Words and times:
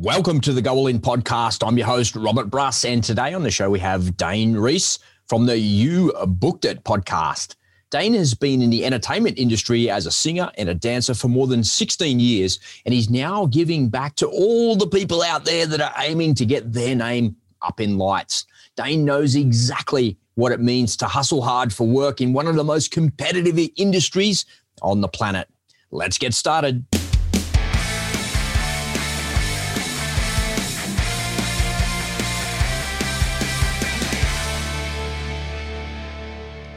Welcome 0.00 0.40
to 0.42 0.52
the 0.52 0.62
Go 0.62 0.74
All 0.74 0.86
In 0.86 1.00
podcast. 1.00 1.66
I'm 1.66 1.76
your 1.76 1.88
host, 1.88 2.14
Robert 2.14 2.48
Bruss, 2.48 2.84
and 2.84 3.02
today 3.02 3.34
on 3.34 3.42
the 3.42 3.50
show 3.50 3.68
we 3.68 3.80
have 3.80 4.16
Dane 4.16 4.56
Reis 4.56 5.00
from 5.26 5.44
the 5.44 5.58
You 5.58 6.12
Booked 6.24 6.64
It 6.66 6.84
podcast. 6.84 7.56
Dane 7.90 8.14
has 8.14 8.32
been 8.32 8.62
in 8.62 8.70
the 8.70 8.84
entertainment 8.84 9.36
industry 9.40 9.90
as 9.90 10.06
a 10.06 10.12
singer 10.12 10.52
and 10.56 10.68
a 10.68 10.74
dancer 10.74 11.14
for 11.14 11.26
more 11.26 11.48
than 11.48 11.64
16 11.64 12.20
years, 12.20 12.60
and 12.86 12.94
he's 12.94 13.10
now 13.10 13.46
giving 13.46 13.88
back 13.88 14.14
to 14.14 14.28
all 14.28 14.76
the 14.76 14.86
people 14.86 15.20
out 15.20 15.44
there 15.44 15.66
that 15.66 15.80
are 15.80 15.94
aiming 15.98 16.36
to 16.36 16.46
get 16.46 16.72
their 16.72 16.94
name 16.94 17.34
up 17.62 17.80
in 17.80 17.98
lights. 17.98 18.46
Dane 18.76 19.04
knows 19.04 19.34
exactly 19.34 20.16
what 20.36 20.52
it 20.52 20.60
means 20.60 20.96
to 20.98 21.06
hustle 21.06 21.42
hard 21.42 21.72
for 21.72 21.88
work 21.88 22.20
in 22.20 22.32
one 22.32 22.46
of 22.46 22.54
the 22.54 22.62
most 22.62 22.92
competitive 22.92 23.58
industries 23.74 24.44
on 24.80 25.00
the 25.00 25.08
planet. 25.08 25.48
Let's 25.90 26.18
get 26.18 26.34
started. 26.34 26.86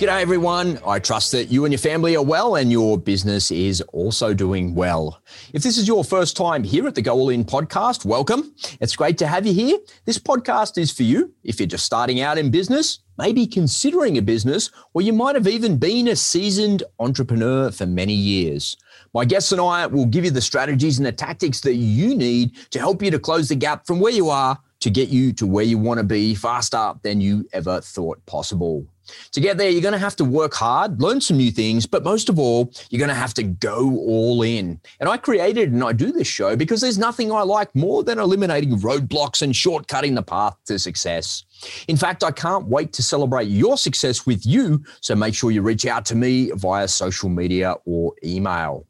G'day, 0.01 0.19
everyone. 0.19 0.79
I 0.83 0.97
trust 0.97 1.31
that 1.33 1.51
you 1.51 1.63
and 1.63 1.71
your 1.71 1.77
family 1.77 2.15
are 2.15 2.23
well 2.23 2.55
and 2.55 2.71
your 2.71 2.97
business 2.97 3.51
is 3.51 3.81
also 3.93 4.33
doing 4.33 4.73
well. 4.73 5.21
If 5.53 5.61
this 5.61 5.77
is 5.77 5.87
your 5.87 6.03
first 6.03 6.35
time 6.35 6.63
here 6.63 6.87
at 6.87 6.95
the 6.95 7.03
Go 7.03 7.13
All 7.13 7.29
In 7.29 7.45
podcast, 7.45 8.03
welcome. 8.03 8.55
It's 8.79 8.95
great 8.95 9.19
to 9.19 9.27
have 9.27 9.45
you 9.45 9.53
here. 9.53 9.77
This 10.05 10.17
podcast 10.17 10.79
is 10.79 10.91
for 10.91 11.03
you 11.03 11.35
if 11.43 11.59
you're 11.59 11.67
just 11.67 11.85
starting 11.85 12.19
out 12.19 12.39
in 12.39 12.49
business, 12.49 13.01
maybe 13.19 13.45
considering 13.45 14.17
a 14.17 14.23
business, 14.23 14.71
or 14.95 15.03
you 15.03 15.13
might 15.13 15.35
have 15.35 15.45
even 15.45 15.77
been 15.77 16.07
a 16.07 16.15
seasoned 16.15 16.81
entrepreneur 16.97 17.69
for 17.69 17.85
many 17.85 18.13
years. 18.13 18.75
My 19.13 19.23
guests 19.23 19.51
and 19.51 19.61
I 19.61 19.85
will 19.85 20.07
give 20.07 20.25
you 20.25 20.31
the 20.31 20.41
strategies 20.41 20.97
and 20.97 21.05
the 21.05 21.11
tactics 21.11 21.61
that 21.61 21.75
you 21.75 22.15
need 22.15 22.55
to 22.71 22.79
help 22.79 23.03
you 23.03 23.11
to 23.11 23.19
close 23.19 23.49
the 23.49 23.55
gap 23.55 23.85
from 23.85 23.99
where 23.99 24.11
you 24.11 24.31
are 24.31 24.57
to 24.79 24.89
get 24.89 25.09
you 25.09 25.31
to 25.33 25.45
where 25.45 25.63
you 25.63 25.77
want 25.77 25.99
to 25.99 26.03
be 26.03 26.33
faster 26.33 26.93
than 27.03 27.21
you 27.21 27.47
ever 27.53 27.81
thought 27.81 28.25
possible. 28.25 28.87
To 29.31 29.39
get 29.41 29.57
there, 29.57 29.69
you're 29.69 29.81
going 29.81 29.93
to 29.93 29.97
have 29.97 30.15
to 30.17 30.25
work 30.25 30.53
hard, 30.53 31.01
learn 31.01 31.21
some 31.21 31.37
new 31.37 31.51
things, 31.51 31.85
but 31.85 32.03
most 32.03 32.29
of 32.29 32.39
all, 32.39 32.71
you're 32.89 32.99
going 32.99 33.09
to 33.09 33.15
have 33.15 33.33
to 33.35 33.43
go 33.43 33.97
all 33.97 34.41
in. 34.43 34.79
And 34.99 35.09
I 35.09 35.17
created 35.17 35.71
and 35.71 35.83
I 35.83 35.93
do 35.93 36.11
this 36.11 36.27
show 36.27 36.55
because 36.55 36.81
there's 36.81 36.97
nothing 36.97 37.31
I 37.31 37.41
like 37.41 37.73
more 37.75 38.03
than 38.03 38.19
eliminating 38.19 38.77
roadblocks 38.77 39.41
and 39.41 39.53
shortcutting 39.53 40.15
the 40.15 40.23
path 40.23 40.55
to 40.65 40.79
success. 40.79 41.43
In 41.87 41.97
fact, 41.97 42.23
I 42.23 42.31
can't 42.31 42.67
wait 42.67 42.93
to 42.93 43.03
celebrate 43.03 43.47
your 43.47 43.77
success 43.77 44.25
with 44.25 44.45
you. 44.45 44.83
So 45.01 45.15
make 45.15 45.35
sure 45.35 45.51
you 45.51 45.61
reach 45.61 45.85
out 45.85 46.05
to 46.05 46.15
me 46.15 46.51
via 46.55 46.87
social 46.87 47.29
media 47.29 47.75
or 47.85 48.13
email. 48.23 48.85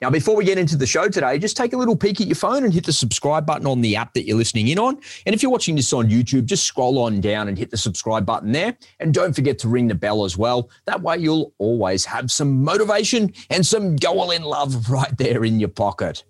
Now, 0.00 0.10
before 0.10 0.36
we 0.36 0.44
get 0.44 0.58
into 0.58 0.76
the 0.76 0.86
show 0.86 1.08
today, 1.08 1.38
just 1.38 1.56
take 1.56 1.72
a 1.72 1.76
little 1.76 1.96
peek 1.96 2.20
at 2.20 2.26
your 2.26 2.36
phone 2.36 2.64
and 2.64 2.72
hit 2.72 2.84
the 2.84 2.92
subscribe 2.92 3.46
button 3.46 3.66
on 3.66 3.80
the 3.80 3.96
app 3.96 4.14
that 4.14 4.26
you're 4.26 4.36
listening 4.36 4.68
in 4.68 4.78
on. 4.78 4.98
And 5.26 5.34
if 5.34 5.42
you're 5.42 5.52
watching 5.52 5.76
this 5.76 5.92
on 5.92 6.08
YouTube, 6.08 6.44
just 6.46 6.64
scroll 6.64 6.98
on 6.98 7.20
down 7.20 7.48
and 7.48 7.58
hit 7.58 7.70
the 7.70 7.76
subscribe 7.76 8.26
button 8.26 8.52
there. 8.52 8.76
And 8.98 9.12
don't 9.14 9.34
forget 9.34 9.58
to 9.60 9.68
ring 9.68 9.88
the 9.88 9.94
bell 9.94 10.24
as 10.24 10.36
well. 10.36 10.70
That 10.86 11.02
way, 11.02 11.18
you'll 11.18 11.52
always 11.58 12.04
have 12.04 12.30
some 12.30 12.62
motivation 12.62 13.32
and 13.50 13.66
some 13.66 13.96
goal 13.96 14.30
in 14.30 14.42
love 14.42 14.90
right 14.90 15.16
there 15.18 15.44
in 15.44 15.60
your 15.60 15.68
pocket. 15.68 16.24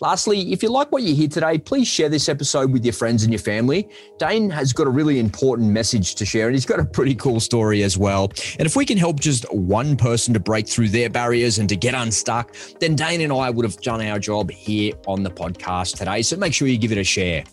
Lastly, 0.00 0.52
if 0.52 0.62
you 0.62 0.68
like 0.68 0.90
what 0.92 1.02
you 1.02 1.14
hear 1.14 1.28
today, 1.28 1.58
please 1.58 1.88
share 1.88 2.08
this 2.08 2.28
episode 2.28 2.72
with 2.72 2.84
your 2.84 2.92
friends 2.92 3.22
and 3.22 3.32
your 3.32 3.40
family. 3.40 3.88
Dane 4.18 4.50
has 4.50 4.72
got 4.72 4.86
a 4.86 4.90
really 4.90 5.18
important 5.18 5.70
message 5.70 6.14
to 6.16 6.24
share, 6.24 6.46
and 6.46 6.54
he's 6.54 6.66
got 6.66 6.80
a 6.80 6.84
pretty 6.84 7.14
cool 7.14 7.40
story 7.40 7.82
as 7.82 7.98
well. 7.98 8.32
And 8.58 8.66
if 8.66 8.76
we 8.76 8.84
can 8.84 8.98
help 8.98 9.20
just 9.20 9.44
one 9.52 9.96
person 9.96 10.34
to 10.34 10.40
break 10.40 10.68
through 10.68 10.88
their 10.88 11.10
barriers 11.10 11.58
and 11.58 11.68
to 11.68 11.76
get 11.76 11.94
unstuck, 11.94 12.54
then 12.80 12.94
Dane 12.94 13.20
and 13.20 13.32
I 13.32 13.50
would 13.50 13.64
have 13.64 13.76
done 13.78 14.00
our 14.02 14.18
job 14.18 14.50
here 14.50 14.94
on 15.06 15.22
the 15.22 15.30
podcast 15.30 15.96
today. 15.96 16.22
So 16.22 16.36
make 16.36 16.54
sure 16.54 16.68
you 16.68 16.78
give 16.78 16.92
it 16.92 16.98
a 16.98 17.04
share. 17.04 17.44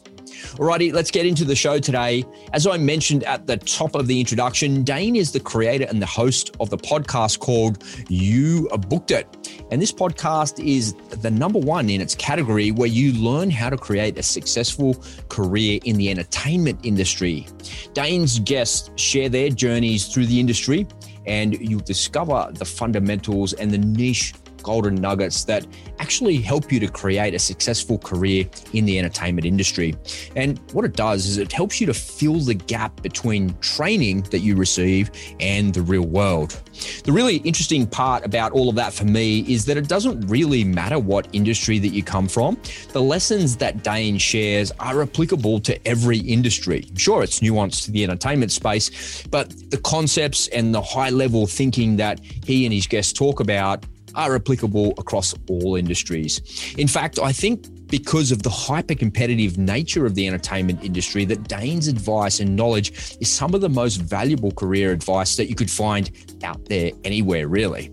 Alrighty, 0.55 0.93
let's 0.93 1.11
get 1.11 1.25
into 1.25 1.45
the 1.45 1.55
show 1.55 1.79
today. 1.79 2.23
As 2.53 2.67
I 2.67 2.77
mentioned 2.77 3.23
at 3.23 3.47
the 3.47 3.57
top 3.57 3.95
of 3.95 4.07
the 4.07 4.19
introduction, 4.19 4.83
Dane 4.83 5.15
is 5.15 5.31
the 5.31 5.39
creator 5.39 5.85
and 5.89 6.01
the 6.01 6.05
host 6.05 6.55
of 6.59 6.69
the 6.69 6.77
podcast 6.77 7.39
called 7.39 7.83
You 8.09 8.67
Booked 8.89 9.11
It. 9.11 9.27
And 9.71 9.81
this 9.81 9.91
podcast 9.91 10.63
is 10.65 10.93
the 11.21 11.31
number 11.31 11.59
one 11.59 11.89
in 11.89 12.01
its 12.01 12.15
category 12.15 12.71
where 12.71 12.87
you 12.87 13.13
learn 13.13 13.49
how 13.49 13.69
to 13.69 13.77
create 13.77 14.17
a 14.17 14.23
successful 14.23 14.95
career 15.29 15.79
in 15.85 15.95
the 15.95 16.09
entertainment 16.09 16.79
industry. 16.83 17.47
Dane's 17.93 18.39
guests 18.39 18.89
share 18.95 19.29
their 19.29 19.49
journeys 19.49 20.07
through 20.07 20.25
the 20.25 20.39
industry 20.39 20.87
and 21.25 21.53
you'll 21.61 21.79
discover 21.81 22.49
the 22.53 22.65
fundamentals 22.65 23.53
and 23.53 23.71
the 23.71 23.77
niche 23.77 24.33
golden 24.63 24.95
nuggets 24.95 25.43
that 25.45 25.65
actually 25.99 26.37
help 26.37 26.71
you 26.71 26.79
to 26.79 26.87
create 26.87 27.33
a 27.33 27.39
successful 27.39 27.97
career 27.97 28.45
in 28.73 28.85
the 28.85 28.97
entertainment 28.97 29.45
industry. 29.45 29.95
And 30.35 30.59
what 30.73 30.85
it 30.85 30.93
does 30.93 31.25
is 31.25 31.37
it 31.37 31.51
helps 31.51 31.79
you 31.79 31.87
to 31.87 31.93
fill 31.93 32.39
the 32.39 32.53
gap 32.53 33.01
between 33.01 33.57
training 33.59 34.21
that 34.31 34.39
you 34.39 34.55
receive 34.55 35.11
and 35.39 35.73
the 35.73 35.81
real 35.81 36.05
world. 36.05 36.61
The 37.03 37.11
really 37.11 37.37
interesting 37.37 37.85
part 37.85 38.25
about 38.25 38.51
all 38.51 38.69
of 38.69 38.75
that 38.75 38.93
for 38.93 39.05
me 39.05 39.39
is 39.41 39.65
that 39.65 39.77
it 39.77 39.87
doesn't 39.87 40.21
really 40.27 40.63
matter 40.63 40.99
what 40.99 41.27
industry 41.33 41.79
that 41.79 41.89
you 41.89 42.03
come 42.03 42.27
from. 42.27 42.57
The 42.93 43.01
lessons 43.01 43.57
that 43.57 43.83
Dane 43.83 44.17
shares 44.17 44.71
are 44.79 45.01
applicable 45.01 45.59
to 45.61 45.87
every 45.87 46.19
industry. 46.19 46.87
Sure, 46.95 47.23
it's 47.23 47.39
nuanced 47.39 47.85
to 47.85 47.91
the 47.91 48.03
entertainment 48.03 48.51
space, 48.51 49.23
but 49.27 49.53
the 49.69 49.77
concepts 49.77 50.47
and 50.47 50.73
the 50.73 50.81
high 50.81 51.09
level 51.09 51.47
thinking 51.47 51.97
that 51.97 52.19
he 52.45 52.65
and 52.65 52.73
his 52.73 52.87
guests 52.87 53.13
talk 53.13 53.39
about 53.39 53.85
are 54.15 54.35
applicable 54.35 54.93
across 54.97 55.33
all 55.49 55.75
industries. 55.75 56.41
In 56.77 56.87
fact, 56.87 57.19
I 57.19 57.31
think 57.31 57.67
because 57.87 58.31
of 58.31 58.41
the 58.41 58.49
hyper 58.49 58.95
competitive 58.95 59.57
nature 59.57 60.05
of 60.05 60.15
the 60.15 60.27
entertainment 60.27 60.83
industry, 60.83 61.25
that 61.25 61.47
Dane's 61.47 61.87
advice 61.87 62.39
and 62.39 62.55
knowledge 62.55 63.17
is 63.19 63.29
some 63.29 63.53
of 63.53 63.61
the 63.61 63.69
most 63.69 63.97
valuable 63.97 64.51
career 64.51 64.91
advice 64.91 65.35
that 65.35 65.47
you 65.47 65.55
could 65.55 65.69
find 65.69 66.09
out 66.43 66.65
there 66.65 66.91
anywhere, 67.03 67.47
really. 67.47 67.91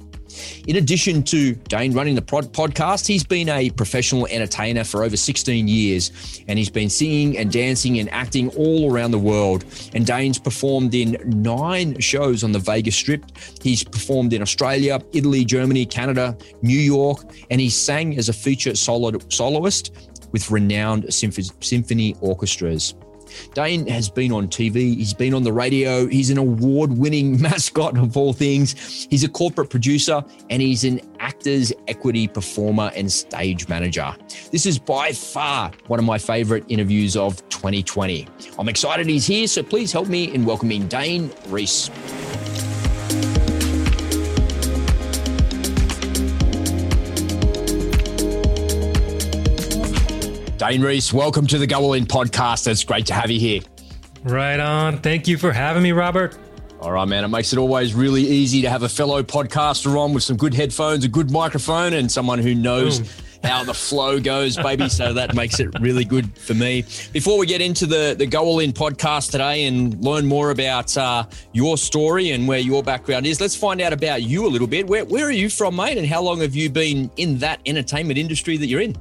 In 0.67 0.77
addition 0.77 1.23
to 1.25 1.55
Dane 1.55 1.93
running 1.93 2.15
the 2.15 2.23
podcast, 2.23 3.07
he's 3.07 3.25
been 3.25 3.49
a 3.49 3.71
professional 3.71 4.27
entertainer 4.27 4.85
for 4.85 5.05
over 5.05 5.17
16 5.17 5.69
years 5.69 6.43
and 6.49 6.59
he's 6.59 6.71
been 6.71 6.91
singing 6.91 7.39
and 7.39 7.51
dancing 7.53 7.99
and 7.99 8.11
acting 8.11 8.51
all 8.51 8.93
around 8.93 9.11
the 9.11 9.19
world. 9.19 9.65
And 9.95 10.07
Dane's 10.07 10.39
performed 10.39 10.95
in 10.95 11.17
nine 11.25 11.99
shows 12.01 12.45
on 12.45 12.53
the 12.53 12.59
Vegas 12.59 12.97
Strip. 12.97 13.25
He's 13.63 13.85
performed 13.85 14.33
in 14.33 14.43
Australia, 14.43 15.01
Italy, 15.13 15.45
Germany, 15.45 15.87
Canada, 15.87 16.37
New 16.63 16.79
York, 16.79 17.25
and 17.51 17.61
he 17.61 17.71
sang 17.71 18.17
as 18.19 18.29
a 18.29 18.33
feature 18.33 18.75
solo- 18.75 19.19
soloist 19.29 19.95
with 20.33 20.51
renowned 20.51 21.13
symphony 21.13 22.15
orchestras. 22.21 22.95
Dane 23.55 23.87
has 23.87 24.09
been 24.09 24.33
on 24.33 24.49
TV, 24.49 24.97
he's 24.97 25.15
been 25.15 25.35
on 25.35 25.43
the 25.43 25.53
radio, 25.53 26.07
he's 26.07 26.31
an 26.31 26.39
award 26.39 26.97
winning 26.97 27.41
mascot 27.43 27.97
of 27.99 28.17
all 28.17 28.33
things. 28.33 29.07
He's 29.11 29.25
a 29.25 29.29
corporate 29.29 29.71
producer 29.71 30.25
and 30.51 30.63
he's 30.63 30.85
an 30.85 31.01
actors 31.21 31.73
equity 31.87 32.29
performer 32.29 32.91
and 32.95 33.11
stage 33.11 33.69
manager. 33.69 34.15
This 34.53 34.67
is 34.67 34.79
by 34.79 35.13
far 35.13 35.71
one 35.87 35.99
of 35.99 36.05
my 36.05 36.19
favorite 36.19 36.65
interviews 36.69 37.17
of 37.17 37.37
2020. 37.49 38.27
I'm 38.59 38.69
excited 38.69 39.07
he's 39.07 39.27
here, 39.27 39.47
so 39.47 39.63
please 39.63 39.93
help 39.93 40.09
me 40.09 40.33
in 40.33 40.45
welcoming 40.45 40.87
Dane 40.89 41.31
Reis. 41.49 41.91
Dane 50.59 50.83
Reis, 50.83 51.13
welcome 51.13 51.47
to 51.47 51.57
the 51.57 51.69
Go 51.69 51.79
All 51.79 51.93
In 51.93 52.05
podcast. 52.05 52.67
It's 52.67 52.83
great 52.83 53.07
to 53.07 53.15
have 53.15 53.31
you 53.31 53.39
here. 53.39 53.61
Right 54.25 54.59
on. 54.59 54.99
Thank 54.99 55.29
you 55.29 55.39
for 55.39 55.53
having 55.53 55.85
me, 55.85 55.93
Robert. 55.93 56.37
All 56.81 56.91
right, 56.91 57.07
man. 57.07 57.23
It 57.23 57.29
makes 57.29 57.53
it 57.53 57.61
always 57.61 57.95
really 57.95 58.23
easy 58.23 58.63
to 58.63 58.69
have 58.69 58.83
a 58.83 58.89
fellow 58.89 59.23
podcaster 59.23 59.97
on 59.97 60.13
with 60.13 60.25
some 60.25 60.37
good 60.37 60.53
headphones, 60.53 61.05
a 61.05 61.09
good 61.09 61.31
microphone, 61.31 61.93
and 61.93 62.11
someone 62.11 62.41
who 62.41 62.57
knows. 62.57 62.99
Boom 62.99 63.09
how 63.45 63.63
the 63.63 63.73
flow 63.73 64.19
goes, 64.19 64.57
baby. 64.57 64.89
So 64.89 65.13
that 65.13 65.33
makes 65.33 65.61
it 65.61 65.69
really 65.81 66.05
good 66.05 66.37
for 66.37 66.55
me. 66.55 66.83
Before 67.13 67.39
we 67.39 67.47
get 67.47 67.61
into 67.61 67.87
the, 67.87 68.17
the 68.19 68.27
Go 68.27 68.43
All 68.43 68.59
In 68.59 68.73
podcast 68.73 69.31
today 69.31 69.67
and 69.67 70.03
learn 70.03 70.27
more 70.27 70.51
about 70.51 70.97
uh, 70.97 71.25
your 71.53 71.79
story 71.79 72.33
and 72.33 72.49
where 72.49 72.59
your 72.59 72.83
background 72.83 73.27
is, 73.27 73.41
let's 73.41 73.55
find 73.55 73.81
out 73.81 73.93
about 73.93 74.23
you 74.23 74.45
a 74.45 74.51
little 74.51 74.67
bit. 74.67 74.89
Where, 74.89 75.05
where 75.05 75.27
are 75.27 75.31
you 75.31 75.51
from, 75.51 75.77
mate? 75.77 75.99
And 75.99 76.07
how 76.07 76.21
long 76.21 76.41
have 76.41 76.57
you 76.57 76.69
been 76.69 77.13
in 77.17 77.39
that 77.39 77.61
entertainment 77.65 78.19
industry 78.19 78.57
that 78.57 78.67
you're 78.67 78.81
in? 78.81 78.97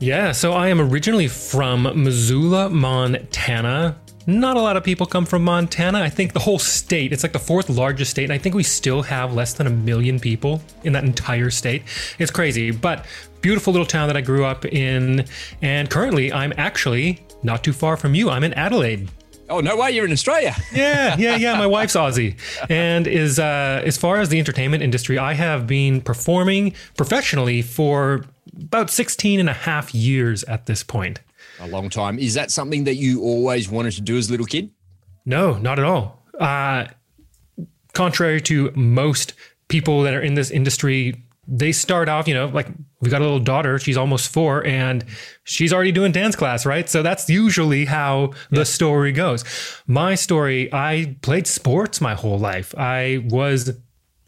Yeah, 0.00 0.30
so 0.30 0.52
I 0.52 0.68
am 0.68 0.80
originally 0.80 1.26
from 1.26 1.82
Missoula, 2.04 2.70
Montana. 2.70 3.98
Not 4.28 4.56
a 4.56 4.60
lot 4.60 4.76
of 4.76 4.84
people 4.84 5.06
come 5.06 5.26
from 5.26 5.42
Montana. 5.42 6.00
I 6.00 6.08
think 6.08 6.34
the 6.34 6.38
whole 6.38 6.60
state, 6.60 7.12
it's 7.12 7.24
like 7.24 7.32
the 7.32 7.40
fourth 7.40 7.68
largest 7.68 8.12
state, 8.12 8.24
and 8.24 8.32
I 8.32 8.38
think 8.38 8.54
we 8.54 8.62
still 8.62 9.02
have 9.02 9.34
less 9.34 9.54
than 9.54 9.66
a 9.66 9.70
million 9.70 10.20
people 10.20 10.62
in 10.84 10.92
that 10.92 11.02
entire 11.02 11.50
state. 11.50 11.82
It's 12.20 12.30
crazy, 12.30 12.70
but 12.70 13.06
beautiful 13.40 13.72
little 13.72 13.86
town 13.86 14.06
that 14.06 14.16
I 14.16 14.20
grew 14.20 14.44
up 14.44 14.64
in. 14.66 15.24
And 15.62 15.90
currently, 15.90 16.32
I'm 16.32 16.52
actually 16.56 17.20
not 17.42 17.64
too 17.64 17.72
far 17.72 17.96
from 17.96 18.14
you. 18.14 18.30
I'm 18.30 18.44
in 18.44 18.54
Adelaide. 18.54 19.10
Oh 19.50 19.60
no 19.60 19.76
way! 19.78 19.92
You're 19.92 20.04
in 20.04 20.12
Australia. 20.12 20.54
yeah, 20.72 21.16
yeah, 21.18 21.36
yeah. 21.36 21.58
My 21.58 21.66
wife's 21.66 21.94
Aussie, 21.94 22.36
and 22.68 23.06
is 23.06 23.38
uh, 23.38 23.82
as 23.82 23.96
far 23.96 24.20
as 24.20 24.28
the 24.28 24.38
entertainment 24.38 24.82
industry, 24.82 25.18
I 25.18 25.32
have 25.32 25.66
been 25.66 26.02
performing 26.02 26.74
professionally 26.96 27.62
for 27.62 28.26
about 28.62 28.90
16 28.90 29.40
and 29.40 29.48
a 29.48 29.54
half 29.54 29.94
years 29.94 30.44
at 30.44 30.66
this 30.66 30.82
point. 30.82 31.20
A 31.60 31.66
long 31.66 31.90
time. 31.90 32.18
Is 32.18 32.34
that 32.34 32.50
something 32.50 32.84
that 32.84 32.94
you 32.94 33.22
always 33.22 33.68
wanted 33.68 33.92
to 33.92 34.00
do 34.00 34.16
as 34.16 34.28
a 34.28 34.30
little 34.30 34.46
kid? 34.46 34.70
No, 35.24 35.58
not 35.58 35.78
at 35.78 35.84
all. 35.84 36.22
Uh, 36.38 36.86
contrary 37.92 38.40
to 38.42 38.72
most 38.74 39.34
people 39.68 40.02
that 40.02 40.14
are 40.14 40.20
in 40.20 40.34
this 40.34 40.50
industry, 40.50 41.22
they 41.46 41.72
start 41.72 42.08
off, 42.08 42.28
you 42.28 42.34
know, 42.34 42.46
like 42.46 42.68
we 43.00 43.10
got 43.10 43.20
a 43.20 43.24
little 43.24 43.40
daughter, 43.40 43.78
she's 43.78 43.96
almost 43.96 44.32
four, 44.32 44.64
and 44.66 45.04
she's 45.44 45.72
already 45.72 45.92
doing 45.92 46.12
dance 46.12 46.36
class, 46.36 46.66
right? 46.66 46.88
So 46.88 47.02
that's 47.02 47.28
usually 47.28 47.84
how 47.84 48.32
the 48.50 48.64
story 48.64 49.12
goes. 49.12 49.44
My 49.86 50.14
story, 50.14 50.72
I 50.72 51.16
played 51.22 51.46
sports 51.46 52.00
my 52.00 52.14
whole 52.14 52.38
life. 52.38 52.74
I 52.76 53.24
was 53.28 53.72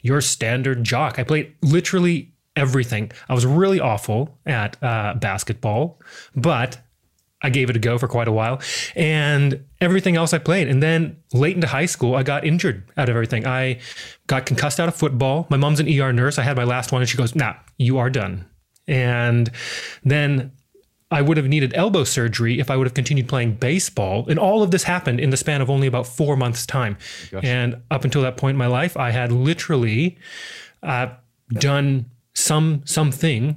your 0.03 0.21
standard 0.21 0.83
jock. 0.85 1.19
I 1.19 1.25
played 1.25 1.55
literally 1.63 2.33
everything. 2.61 3.11
I 3.29 3.35
was 3.35 3.47
really 3.47 3.81
awful 3.81 4.39
at 4.45 4.81
uh, 4.83 5.15
basketball, 5.15 5.99
but 6.37 6.79
I 7.43 7.49
gave 7.49 7.71
it 7.71 7.77
a 7.77 7.79
go 7.79 7.97
for 7.97 8.07
quite 8.07 8.29
a 8.29 8.33
while. 8.33 8.61
And 8.95 9.65
everything 9.81 10.17
else 10.17 10.35
I 10.35 10.39
played. 10.39 10.69
And 10.69 10.83
then 10.83 11.17
late 11.33 11.55
into 11.55 11.67
high 11.67 11.87
school, 11.87 12.15
I 12.15 12.23
got 12.23 12.45
injured 12.45 12.85
out 12.97 13.09
of 13.09 13.17
everything. 13.17 13.47
I 13.47 13.81
got 14.27 14.45
concussed 14.45 14.79
out 14.79 14.89
of 14.89 14.95
football. 14.95 15.47
My 15.49 15.57
mom's 15.57 15.81
an 15.81 15.89
ER 15.89 16.13
nurse. 16.13 16.39
I 16.39 16.43
had 16.43 16.57
my 16.57 16.65
last 16.65 16.93
one, 16.93 17.01
and 17.01 17.09
she 17.09 17.17
goes, 17.17 17.35
Nah, 17.35 17.55
you 17.79 17.99
are 17.99 18.11
done. 18.11 18.47
And 18.87 19.51
then 20.05 20.53
I 21.11 21.23
would 21.23 21.39
have 21.39 21.49
needed 21.49 21.73
elbow 21.75 22.05
surgery 22.05 22.61
if 22.61 22.71
I 22.71 22.77
would 22.77 22.87
have 22.87 22.95
continued 22.95 23.29
playing 23.29 23.55
baseball. 23.55 24.27
And 24.29 24.39
all 24.39 24.63
of 24.63 24.71
this 24.71 24.85
happened 24.85 25.19
in 25.19 25.31
the 25.31 25.37
span 25.37 25.61
of 25.61 25.71
only 25.71 25.87
about 25.87 26.07
four 26.07 26.37
months' 26.37 26.67
time. 26.67 26.99
Gosh. 27.31 27.45
And 27.45 27.83
up 27.91 28.05
until 28.05 28.23
that 28.23 28.37
point 28.37 28.55
in 28.55 28.59
my 28.59 28.67
life, 28.67 28.97
I 28.97 29.11
had 29.11 29.33
literally 29.33 30.19
uh, 30.83 31.09
done 31.55 32.07
some 32.51 32.83
something 32.85 33.57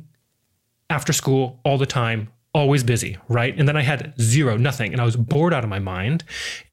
after 0.87 1.13
school 1.13 1.59
all 1.65 1.79
the 1.79 1.87
time 1.87 2.29
always 2.53 2.83
busy, 2.83 3.17
right? 3.27 3.57
And 3.57 3.67
then 3.67 3.75
I 3.75 3.81
had 3.81 4.13
zero, 4.21 4.55
nothing, 4.55 4.91
and 4.91 5.01
I 5.01 5.05
was 5.05 5.15
bored 5.15 5.51
out 5.51 5.63
of 5.63 5.69
my 5.71 5.79
mind. 5.79 6.23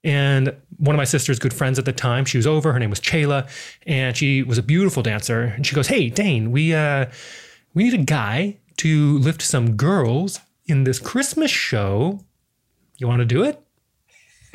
And 0.03 0.55
one 0.77 0.95
of 0.95 0.99
my 0.99 1.09
sister's 1.15 1.39
good 1.39 1.51
friends 1.51 1.79
at 1.79 1.85
the 1.85 1.93
time, 1.93 2.23
she 2.25 2.37
was 2.37 2.45
over. 2.45 2.71
Her 2.73 2.77
name 2.77 2.91
was 2.91 2.99
Chayla, 2.99 3.49
and 3.87 4.15
she 4.15 4.43
was 4.43 4.59
a 4.59 4.61
beautiful 4.61 5.01
dancer. 5.01 5.41
And 5.55 5.65
she 5.65 5.73
goes, 5.73 5.87
"Hey, 5.87 6.09
Dane, 6.09 6.51
we 6.51 6.75
uh, 6.75 7.07
we 7.73 7.85
need 7.85 7.95
a 7.95 8.05
guy 8.19 8.59
to 8.77 9.17
lift 9.17 9.41
some 9.41 9.75
girls 9.75 10.39
in 10.67 10.83
this 10.83 10.99
Christmas 10.99 11.49
show. 11.49 12.19
You 12.99 13.07
want 13.07 13.21
to 13.21 13.25
do 13.25 13.41
it?" 13.43 13.59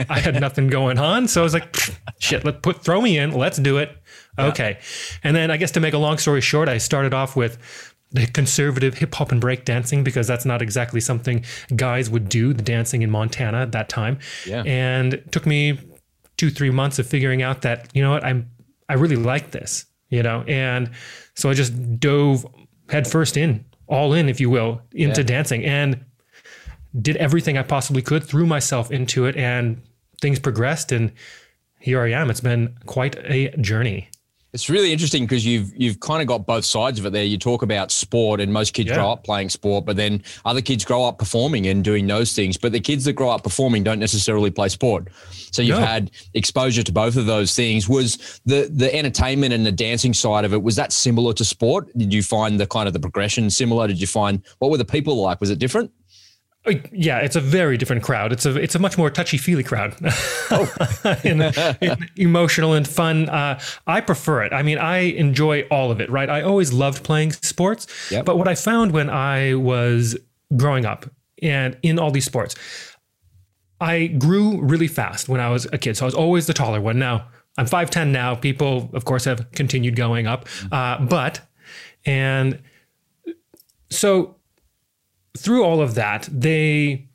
I 0.08 0.20
had 0.20 0.40
nothing 0.40 0.68
going 0.68 1.00
on, 1.00 1.26
so 1.26 1.40
I 1.40 1.44
was 1.44 1.54
like, 1.54 1.74
"Shit, 2.20 2.44
let 2.44 2.62
put 2.62 2.84
throw 2.84 3.00
me 3.00 3.18
in. 3.18 3.32
Let's 3.32 3.58
do 3.58 3.78
it." 3.78 3.90
Okay. 4.38 4.78
And 5.22 5.34
then 5.34 5.50
I 5.50 5.56
guess 5.56 5.70
to 5.72 5.80
make 5.80 5.94
a 5.94 5.98
long 5.98 6.18
story 6.18 6.40
short, 6.40 6.68
I 6.68 6.78
started 6.78 7.14
off 7.14 7.36
with 7.36 7.58
the 8.12 8.26
conservative 8.26 8.98
hip 8.98 9.14
hop 9.14 9.32
and 9.32 9.40
break 9.40 9.64
dancing 9.64 10.04
because 10.04 10.26
that's 10.26 10.44
not 10.44 10.62
exactly 10.62 11.00
something 11.00 11.44
guys 11.74 12.08
would 12.08 12.28
do, 12.28 12.52
the 12.52 12.62
dancing 12.62 13.02
in 13.02 13.10
Montana 13.10 13.58
at 13.58 13.72
that 13.72 13.88
time. 13.88 14.18
Yeah. 14.46 14.62
And 14.64 15.14
it 15.14 15.32
took 15.32 15.46
me 15.46 15.78
two, 16.36 16.50
three 16.50 16.70
months 16.70 16.98
of 16.98 17.06
figuring 17.06 17.42
out 17.42 17.62
that, 17.62 17.88
you 17.94 18.02
know 18.02 18.10
what, 18.10 18.24
I'm 18.24 18.50
I 18.88 18.94
really 18.94 19.16
like 19.16 19.50
this, 19.50 19.86
you 20.10 20.22
know? 20.22 20.44
And 20.46 20.90
so 21.34 21.50
I 21.50 21.54
just 21.54 21.98
dove 21.98 22.46
headfirst 22.88 23.36
in, 23.36 23.64
all 23.88 24.12
in, 24.12 24.28
if 24.28 24.40
you 24.40 24.48
will, 24.50 24.80
into 24.92 25.22
yeah. 25.22 25.26
dancing 25.26 25.64
and 25.64 26.04
did 27.00 27.16
everything 27.16 27.58
I 27.58 27.62
possibly 27.62 28.02
could, 28.02 28.22
threw 28.24 28.46
myself 28.46 28.90
into 28.90 29.26
it, 29.26 29.36
and 29.36 29.82
things 30.20 30.38
progressed 30.38 30.92
and 30.92 31.12
here 31.80 32.00
I 32.00 32.12
am. 32.12 32.30
It's 32.30 32.40
been 32.40 32.76
quite 32.86 33.16
a 33.24 33.54
journey. 33.60 34.08
It's 34.56 34.70
really 34.70 34.90
interesting 34.90 35.24
because 35.24 35.44
you've 35.44 35.70
you've 35.76 36.00
kind 36.00 36.22
of 36.22 36.28
got 36.28 36.46
both 36.46 36.64
sides 36.64 36.98
of 36.98 37.04
it 37.04 37.12
there. 37.12 37.24
You 37.24 37.36
talk 37.36 37.60
about 37.60 37.90
sport, 37.90 38.40
and 38.40 38.50
most 38.50 38.72
kids 38.72 38.88
yeah. 38.88 38.94
grow 38.94 39.10
up 39.10 39.22
playing 39.22 39.50
sport, 39.50 39.84
but 39.84 39.96
then 39.96 40.22
other 40.46 40.62
kids 40.62 40.82
grow 40.82 41.04
up 41.04 41.18
performing 41.18 41.66
and 41.66 41.84
doing 41.84 42.06
those 42.06 42.32
things. 42.32 42.56
But 42.56 42.72
the 42.72 42.80
kids 42.80 43.04
that 43.04 43.12
grow 43.12 43.28
up 43.28 43.44
performing 43.44 43.84
don't 43.84 43.98
necessarily 43.98 44.50
play 44.50 44.70
sport. 44.70 45.08
So 45.52 45.60
you've 45.60 45.78
no. 45.78 45.84
had 45.84 46.10
exposure 46.32 46.82
to 46.82 46.90
both 46.90 47.18
of 47.18 47.26
those 47.26 47.54
things. 47.54 47.86
Was 47.86 48.40
the 48.46 48.70
the 48.72 48.94
entertainment 48.94 49.52
and 49.52 49.66
the 49.66 49.72
dancing 49.72 50.14
side 50.14 50.46
of 50.46 50.54
it 50.54 50.62
was 50.62 50.76
that 50.76 50.90
similar 50.90 51.34
to 51.34 51.44
sport? 51.44 51.94
Did 51.98 52.14
you 52.14 52.22
find 52.22 52.58
the 52.58 52.66
kind 52.66 52.86
of 52.86 52.94
the 52.94 53.00
progression 53.00 53.50
similar? 53.50 53.86
Did 53.86 54.00
you 54.00 54.06
find 54.06 54.42
what 54.58 54.70
were 54.70 54.78
the 54.78 54.86
people 54.86 55.20
like? 55.20 55.38
Was 55.38 55.50
it 55.50 55.58
different? 55.58 55.90
Uh, 56.66 56.74
yeah, 56.92 57.18
it's 57.18 57.36
a 57.36 57.40
very 57.40 57.76
different 57.76 58.02
crowd. 58.02 58.32
It's 58.32 58.44
a 58.44 58.56
it's 58.56 58.74
a 58.74 58.78
much 58.78 58.98
more 58.98 59.10
touchy 59.10 59.38
feely 59.38 59.62
crowd, 59.62 59.94
oh. 60.50 60.72
and, 61.24 61.42
and 61.80 62.10
emotional 62.16 62.72
and 62.72 62.86
fun. 62.86 63.28
Uh, 63.28 63.60
I 63.86 64.00
prefer 64.00 64.42
it. 64.42 64.52
I 64.52 64.62
mean, 64.62 64.78
I 64.78 64.98
enjoy 64.98 65.62
all 65.70 65.90
of 65.90 66.00
it. 66.00 66.10
Right, 66.10 66.28
I 66.28 66.42
always 66.42 66.72
loved 66.72 67.04
playing 67.04 67.32
sports. 67.32 67.86
Yep. 68.10 68.24
But 68.24 68.38
what 68.38 68.48
I 68.48 68.54
found 68.54 68.92
when 68.92 69.10
I 69.10 69.54
was 69.54 70.16
growing 70.56 70.84
up 70.84 71.06
and 71.42 71.76
in 71.82 71.98
all 71.98 72.10
these 72.10 72.24
sports, 72.24 72.54
I 73.80 74.08
grew 74.08 74.60
really 74.60 74.88
fast 74.88 75.28
when 75.28 75.40
I 75.40 75.50
was 75.50 75.66
a 75.72 75.78
kid. 75.78 75.96
So 75.96 76.04
I 76.04 76.06
was 76.06 76.14
always 76.14 76.46
the 76.46 76.54
taller 76.54 76.80
one. 76.80 76.98
Now 76.98 77.28
I'm 77.58 77.66
five 77.66 77.90
ten 77.90 78.12
now. 78.12 78.34
People, 78.34 78.90
of 78.92 79.04
course, 79.04 79.24
have 79.24 79.50
continued 79.52 79.96
going 79.96 80.26
up, 80.26 80.46
uh, 80.72 81.04
but 81.04 81.40
and 82.04 82.60
so 83.90 84.36
through 85.36 85.64
all 85.64 85.80
of 85.80 85.94
that, 85.94 86.28
they 86.30 87.08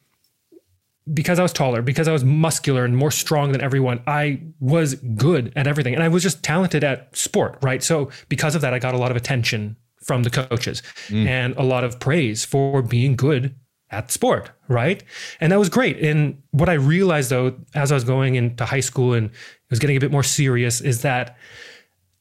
because 1.13 1.39
I 1.39 1.43
was 1.43 1.53
taller, 1.53 1.81
because 1.81 2.07
I 2.07 2.11
was 2.11 2.23
muscular 2.23 2.85
and 2.85 2.95
more 2.95 3.11
strong 3.11 3.51
than 3.51 3.61
everyone, 3.61 4.01
I 4.07 4.41
was 4.59 4.95
good 4.95 5.51
at 5.55 5.67
everything. 5.67 5.93
And 5.93 6.03
I 6.03 6.07
was 6.07 6.23
just 6.23 6.43
talented 6.43 6.83
at 6.83 7.15
sport, 7.15 7.57
right? 7.61 7.81
So 7.81 8.11
because 8.29 8.55
of 8.55 8.61
that, 8.61 8.73
I 8.73 8.79
got 8.79 8.93
a 8.93 8.97
lot 8.97 9.11
of 9.11 9.17
attention 9.17 9.77
from 10.03 10.23
the 10.23 10.29
coaches 10.29 10.81
mm. 11.07 11.27
and 11.27 11.55
a 11.57 11.63
lot 11.63 11.83
of 11.83 11.99
praise 11.99 12.45
for 12.45 12.81
being 12.81 13.15
good 13.15 13.55
at 13.89 14.11
sport, 14.11 14.51
right? 14.67 15.03
And 15.39 15.51
that 15.51 15.59
was 15.59 15.69
great. 15.69 15.99
And 15.99 16.41
what 16.51 16.69
I 16.69 16.73
realized 16.73 17.29
though, 17.29 17.55
as 17.75 17.91
I 17.91 17.95
was 17.95 18.03
going 18.03 18.35
into 18.35 18.65
high 18.65 18.79
school 18.79 19.13
and 19.13 19.27
it 19.27 19.69
was 19.69 19.79
getting 19.79 19.97
a 19.97 19.99
bit 19.99 20.11
more 20.11 20.23
serious, 20.23 20.81
is 20.81 21.01
that 21.01 21.35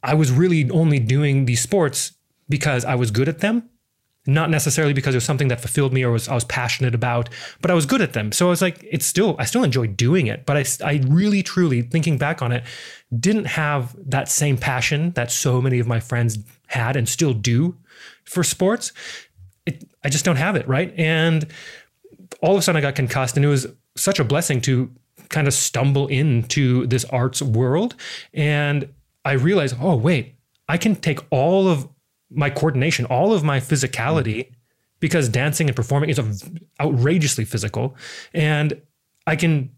I 0.03 0.15
was 0.15 0.33
really 0.33 0.69
only 0.71 0.99
doing 0.99 1.45
these 1.45 1.61
sports 1.61 2.13
because 2.49 2.85
I 2.85 2.97
was 2.97 3.11
good 3.11 3.29
at 3.29 3.39
them 3.39 3.69
not 4.27 4.51
necessarily 4.51 4.93
because 4.93 5.15
it 5.15 5.17
was 5.17 5.25
something 5.25 5.49
that 5.49 5.61
fulfilled 5.61 5.93
me 5.93 6.03
or 6.03 6.13
was 6.13 6.29
I 6.29 6.35
was 6.35 6.45
passionate 6.45 6.95
about, 6.95 7.29
but 7.63 7.71
I 7.71 7.75
was 7.75 7.87
good 7.87 8.03
at 8.03 8.13
them. 8.13 8.33
So 8.33 8.47
I 8.47 8.51
was 8.51 8.61
like, 8.61 8.79
it's 8.89 9.07
still 9.07 9.35
I 9.39 9.45
still 9.45 9.65
enjoy 9.65 9.87
doing 9.87 10.27
it, 10.27 10.45
but 10.45 10.57
I 10.57 10.65
I 10.85 11.01
really 11.07 11.43
truly 11.43 11.83
thinking 11.83 12.19
back 12.19 12.43
on 12.43 12.53
it, 12.53 12.65
didn't 13.19 13.47
have 13.47 13.97
that 14.11 14.29
same 14.29 14.57
passion 14.57 15.13
that 15.13 15.33
so 15.33 15.61
many 15.63 15.79
of 15.79 15.87
my 15.87 16.01
friends 16.01 16.39
had 16.67 16.97
and 16.97 17.09
still 17.09 17.33
do 17.33 17.77
for 18.25 18.45
sports. 18.45 18.93
It, 19.67 19.89
I 20.05 20.09
just 20.09 20.25
don't 20.25 20.37
have 20.37 20.57
it, 20.57 20.69
right? 20.69 20.93
And 20.97 21.47
all 22.43 22.53
of 22.53 22.59
a 22.59 22.63
sudden 22.63 22.79
I 22.79 22.83
got 22.83 22.95
concussed 22.95 23.37
and 23.37 23.45
it 23.45 23.49
was 23.49 23.67
such 23.97 24.19
a 24.19 24.25
blessing 24.25 24.61
to 24.63 24.91
kind 25.31 25.47
of 25.47 25.55
stumble 25.55 26.09
into 26.09 26.87
this 26.87 27.05
arts 27.07 27.41
world 27.41 27.95
and 28.35 28.89
I 29.25 29.33
realized, 29.33 29.77
oh 29.81 29.97
wait, 29.97 30.35
I 30.69 30.77
can 30.77 30.97
take 30.97 31.21
all 31.31 31.69
of 31.69 31.89
my 32.31 32.51
coordination, 32.51 33.05
all 33.07 33.33
of 33.33 33.43
my 33.43 33.61
physicality, 33.61 34.45
mm-hmm. 34.45 34.55
because 35.01 35.29
dancing 35.29 35.69
and 35.69 35.77
performing 35.77 36.11
is 36.11 36.21
outrageously 36.81 37.45
physical, 37.45 37.97
and 38.33 38.81
I 39.27 39.37
can 39.37 39.71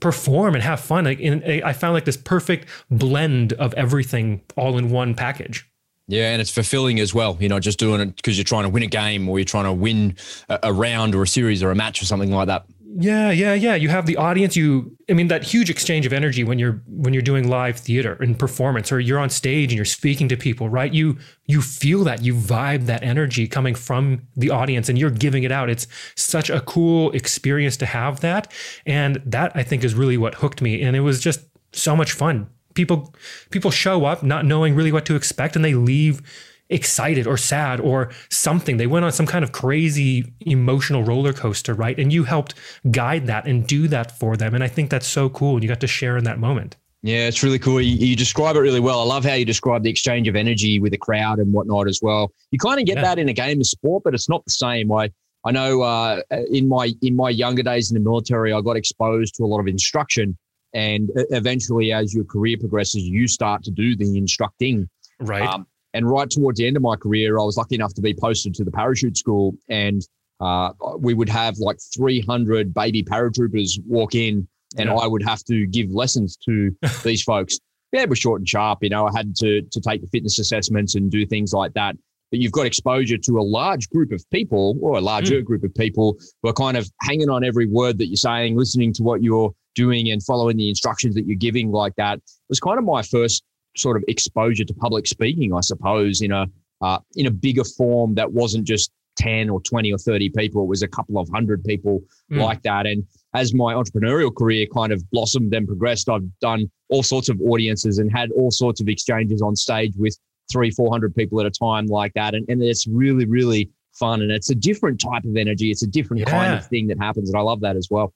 perform 0.00 0.54
and 0.54 0.62
have 0.62 0.80
fun. 0.80 1.04
Like, 1.04 1.20
I 1.20 1.72
found 1.72 1.94
like 1.94 2.04
this 2.04 2.16
perfect 2.16 2.68
blend 2.90 3.52
of 3.54 3.72
everything 3.74 4.42
all 4.56 4.78
in 4.78 4.90
one 4.90 5.14
package. 5.14 5.68
Yeah, 6.08 6.30
and 6.30 6.40
it's 6.40 6.50
fulfilling 6.50 7.00
as 7.00 7.12
well. 7.12 7.36
You 7.40 7.48
know, 7.48 7.58
just 7.58 7.78
doing 7.78 8.00
it 8.00 8.16
because 8.16 8.38
you're 8.38 8.44
trying 8.44 8.62
to 8.62 8.68
win 8.68 8.84
a 8.84 8.88
game 8.88 9.28
or 9.28 9.38
you're 9.38 9.44
trying 9.44 9.64
to 9.64 9.72
win 9.72 10.16
a, 10.48 10.58
a 10.64 10.72
round 10.72 11.14
or 11.14 11.22
a 11.22 11.26
series 11.26 11.62
or 11.62 11.72
a 11.72 11.74
match 11.74 12.00
or 12.00 12.04
something 12.04 12.30
like 12.30 12.46
that. 12.46 12.64
Yeah, 12.98 13.30
yeah, 13.30 13.52
yeah. 13.52 13.74
You 13.74 13.90
have 13.90 14.06
the 14.06 14.16
audience. 14.16 14.56
You, 14.56 14.96
I 15.10 15.12
mean, 15.12 15.28
that 15.28 15.42
huge 15.42 15.68
exchange 15.68 16.06
of 16.06 16.14
energy 16.14 16.44
when 16.44 16.58
you're 16.58 16.82
when 16.86 17.12
you're 17.12 17.22
doing 17.22 17.46
live 17.46 17.76
theater 17.76 18.14
and 18.20 18.38
performance, 18.38 18.90
or 18.90 18.98
you're 18.98 19.18
on 19.18 19.28
stage 19.28 19.70
and 19.70 19.76
you're 19.76 19.84
speaking 19.84 20.28
to 20.30 20.36
people, 20.36 20.70
right? 20.70 20.94
You 20.94 21.18
you 21.44 21.60
feel 21.60 22.04
that, 22.04 22.22
you 22.22 22.32
vibe 22.34 22.86
that 22.86 23.02
energy 23.02 23.46
coming 23.48 23.74
from 23.74 24.22
the 24.34 24.48
audience, 24.48 24.88
and 24.88 24.98
you're 24.98 25.10
giving 25.10 25.42
it 25.42 25.52
out. 25.52 25.68
It's 25.68 25.86
such 26.14 26.48
a 26.48 26.62
cool 26.62 27.10
experience 27.12 27.76
to 27.78 27.86
have 27.86 28.20
that, 28.20 28.50
and 28.86 29.20
that 29.26 29.52
I 29.54 29.62
think 29.62 29.84
is 29.84 29.94
really 29.94 30.16
what 30.16 30.36
hooked 30.36 30.62
me. 30.62 30.80
And 30.80 30.96
it 30.96 31.00
was 31.00 31.20
just 31.20 31.40
so 31.74 31.94
much 31.96 32.12
fun. 32.12 32.48
People 32.72 33.14
people 33.50 33.70
show 33.70 34.06
up 34.06 34.22
not 34.22 34.46
knowing 34.46 34.74
really 34.74 34.92
what 34.92 35.04
to 35.04 35.16
expect, 35.16 35.54
and 35.54 35.62
they 35.62 35.74
leave 35.74 36.22
excited 36.68 37.26
or 37.26 37.36
sad 37.36 37.80
or 37.80 38.10
something. 38.30 38.76
They 38.76 38.86
went 38.86 39.04
on 39.04 39.12
some 39.12 39.26
kind 39.26 39.44
of 39.44 39.52
crazy 39.52 40.32
emotional 40.40 41.04
roller 41.04 41.32
coaster, 41.32 41.74
right? 41.74 41.98
And 41.98 42.12
you 42.12 42.24
helped 42.24 42.54
guide 42.90 43.26
that 43.26 43.46
and 43.46 43.66
do 43.66 43.88
that 43.88 44.18
for 44.18 44.36
them. 44.36 44.54
And 44.54 44.64
I 44.64 44.68
think 44.68 44.90
that's 44.90 45.06
so 45.06 45.28
cool. 45.28 45.54
And 45.54 45.62
you 45.62 45.68
got 45.68 45.80
to 45.80 45.86
share 45.86 46.16
in 46.16 46.24
that 46.24 46.38
moment. 46.38 46.76
Yeah, 47.02 47.28
it's 47.28 47.42
really 47.42 47.58
cool. 47.58 47.80
You, 47.80 47.94
you, 47.94 48.16
describe 48.16 48.56
it 48.56 48.60
really 48.60 48.80
well. 48.80 49.00
I 49.00 49.04
love 49.04 49.24
how 49.24 49.34
you 49.34 49.44
describe 49.44 49.84
the 49.84 49.90
exchange 49.90 50.26
of 50.26 50.34
energy 50.34 50.80
with 50.80 50.90
the 50.90 50.98
crowd 50.98 51.38
and 51.38 51.52
whatnot 51.52 51.86
as 51.86 52.00
well. 52.02 52.32
You 52.50 52.58
kind 52.58 52.80
of 52.80 52.86
get 52.86 52.96
yeah. 52.96 53.02
that 53.02 53.18
in 53.18 53.28
a 53.28 53.32
game 53.32 53.60
of 53.60 53.66
sport, 53.66 54.02
but 54.02 54.12
it's 54.12 54.28
not 54.28 54.44
the 54.44 54.50
same. 54.50 54.90
I 54.90 55.10
I 55.44 55.52
know 55.52 55.82
uh, 55.82 56.22
in 56.50 56.66
my 56.66 56.92
in 57.02 57.14
my 57.14 57.30
younger 57.30 57.62
days 57.62 57.92
in 57.92 57.94
the 57.94 58.00
military, 58.00 58.52
I 58.52 58.60
got 58.60 58.76
exposed 58.76 59.36
to 59.36 59.44
a 59.44 59.46
lot 59.46 59.60
of 59.60 59.68
instruction, 59.68 60.36
and 60.74 61.10
eventually, 61.30 61.92
as 61.92 62.12
your 62.12 62.24
career 62.24 62.56
progresses, 62.58 63.04
you 63.04 63.28
start 63.28 63.62
to 63.64 63.70
do 63.70 63.94
the 63.94 64.18
instructing. 64.18 64.88
Right. 65.20 65.48
Um, 65.48 65.68
and 65.96 66.08
right 66.10 66.28
towards 66.28 66.58
the 66.58 66.66
end 66.66 66.76
of 66.76 66.82
my 66.82 66.94
career, 66.94 67.38
I 67.38 67.42
was 67.42 67.56
lucky 67.56 67.74
enough 67.74 67.94
to 67.94 68.02
be 68.02 68.12
posted 68.12 68.52
to 68.56 68.64
the 68.64 68.70
parachute 68.70 69.16
school. 69.16 69.54
And 69.70 70.02
uh, 70.40 70.72
we 70.98 71.14
would 71.14 71.30
have 71.30 71.56
like 71.56 71.78
300 71.96 72.74
baby 72.74 73.02
paratroopers 73.02 73.80
walk 73.86 74.14
in 74.14 74.46
and 74.76 74.90
yeah. 74.90 74.94
I 74.94 75.06
would 75.06 75.22
have 75.22 75.42
to 75.44 75.66
give 75.66 75.90
lessons 75.90 76.36
to 76.44 76.76
these 77.02 77.22
folks. 77.22 77.58
Yeah, 77.92 78.02
it 78.02 78.10
was 78.10 78.18
short 78.18 78.42
and 78.42 78.48
sharp. 78.48 78.80
You 78.82 78.90
know, 78.90 79.06
I 79.06 79.16
had 79.16 79.34
to, 79.36 79.62
to 79.62 79.80
take 79.80 80.02
the 80.02 80.08
fitness 80.08 80.38
assessments 80.38 80.96
and 80.96 81.10
do 81.10 81.24
things 81.24 81.54
like 81.54 81.72
that. 81.72 81.96
But 82.30 82.40
you've 82.40 82.52
got 82.52 82.66
exposure 82.66 83.16
to 83.16 83.38
a 83.38 83.42
large 83.42 83.88
group 83.88 84.12
of 84.12 84.22
people 84.30 84.76
or 84.82 84.98
a 84.98 85.00
larger 85.00 85.40
mm. 85.40 85.44
group 85.44 85.64
of 85.64 85.74
people 85.74 86.18
who 86.42 86.50
are 86.50 86.52
kind 86.52 86.76
of 86.76 86.90
hanging 87.00 87.30
on 87.30 87.42
every 87.42 87.68
word 87.68 87.96
that 87.98 88.08
you're 88.08 88.16
saying, 88.16 88.58
listening 88.58 88.92
to 88.94 89.02
what 89.02 89.22
you're 89.22 89.54
doing 89.74 90.10
and 90.10 90.22
following 90.22 90.58
the 90.58 90.68
instructions 90.68 91.14
that 91.14 91.26
you're 91.26 91.38
giving 91.38 91.70
like 91.70 91.94
that. 91.96 92.18
It 92.18 92.50
was 92.50 92.60
kind 92.60 92.78
of 92.78 92.84
my 92.84 93.00
first 93.00 93.44
sort 93.76 93.96
of 93.96 94.04
exposure 94.08 94.64
to 94.64 94.74
public 94.74 95.06
speaking, 95.06 95.54
I 95.54 95.60
suppose, 95.60 96.20
in 96.20 96.32
a 96.32 96.46
uh, 96.82 96.98
in 97.14 97.26
a 97.26 97.30
bigger 97.30 97.64
form 97.64 98.14
that 98.14 98.32
wasn't 98.32 98.66
just 98.66 98.90
10 99.16 99.48
or 99.48 99.60
20 99.62 99.92
or 99.92 99.98
30 99.98 100.30
people. 100.30 100.64
It 100.64 100.68
was 100.68 100.82
a 100.82 100.88
couple 100.88 101.18
of 101.18 101.28
hundred 101.32 101.64
people 101.64 102.02
mm. 102.30 102.40
like 102.40 102.62
that. 102.62 102.86
And 102.86 103.04
as 103.34 103.54
my 103.54 103.74
entrepreneurial 103.74 104.34
career 104.34 104.66
kind 104.74 104.92
of 104.92 105.02
blossomed 105.10 105.54
and 105.54 105.66
progressed, 105.66 106.08
I've 106.08 106.28
done 106.40 106.70
all 106.90 107.02
sorts 107.02 107.28
of 107.28 107.40
audiences 107.40 107.98
and 107.98 108.10
had 108.12 108.30
all 108.32 108.50
sorts 108.50 108.80
of 108.80 108.88
exchanges 108.88 109.42
on 109.42 109.56
stage 109.56 109.94
with 109.96 110.18
three, 110.52 110.70
400 110.70 111.14
people 111.14 111.40
at 111.40 111.46
a 111.46 111.50
time 111.50 111.86
like 111.86 112.12
that. 112.14 112.34
And, 112.34 112.46
and 112.48 112.62
it's 112.62 112.86
really, 112.86 113.24
really 113.24 113.70
fun. 113.94 114.22
And 114.22 114.30
it's 114.30 114.50
a 114.50 114.54
different 114.54 115.00
type 115.00 115.24
of 115.24 115.36
energy. 115.36 115.70
It's 115.70 115.82
a 115.82 115.88
different 115.88 116.20
yeah. 116.20 116.30
kind 116.30 116.54
of 116.54 116.66
thing 116.66 116.86
that 116.88 116.98
happens. 117.00 117.30
And 117.30 117.38
I 117.38 117.42
love 117.42 117.60
that 117.62 117.76
as 117.76 117.88
well. 117.90 118.12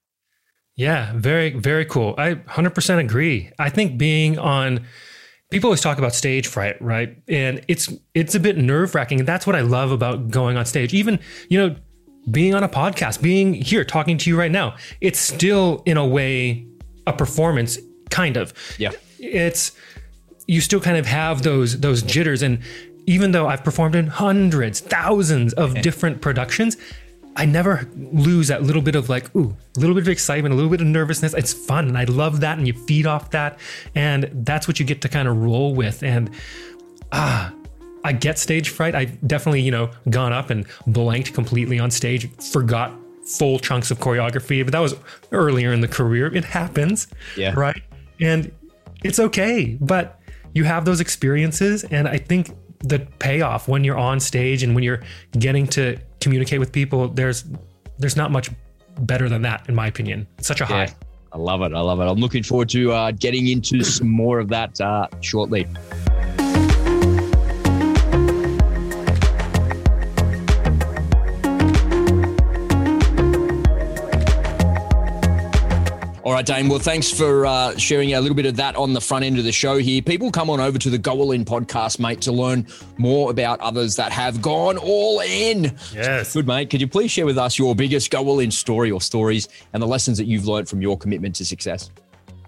Yeah, 0.77 1.13
very, 1.17 1.51
very 1.51 1.85
cool. 1.85 2.15
I 2.17 2.35
100% 2.35 2.99
agree. 2.99 3.51
I 3.59 3.71
think 3.71 3.99
being 3.99 4.39
on, 4.39 4.87
people 5.51 5.69
always 5.69 5.81
talk 5.81 5.99
about 5.99 6.15
stage 6.15 6.47
fright, 6.47 6.81
right? 6.81 7.17
And 7.29 7.65
it's 7.69 7.93
it's 8.15 8.35
a 8.35 8.41
bit 8.41 8.57
nerve 8.57 8.95
wracking, 8.95 9.19
and 9.21 9.29
that's 9.29 9.47
what 9.47 9.57
I 9.57 9.61
love 9.61 9.91
about 9.91 10.31
going 10.31 10.57
on 10.57 10.65
stage. 10.65 10.95
Even 10.95 11.19
you 11.49 11.59
know, 11.59 11.77
being 12.31 12.55
on 12.55 12.63
a 12.63 12.69
podcast, 12.69 13.21
being 13.21 13.55
here 13.55 13.85
talking 13.85 14.17
to 14.19 14.31
you 14.31 14.39
right 14.39 14.51
now, 14.51 14.77
it's 15.01 15.19
still 15.19 15.83
in 15.87 15.97
a 15.97 16.07
way 16.07 16.67
a 17.07 17.13
performance, 17.13 17.79
kind 18.11 18.37
of. 18.37 18.53
Yeah, 18.79 18.93
it's 19.19 19.73
you 20.47 20.61
still 20.61 20.81
kind 20.81 20.97
of 20.97 21.07
have 21.07 21.43
those 21.43 21.81
those 21.81 22.03
jitters, 22.03 22.43
and 22.43 22.61
even 23.07 23.33
though 23.33 23.49
I've 23.49 23.65
performed 23.65 23.97
in 23.97 24.07
hundreds, 24.07 24.81
thousands 24.81 25.53
of 25.55 25.81
different 25.83 26.21
productions, 26.21 26.77
I 27.37 27.45
never 27.47 27.89
lose 27.97 28.49
that 28.49 28.63
little 28.63 28.83
bit 28.83 28.95
of 28.95 29.09
like, 29.09 29.35
ooh, 29.37 29.57
a 29.77 29.81
little 29.81 29.95
bit 29.95 30.03
of 30.03 30.09
excitement, 30.09 30.53
a 30.53 30.57
little 30.57 30.71
bit 30.71 30.81
of 30.81 30.87
nervousness. 30.87 31.33
It's 31.35 31.53
fun. 31.53 31.89
And 31.89 31.97
I 31.97 32.05
love 32.05 32.41
that. 32.41 32.59
And 32.59 32.67
you 32.67 32.73
feed 32.73 33.07
off 33.07 33.31
that. 33.31 33.59
And 33.95 34.29
that's 34.45 34.67
what 34.67 34.81
you 34.81 34.87
get 34.87 35.01
to 35.03 35.09
kind 35.09 35.29
of 35.29 35.37
roll 35.37 35.75
with. 35.75 36.03
And 36.03 36.31
ah, 37.13 37.53
I 38.05 38.13
get 38.13 38.39
stage 38.39 38.71
fright. 38.71 38.95
I 38.95 39.05
definitely, 39.05 39.61
you 39.61 39.71
know, 39.71 39.91
gone 40.09 40.33
up 40.33 40.51
and 40.51 40.67
blanked 40.87 41.33
completely 41.33 41.79
on 41.79 41.91
stage, 41.91 42.31
forgot 42.53 42.93
full 43.25 43.59
chunks 43.59 43.91
of 43.91 43.99
choreography, 43.99 44.65
but 44.65 44.73
that 44.73 44.81
was 44.81 44.95
earlier 45.31 45.73
in 45.73 45.81
the 45.81 45.89
career. 45.89 46.35
It 46.35 46.45
happens. 46.45 47.07
Yeah. 47.37 47.55
Right. 47.57 47.83
And 48.19 48.51
it's 49.05 49.21
okay. 49.21 49.79
But 49.81 50.21
you 50.53 50.65
have 50.65 50.85
those 50.85 51.01
experiences. 51.01 51.85
And 51.85 52.09
I 52.09 52.19
think 52.19 52.51
the 52.81 53.01
payoff 53.19 53.69
when 53.69 53.85
you're 53.85 53.99
on 53.99 54.19
stage 54.19 54.63
and 54.63 54.75
when 54.75 54.83
you're 54.83 55.03
getting 55.39 55.67
to 55.69 55.99
communicate 56.21 56.61
with 56.61 56.73
people, 56.73 57.09
there's 57.09 57.45
there's 57.99 58.17
not 58.17 58.31
much 58.31 58.51
better 59.01 59.29
than 59.29 59.43
that, 59.43 59.69
in 59.69 59.75
my 59.75 59.87
opinion. 59.87 60.27
It's 60.39 60.49
such 60.49 60.61
a 60.61 60.67
high. 60.67 60.85
Yeah, 60.85 60.93
I 61.33 61.39
love 61.39 61.63
it. 61.63 61.73
I 61.73 61.81
love 61.81 62.01
it. 62.01 62.05
I'm 62.05 62.19
looking 62.19 62.43
forward 62.43 62.69
to 62.71 62.93
uh, 62.93 63.11
getting 63.13 63.49
into 63.49 63.83
some 63.83 64.09
more 64.09 64.39
of 64.39 64.49
that 64.49 64.81
uh, 64.81 65.07
shortly. 65.21 65.67
All 76.23 76.35
right, 76.35 76.45
Dane. 76.45 76.69
Well, 76.69 76.79
thanks 76.79 77.11
for 77.11 77.47
uh, 77.47 77.75
sharing 77.79 78.13
a 78.13 78.21
little 78.21 78.35
bit 78.35 78.45
of 78.45 78.55
that 78.57 78.77
on 78.77 78.93
the 78.93 79.01
front 79.01 79.25
end 79.25 79.39
of 79.39 79.45
the 79.45 79.53
show 79.53 79.79
here. 79.79 80.03
People 80.03 80.31
come 80.31 80.51
on 80.51 80.61
over 80.61 80.79
to 80.79 80.91
the 80.91 80.99
Go 80.99 81.13
All 81.13 81.33
In 81.33 81.47
podcast, 81.47 81.99
mate, 81.99 82.21
to 82.21 82.33
learn 82.33 82.67
more 82.99 83.31
about 83.31 83.59
others 83.61 83.97
that 83.97 84.13
have 84.13 84.43
gone 84.43 84.77
all 84.77 85.21
in. 85.21 85.75
Yes. 85.95 86.35
Good, 86.35 86.47
mate. 86.47 86.69
Could 86.69 86.83
you 86.83 86.89
please 86.89 87.11
share 87.11 87.25
with 87.25 87.39
us 87.39 87.59
your 87.59 87.75
biggest 87.75 88.11
Go 88.11 88.27
All 88.27 88.41
In 88.41 88.51
story 88.51 88.91
or 88.91 89.01
stories 89.01 89.49
and 89.73 89.83
the 89.83 89.87
lessons 89.87 90.19
that 90.19 90.27
you've 90.27 90.47
learned 90.47 90.69
from 90.69 90.83
your 90.83 90.99
commitment 90.99 91.37
to 91.37 91.45
success? 91.47 91.91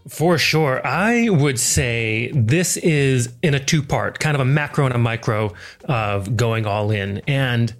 For 0.07 0.37
sure. 0.37 0.87
I 0.87 1.31
would 1.31 1.59
say 1.59 2.31
this 2.35 2.77
is 2.77 3.33
in 3.43 3.55
a 3.55 3.59
two 3.59 3.83
part, 3.83 4.19
kind 4.19 4.35
of 4.35 4.43
a 4.43 4.45
macro 4.45 4.85
and 4.85 4.95
a 4.95 4.99
micro 4.99 5.55
of 5.87 6.37
going 6.37 6.67
all 6.67 6.91
in. 6.91 7.23
And 7.27 7.75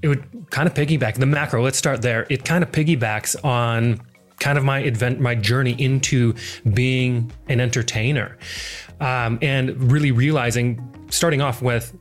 it 0.00 0.08
would 0.08 0.24
kind 0.50 0.66
of 0.66 0.72
piggyback 0.72 1.16
the 1.16 1.26
macro. 1.26 1.62
Let's 1.62 1.76
start 1.76 2.00
there. 2.00 2.26
It 2.30 2.46
kind 2.46 2.64
of 2.64 2.72
piggybacks 2.72 3.44
on 3.44 4.00
kind 4.42 4.58
of 4.58 4.64
my 4.64 4.80
event, 4.80 5.20
my 5.20 5.34
journey 5.34 5.74
into 5.78 6.34
being 6.74 7.30
an 7.48 7.60
entertainer, 7.60 8.36
um, 9.00 9.38
and 9.40 9.90
really 9.90 10.10
realizing, 10.10 10.80
starting 11.10 11.40
off 11.40 11.62
with 11.62 11.96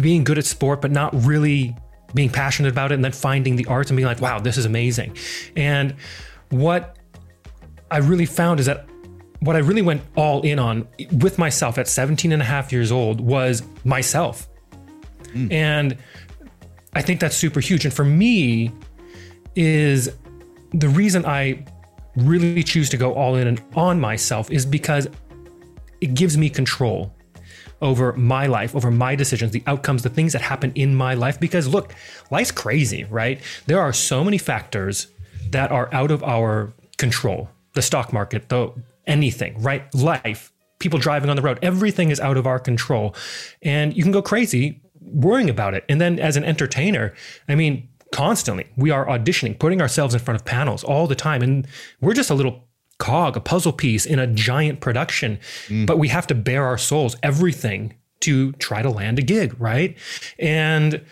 being 0.00 0.24
good 0.24 0.36
at 0.36 0.44
sport, 0.44 0.82
but 0.82 0.90
not 0.90 1.14
really 1.24 1.74
being 2.14 2.28
passionate 2.28 2.70
about 2.70 2.90
it, 2.90 2.96
and 2.96 3.04
then 3.04 3.12
finding 3.12 3.56
the 3.56 3.64
arts 3.66 3.90
and 3.90 3.96
being 3.96 4.06
like, 4.06 4.20
wow, 4.20 4.40
this 4.40 4.56
is 4.56 4.64
amazing. 4.66 5.16
And 5.56 5.94
what 6.50 6.98
I 7.90 7.98
really 7.98 8.26
found 8.26 8.60
is 8.60 8.66
that 8.66 8.86
what 9.40 9.54
I 9.56 9.60
really 9.60 9.82
went 9.82 10.02
all 10.16 10.42
in 10.42 10.58
on 10.58 10.88
with 11.12 11.38
myself 11.38 11.78
at 11.78 11.86
17 11.86 12.32
and 12.32 12.42
a 12.42 12.44
half 12.44 12.72
years 12.72 12.90
old 12.90 13.20
was 13.20 13.62
myself. 13.84 14.48
Mm. 15.26 15.52
And 15.52 15.98
I 16.94 17.02
think 17.02 17.20
that's 17.20 17.36
super 17.36 17.60
huge. 17.60 17.84
And 17.84 17.94
for 17.94 18.04
me, 18.04 18.72
is 19.54 20.10
the 20.72 20.88
reason 20.88 21.24
I 21.24 21.64
really 22.16 22.62
choose 22.62 22.88
to 22.90 22.96
go 22.96 23.14
all 23.14 23.36
in 23.36 23.46
and 23.46 23.62
on 23.74 24.00
myself 24.00 24.50
is 24.50 24.64
because 24.64 25.08
it 26.00 26.14
gives 26.14 26.36
me 26.36 26.50
control 26.50 27.14
over 27.80 28.12
my 28.14 28.46
life, 28.46 28.74
over 28.74 28.90
my 28.90 29.14
decisions, 29.14 29.50
the 29.52 29.62
outcomes, 29.66 30.02
the 30.02 30.08
things 30.08 30.32
that 30.32 30.42
happen 30.42 30.72
in 30.74 30.94
my 30.94 31.14
life. 31.14 31.38
Because 31.38 31.68
look, 31.68 31.94
life's 32.30 32.50
crazy, 32.50 33.04
right? 33.04 33.40
There 33.66 33.80
are 33.80 33.92
so 33.92 34.24
many 34.24 34.38
factors 34.38 35.08
that 35.50 35.70
are 35.70 35.92
out 35.92 36.10
of 36.10 36.22
our 36.22 36.72
control. 36.96 37.48
The 37.74 37.82
stock 37.82 38.12
market, 38.12 38.48
the 38.48 38.72
anything, 39.06 39.60
right? 39.60 39.92
Life, 39.94 40.52
people 40.78 40.98
driving 40.98 41.28
on 41.28 41.36
the 41.36 41.42
road, 41.42 41.58
everything 41.62 42.10
is 42.10 42.20
out 42.20 42.36
of 42.36 42.46
our 42.46 42.58
control. 42.58 43.14
And 43.62 43.96
you 43.96 44.02
can 44.02 44.12
go 44.12 44.22
crazy 44.22 44.80
worrying 45.00 45.50
about 45.50 45.74
it. 45.74 45.84
And 45.88 46.00
then 46.00 46.18
as 46.18 46.36
an 46.36 46.44
entertainer, 46.44 47.14
I 47.48 47.54
mean, 47.54 47.88
constantly. 48.14 48.66
We 48.76 48.90
are 48.90 49.04
auditioning, 49.06 49.58
putting 49.58 49.82
ourselves 49.82 50.14
in 50.14 50.20
front 50.20 50.40
of 50.40 50.44
panels 50.44 50.84
all 50.84 51.08
the 51.08 51.16
time. 51.16 51.42
And 51.42 51.66
we're 52.00 52.14
just 52.14 52.30
a 52.30 52.34
little 52.34 52.68
cog, 52.98 53.36
a 53.36 53.40
puzzle 53.40 53.72
piece 53.72 54.06
in 54.06 54.20
a 54.20 54.26
giant 54.28 54.80
production, 54.80 55.40
mm. 55.66 55.84
but 55.84 55.98
we 55.98 56.08
have 56.08 56.26
to 56.28 56.34
bare 56.34 56.64
our 56.64 56.78
souls, 56.78 57.16
everything 57.24 57.94
to 58.20 58.52
try 58.52 58.82
to 58.82 58.88
land 58.88 59.18
a 59.18 59.22
gig, 59.22 59.54
right? 59.58 59.98
And 60.38 61.04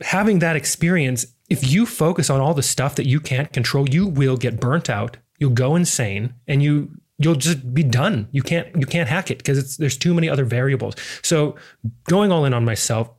having 0.00 0.38
that 0.38 0.56
experience, 0.56 1.26
if 1.50 1.70
you 1.70 1.84
focus 1.84 2.30
on 2.30 2.40
all 2.40 2.54
the 2.54 2.62
stuff 2.62 2.94
that 2.96 3.06
you 3.06 3.20
can't 3.20 3.52
control, 3.52 3.86
you 3.86 4.06
will 4.06 4.38
get 4.38 4.58
burnt 4.58 4.88
out. 4.88 5.18
You'll 5.38 5.50
go 5.50 5.76
insane 5.76 6.32
and 6.48 6.62
you 6.62 6.90
you'll 7.18 7.34
just 7.34 7.74
be 7.74 7.82
done. 7.82 8.26
You 8.32 8.42
can't 8.42 8.74
you 8.74 8.86
can't 8.86 9.08
hack 9.08 9.30
it 9.30 9.38
because 9.38 9.58
it's 9.58 9.76
there's 9.76 9.98
too 9.98 10.14
many 10.14 10.30
other 10.30 10.44
variables. 10.44 10.94
So 11.22 11.56
going 12.04 12.32
all 12.32 12.46
in 12.46 12.54
on 12.54 12.64
myself, 12.64 13.10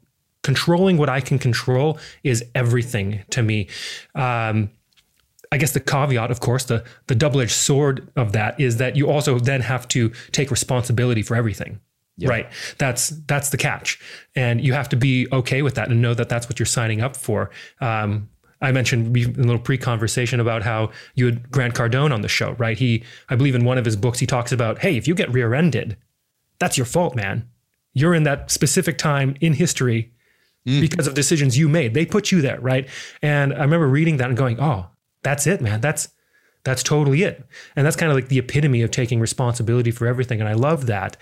controlling 0.44 0.98
what 0.98 1.10
I 1.10 1.22
can 1.22 1.40
control 1.40 2.00
is 2.24 2.44
everything 2.56 3.24
to 3.30 3.44
me. 3.44 3.68
Um, 4.16 4.72
I 5.52 5.58
guess 5.58 5.74
the 5.74 5.80
caveat, 5.80 6.32
of 6.32 6.40
course, 6.40 6.66
the 6.66 6.84
the 7.08 7.16
double 7.16 7.42
edged 7.42 7.52
sword 7.52 8.10
of 8.16 8.32
that 8.32 8.60
is 8.60 8.78
that 8.78 8.96
you 8.96 9.10
also 9.10 9.40
then 9.40 9.62
have 9.62 9.88
to 9.90 10.12
take 10.32 10.50
responsibility 10.50 11.22
for 11.22 11.36
everything. 11.36 11.80
Yep. 12.18 12.30
Right. 12.30 12.52
That's 12.78 13.10
that's 13.28 13.50
the 13.50 13.58
catch, 13.58 14.00
and 14.36 14.62
you 14.62 14.74
have 14.74 14.90
to 14.90 14.96
be 14.96 15.28
okay 15.32 15.62
with 15.62 15.76
that 15.76 15.90
and 15.90 16.02
know 16.02 16.14
that 16.14 16.30
that's 16.30 16.48
what 16.48 16.60
you're 16.60 16.66
signing 16.66 17.02
up 17.02 17.16
for. 17.16 17.50
Um, 17.80 18.30
I 18.62 18.72
mentioned 18.72 19.18
in 19.18 19.40
a 19.40 19.44
little 19.44 19.60
pre-conversation 19.60 20.40
about 20.40 20.62
how 20.62 20.92
you 21.16 21.26
had 21.26 21.50
Grant 21.50 21.74
Cardone 21.74 22.14
on 22.14 22.22
the 22.22 22.28
show, 22.28 22.52
right? 22.60 22.78
He, 22.78 23.04
I 23.28 23.36
believe, 23.36 23.56
in 23.56 23.66
one 23.66 23.80
of 23.80 23.86
his 23.86 23.96
books, 23.96 24.20
he 24.20 24.28
talks 24.28 24.52
about, 24.52 24.80
hey, 24.80 24.98
if 24.98 25.08
you 25.08 25.16
get 25.16 25.34
rear-ended, 25.34 25.98
that's 26.60 26.78
your 26.78 26.86
fault, 26.86 27.16
man. 27.16 27.50
You're 27.94 28.14
in 28.14 28.22
that 28.24 28.52
specific 28.52 29.00
time 29.00 29.36
in 29.42 29.54
history 29.54 30.12
mm. 30.68 30.82
because 30.82 31.08
of 31.08 31.14
decisions 31.14 31.58
you 31.58 31.70
made. 31.70 31.94
They 31.94 32.06
put 32.06 32.32
you 32.32 32.42
there, 32.42 32.60
right? 32.60 32.88
And 33.22 33.54
I 33.54 33.62
remember 33.62 33.88
reading 33.88 34.18
that 34.18 34.30
and 34.30 34.38
going, 34.38 34.60
"Oh, 34.60 34.88
that's 35.24 35.48
it, 35.48 35.62
man. 35.62 35.82
That's 35.82 36.10
that's 36.64 36.84
totally 36.84 37.24
it." 37.24 37.46
And 37.76 37.86
that's 37.86 37.96
kind 37.96 38.12
of 38.12 38.16
like 38.16 38.28
the 38.28 38.40
epitome 38.40 38.82
of 38.82 38.92
taking 38.92 39.20
responsibility 39.20 39.92
for 39.92 40.08
everything. 40.08 40.40
And 40.40 40.50
I 40.50 40.54
love 40.54 40.88
that. 40.88 41.18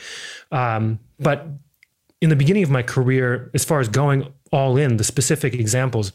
Um, 0.52 1.00
but 1.20 1.48
in 2.22 2.30
the 2.30 2.36
beginning 2.36 2.64
of 2.64 2.70
my 2.70 2.84
career, 2.84 3.50
as 3.54 3.64
far 3.64 3.80
as 3.80 3.88
going 3.88 4.34
all 4.52 4.78
in, 4.78 4.98
the 4.98 5.04
specific 5.04 5.54
examples, 5.54 6.12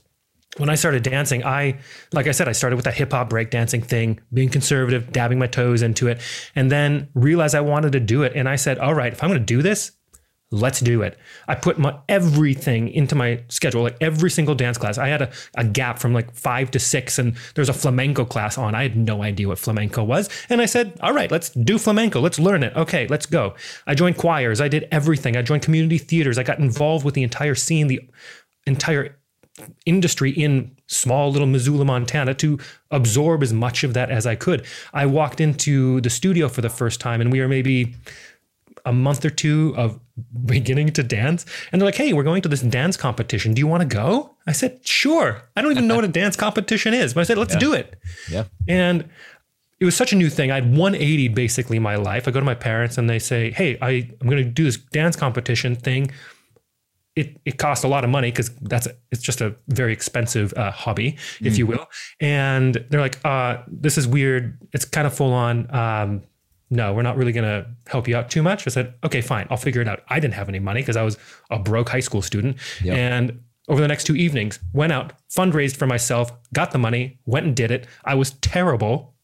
when 0.58 0.68
I 0.68 0.74
started 0.74 1.02
dancing, 1.02 1.44
I, 1.44 1.78
like 2.12 2.26
I 2.26 2.30
said, 2.30 2.48
I 2.48 2.52
started 2.52 2.76
with 2.76 2.84
that 2.84 2.94
hip 2.94 3.12
hop 3.12 3.30
breakdancing 3.30 3.84
thing, 3.84 4.20
being 4.32 4.50
conservative, 4.50 5.12
dabbing 5.12 5.38
my 5.38 5.46
toes 5.46 5.82
into 5.82 6.08
it, 6.08 6.20
and 6.54 6.70
then 6.70 7.08
realized 7.14 7.54
I 7.54 7.60
wanted 7.60 7.92
to 7.92 8.00
do 8.00 8.22
it. 8.22 8.32
And 8.36 8.48
I 8.48 8.56
said, 8.56 8.78
all 8.78 8.94
right, 8.94 9.12
if 9.12 9.22
I'm 9.22 9.30
going 9.30 9.40
to 9.40 9.44
do 9.44 9.62
this, 9.62 9.92
let's 10.54 10.80
do 10.80 11.02
it. 11.02 11.18
I 11.48 11.54
put 11.54 11.78
my 11.78 11.96
everything 12.08 12.88
into 12.88 13.14
my 13.14 13.42
schedule, 13.48 13.82
like 13.82 13.96
every 14.00 14.30
single 14.30 14.54
dance 14.54 14.78
class. 14.78 14.98
I 14.98 15.08
had 15.08 15.22
a, 15.22 15.32
a 15.56 15.64
gap 15.64 15.98
from 15.98 16.14
like 16.14 16.34
five 16.34 16.70
to 16.72 16.78
six, 16.78 17.18
and 17.18 17.36
there's 17.54 17.68
a 17.68 17.74
flamenco 17.74 18.24
class 18.24 18.56
on. 18.56 18.74
I 18.74 18.82
had 18.82 18.96
no 18.96 19.22
idea 19.22 19.48
what 19.48 19.58
flamenco 19.58 20.04
was. 20.04 20.28
And 20.48 20.60
I 20.60 20.66
said, 20.66 20.96
all 21.00 21.12
right, 21.12 21.30
let's 21.30 21.50
do 21.50 21.78
flamenco. 21.78 22.20
Let's 22.20 22.38
learn 22.38 22.62
it. 22.62 22.74
Okay, 22.76 23.06
let's 23.08 23.26
go. 23.26 23.54
I 23.86 23.94
joined 23.94 24.16
choirs. 24.16 24.60
I 24.60 24.68
did 24.68 24.88
everything. 24.90 25.36
I 25.36 25.42
joined 25.42 25.62
community 25.62 25.98
theaters. 25.98 26.38
I 26.38 26.42
got 26.42 26.58
involved 26.58 27.04
with 27.04 27.14
the 27.14 27.22
entire 27.22 27.54
scene, 27.54 27.88
the 27.88 28.00
entire 28.66 29.16
industry 29.86 30.30
in 30.30 30.74
small 30.86 31.30
little 31.30 31.46
Missoula, 31.46 31.84
Montana 31.84 32.34
to 32.34 32.58
absorb 32.90 33.42
as 33.42 33.52
much 33.52 33.84
of 33.84 33.94
that 33.94 34.10
as 34.10 34.26
I 34.26 34.34
could. 34.34 34.66
I 34.92 35.06
walked 35.06 35.40
into 35.40 36.00
the 36.00 36.10
studio 36.10 36.48
for 36.48 36.60
the 36.60 36.68
first 36.68 37.00
time 37.00 37.20
and 37.20 37.30
we 37.30 37.40
were 37.40 37.48
maybe 37.48 37.94
a 38.84 38.92
month 38.92 39.24
or 39.24 39.30
two 39.30 39.74
of 39.76 40.00
beginning 40.46 40.90
to 40.90 41.02
dance. 41.02 41.44
And 41.72 41.80
they're 41.80 41.86
like, 41.86 41.96
hey, 41.96 42.12
we're 42.12 42.22
going 42.22 42.42
to 42.42 42.48
this 42.48 42.60
dance 42.62 42.96
competition. 42.96 43.52
Do 43.54 43.60
you 43.60 43.66
want 43.66 43.80
to 43.88 43.96
go? 43.96 44.36
I 44.46 44.52
said, 44.52 44.86
sure. 44.86 45.42
I 45.56 45.62
don't 45.62 45.72
even 45.72 45.86
know 45.88 45.96
what 45.96 46.04
a 46.04 46.08
dance 46.08 46.36
competition 46.36 46.94
is, 46.94 47.14
but 47.14 47.20
I 47.22 47.24
said, 47.24 47.38
let's 47.38 47.54
Yeah. 47.54 47.60
do 47.60 47.72
it. 47.72 47.98
Yeah. 48.30 48.44
And 48.68 49.08
it 49.80 49.84
was 49.84 49.96
such 49.96 50.12
a 50.12 50.16
new 50.16 50.30
thing. 50.30 50.50
I 50.52 50.54
had 50.56 50.70
180 50.76 51.28
basically 51.28 51.78
my 51.78 51.96
life. 51.96 52.28
I 52.28 52.30
go 52.30 52.38
to 52.38 52.46
my 52.46 52.54
parents 52.54 52.96
and 52.96 53.10
they 53.10 53.18
say, 53.18 53.50
Hey, 53.50 53.76
I, 53.82 54.08
I'm 54.20 54.28
going 54.28 54.42
to 54.42 54.48
do 54.48 54.64
this 54.64 54.76
dance 54.76 55.16
competition 55.16 55.74
thing. 55.74 56.10
It, 57.16 57.40
it 57.44 57.58
costs 57.58 57.84
a 57.84 57.88
lot 57.88 58.02
of 58.02 58.10
money 58.10 58.30
because 58.30 58.50
that's 58.62 58.86
a, 58.86 58.92
it's 59.12 59.22
just 59.22 59.40
a 59.40 59.54
very 59.68 59.92
expensive 59.92 60.52
uh, 60.54 60.70
hobby, 60.72 61.16
if 61.40 61.56
you 61.58 61.64
will. 61.66 61.86
And 62.20 62.84
they're 62.90 63.00
like, 63.00 63.24
uh, 63.24 63.58
"This 63.68 63.96
is 63.98 64.08
weird. 64.08 64.58
It's 64.72 64.84
kind 64.84 65.06
of 65.06 65.14
full 65.14 65.32
on. 65.32 65.72
Um, 65.72 66.22
no, 66.74 66.92
we're 66.92 67.02
not 67.02 67.16
really 67.16 67.32
going 67.32 67.44
to 67.48 67.66
help 67.86 68.06
you 68.08 68.16
out 68.16 68.30
too 68.30 68.42
much." 68.42 68.66
I 68.66 68.70
said, 68.70 68.94
"Okay, 69.04 69.20
fine. 69.20 69.46
I'll 69.50 69.56
figure 69.56 69.80
it 69.80 69.88
out." 69.88 70.02
I 70.08 70.20
didn't 70.20 70.34
have 70.34 70.48
any 70.48 70.58
money 70.58 70.80
because 70.80 70.96
I 70.96 71.02
was 71.02 71.16
a 71.50 71.58
broke 71.58 71.88
high 71.88 72.00
school 72.00 72.22
student, 72.22 72.56
Yep. 72.82 72.96
and 72.96 73.40
over 73.68 73.80
the 73.80 73.88
next 73.88 74.04
two 74.04 74.14
evenings, 74.16 74.58
went 74.74 74.92
out, 74.92 75.14
fundraised 75.34 75.76
for 75.76 75.86
myself, 75.86 76.30
got 76.52 76.72
the 76.72 76.78
money, 76.78 77.18
went 77.24 77.46
and 77.46 77.56
did 77.56 77.70
it. 77.70 77.86
I 78.04 78.14
was 78.14 78.32
terrible, 78.42 79.14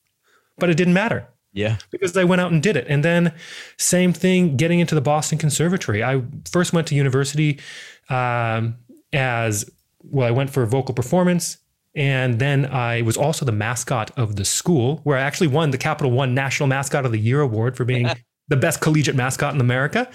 but 0.59 0.71
it 0.71 0.76
didn't 0.78 0.95
matter 0.95 1.26
Yeah. 1.52 1.76
because 1.90 2.16
I 2.16 2.25
went 2.25 2.40
out 2.40 2.50
and 2.50 2.62
did 2.62 2.75
it. 2.76 2.87
And 2.88 3.04
then 3.04 3.33
same 3.76 4.14
thing, 4.14 4.57
getting 4.57 4.80
into 4.80 4.95
the 4.95 5.02
Boston 5.02 5.37
Conservatory. 5.37 6.02
I 6.02 6.23
first 6.50 6.73
went 6.73 6.87
to 6.87 6.95
university 6.95 7.61
um, 8.09 8.76
as 9.12 9.69
well. 10.02 10.26
I 10.26 10.30
went 10.30 10.49
for 10.50 10.64
vocal 10.64 10.95
performance, 10.95 11.59
and 11.94 12.38
then 12.38 12.66
I 12.66 13.02
was 13.02 13.16
also 13.16 13.44
the 13.44 13.52
mascot 13.52 14.11
of 14.16 14.37
the 14.37 14.44
school, 14.44 15.00
where 15.04 15.18
I 15.18 15.23
actually 15.23 15.49
won 15.49 15.70
the 15.70 15.78
Capital 15.78 16.12
One 16.12 16.35
National 16.35 16.68
Mascot 16.68 17.04
of 17.04 17.12
the 17.12 17.18
Year 17.18 17.40
award 17.40 17.76
for 17.76 17.85
being 17.85 18.09
the 18.49 18.56
best 18.56 18.80
collegiate 18.80 19.16
mascot 19.16 19.54
in 19.54 19.61
America. 19.61 20.11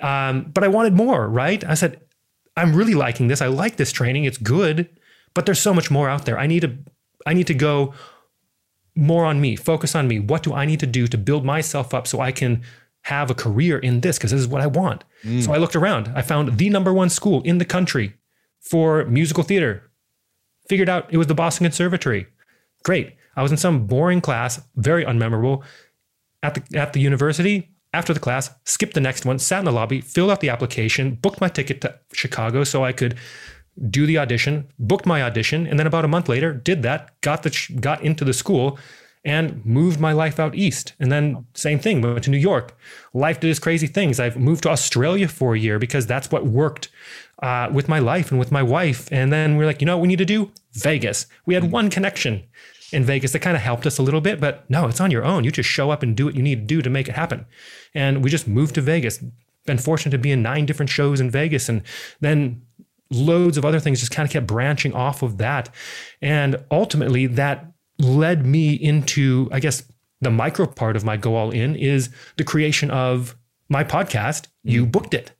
Um, 0.00 0.50
but 0.54 0.64
I 0.64 0.68
wanted 0.68 0.94
more, 0.94 1.28
right? 1.28 1.62
I 1.64 1.74
said, 1.74 2.00
I'm 2.56 2.74
really 2.74 2.94
liking 2.94 3.28
this. 3.28 3.40
I 3.40 3.46
like 3.46 3.76
this 3.76 3.92
training. 3.92 4.24
It's 4.24 4.38
good, 4.38 4.88
but 5.34 5.46
there's 5.46 5.60
so 5.60 5.72
much 5.72 5.90
more 5.90 6.08
out 6.08 6.24
there. 6.24 6.38
I 6.38 6.46
need 6.46 6.60
to, 6.60 6.76
I 7.26 7.34
need 7.34 7.46
to 7.46 7.54
go 7.54 7.94
more 8.96 9.24
on 9.24 9.40
me, 9.40 9.56
focus 9.56 9.94
on 9.94 10.08
me. 10.08 10.18
What 10.18 10.42
do 10.42 10.52
I 10.52 10.66
need 10.66 10.80
to 10.80 10.86
do 10.86 11.06
to 11.06 11.18
build 11.18 11.44
myself 11.44 11.94
up 11.94 12.06
so 12.06 12.20
I 12.20 12.32
can 12.32 12.62
have 13.02 13.30
a 13.30 13.34
career 13.34 13.78
in 13.78 14.00
this? 14.00 14.18
Because 14.18 14.32
this 14.32 14.40
is 14.40 14.48
what 14.48 14.62
I 14.62 14.66
want. 14.66 15.04
So 15.42 15.52
I 15.52 15.58
looked 15.58 15.76
around. 15.76 16.12
I 16.14 16.22
found 16.22 16.58
the 16.58 16.70
number 16.70 16.92
one 16.92 17.08
school 17.08 17.40
in 17.42 17.58
the 17.58 17.64
country 17.64 18.14
for 18.60 19.04
musical 19.06 19.44
theater. 19.44 19.89
Figured 20.70 20.88
out 20.88 21.12
it 21.12 21.16
was 21.16 21.26
the 21.26 21.34
Boston 21.34 21.64
Conservatory. 21.64 22.28
Great. 22.84 23.16
I 23.34 23.42
was 23.42 23.50
in 23.50 23.58
some 23.58 23.88
boring 23.88 24.20
class, 24.20 24.62
very 24.76 25.04
unmemorable, 25.04 25.64
at 26.44 26.54
the 26.54 26.78
at 26.78 26.92
the 26.92 27.00
university. 27.00 27.74
After 27.92 28.14
the 28.14 28.20
class, 28.20 28.50
skipped 28.64 28.94
the 28.94 29.00
next 29.00 29.26
one, 29.26 29.40
sat 29.40 29.58
in 29.58 29.64
the 29.64 29.72
lobby, 29.72 30.00
filled 30.00 30.30
out 30.30 30.38
the 30.38 30.48
application, 30.48 31.16
booked 31.16 31.40
my 31.40 31.48
ticket 31.48 31.80
to 31.80 31.98
Chicago 32.12 32.62
so 32.62 32.84
I 32.84 32.92
could 32.92 33.16
do 33.90 34.06
the 34.06 34.18
audition, 34.18 34.68
booked 34.78 35.06
my 35.06 35.22
audition, 35.22 35.66
and 35.66 35.76
then 35.76 35.88
about 35.88 36.04
a 36.04 36.08
month 36.08 36.28
later, 36.28 36.52
did 36.52 36.84
that, 36.84 37.20
got 37.20 37.42
the 37.42 37.50
got 37.80 38.04
into 38.04 38.24
the 38.24 38.32
school, 38.32 38.78
and 39.24 39.64
moved 39.66 40.00
my 40.00 40.12
life 40.12 40.40
out 40.40 40.54
east. 40.54 40.94
And 40.98 41.12
then 41.12 41.46
same 41.54 41.78
thing, 41.78 42.00
went 42.00 42.24
to 42.24 42.30
New 42.30 42.38
York. 42.38 42.76
Life 43.12 43.40
did 43.40 43.50
its 43.50 43.58
crazy 43.58 43.86
things. 43.86 44.18
I've 44.18 44.36
moved 44.36 44.62
to 44.62 44.70
Australia 44.70 45.28
for 45.28 45.54
a 45.54 45.58
year 45.58 45.78
because 45.78 46.06
that's 46.06 46.30
what 46.30 46.46
worked 46.46 46.88
uh, 47.42 47.68
with 47.72 47.88
my 47.88 47.98
life 47.98 48.30
and 48.30 48.38
with 48.38 48.50
my 48.50 48.62
wife. 48.62 49.08
And 49.12 49.32
then 49.32 49.56
we're 49.56 49.66
like, 49.66 49.80
you 49.80 49.86
know 49.86 49.98
what 49.98 50.02
we 50.02 50.08
need 50.08 50.18
to 50.18 50.24
do? 50.24 50.50
Vegas. 50.72 51.26
We 51.44 51.54
had 51.54 51.70
one 51.70 51.90
connection 51.90 52.44
in 52.92 53.04
Vegas 53.04 53.32
that 53.32 53.40
kind 53.40 53.56
of 53.56 53.62
helped 53.62 53.86
us 53.86 53.98
a 53.98 54.02
little 54.02 54.20
bit, 54.20 54.40
but 54.40 54.68
no, 54.68 54.86
it's 54.86 55.00
on 55.00 55.10
your 55.10 55.24
own. 55.24 55.44
You 55.44 55.50
just 55.50 55.68
show 55.68 55.90
up 55.90 56.02
and 56.02 56.16
do 56.16 56.24
what 56.24 56.34
you 56.34 56.42
need 56.42 56.56
to 56.56 56.74
do 56.74 56.82
to 56.82 56.90
make 56.90 57.08
it 57.08 57.14
happen. 57.14 57.46
And 57.94 58.24
we 58.24 58.30
just 58.30 58.48
moved 58.48 58.74
to 58.76 58.80
Vegas. 58.80 59.22
Been 59.66 59.78
fortunate 59.78 60.12
to 60.12 60.18
be 60.18 60.32
in 60.32 60.42
nine 60.42 60.66
different 60.66 60.90
shows 60.90 61.20
in 61.20 61.30
Vegas, 61.30 61.68
and 61.68 61.82
then 62.20 62.62
loads 63.10 63.58
of 63.58 63.64
other 63.64 63.78
things 63.78 64.00
just 64.00 64.10
kind 64.12 64.26
of 64.26 64.32
kept 64.32 64.46
branching 64.46 64.94
off 64.94 65.22
of 65.22 65.38
that. 65.38 65.68
And 66.22 66.64
ultimately, 66.70 67.26
that 67.26 67.70
led 68.00 68.46
me 68.46 68.74
into, 68.74 69.48
I 69.52 69.60
guess, 69.60 69.84
the 70.20 70.30
micro 70.30 70.66
part 70.66 70.96
of 70.96 71.04
my 71.04 71.16
go 71.16 71.36
all 71.36 71.50
in 71.50 71.76
is 71.76 72.10
the 72.36 72.44
creation 72.44 72.90
of 72.90 73.36
my 73.68 73.84
podcast. 73.84 74.48
You 74.62 74.84
booked 74.86 75.14
it. 75.14 75.32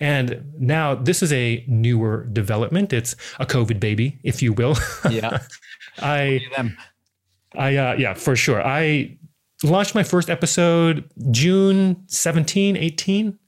And 0.00 0.52
now 0.58 0.94
this 0.94 1.22
is 1.22 1.32
a 1.32 1.62
newer 1.68 2.24
development. 2.32 2.92
It's 2.92 3.14
a 3.38 3.46
COVID 3.46 3.78
baby, 3.78 4.18
if 4.24 4.42
you 4.42 4.52
will. 4.52 4.76
Yeah. 5.10 5.40
I. 5.98 6.40
I 7.56 7.76
uh, 7.76 7.94
yeah, 7.94 8.14
for 8.14 8.36
sure. 8.36 8.64
I 8.64 9.18
launched 9.64 9.94
my 9.94 10.04
first 10.04 10.30
episode 10.30 11.10
June 11.30 12.04
17, 12.06 12.76
18, 12.76 13.38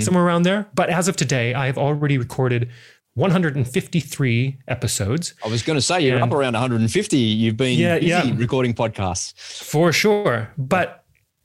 somewhere 0.00 0.24
around 0.24 0.42
there. 0.42 0.68
But 0.74 0.90
as 0.90 1.08
of 1.08 1.16
today, 1.16 1.54
I 1.54 1.66
have 1.66 1.78
already 1.78 2.18
recorded 2.18 2.70
153 3.14 4.58
episodes 4.68 5.34
I 5.44 5.48
was 5.48 5.62
going 5.62 5.76
to 5.76 5.82
say 5.82 6.00
you're 6.00 6.16
And- 6.16 6.24
up 6.24 6.32
around 6.32 6.54
150. 6.54 7.16
You've 7.16 7.56
been 7.56 7.78
Yeah, 7.78 7.98
busy 7.98 8.06
yeah. 8.08 8.32
recording 8.36 8.74
podcasts. 8.74 9.34
for 9.62 9.92
sure. 9.92 10.50
But 10.56 11.04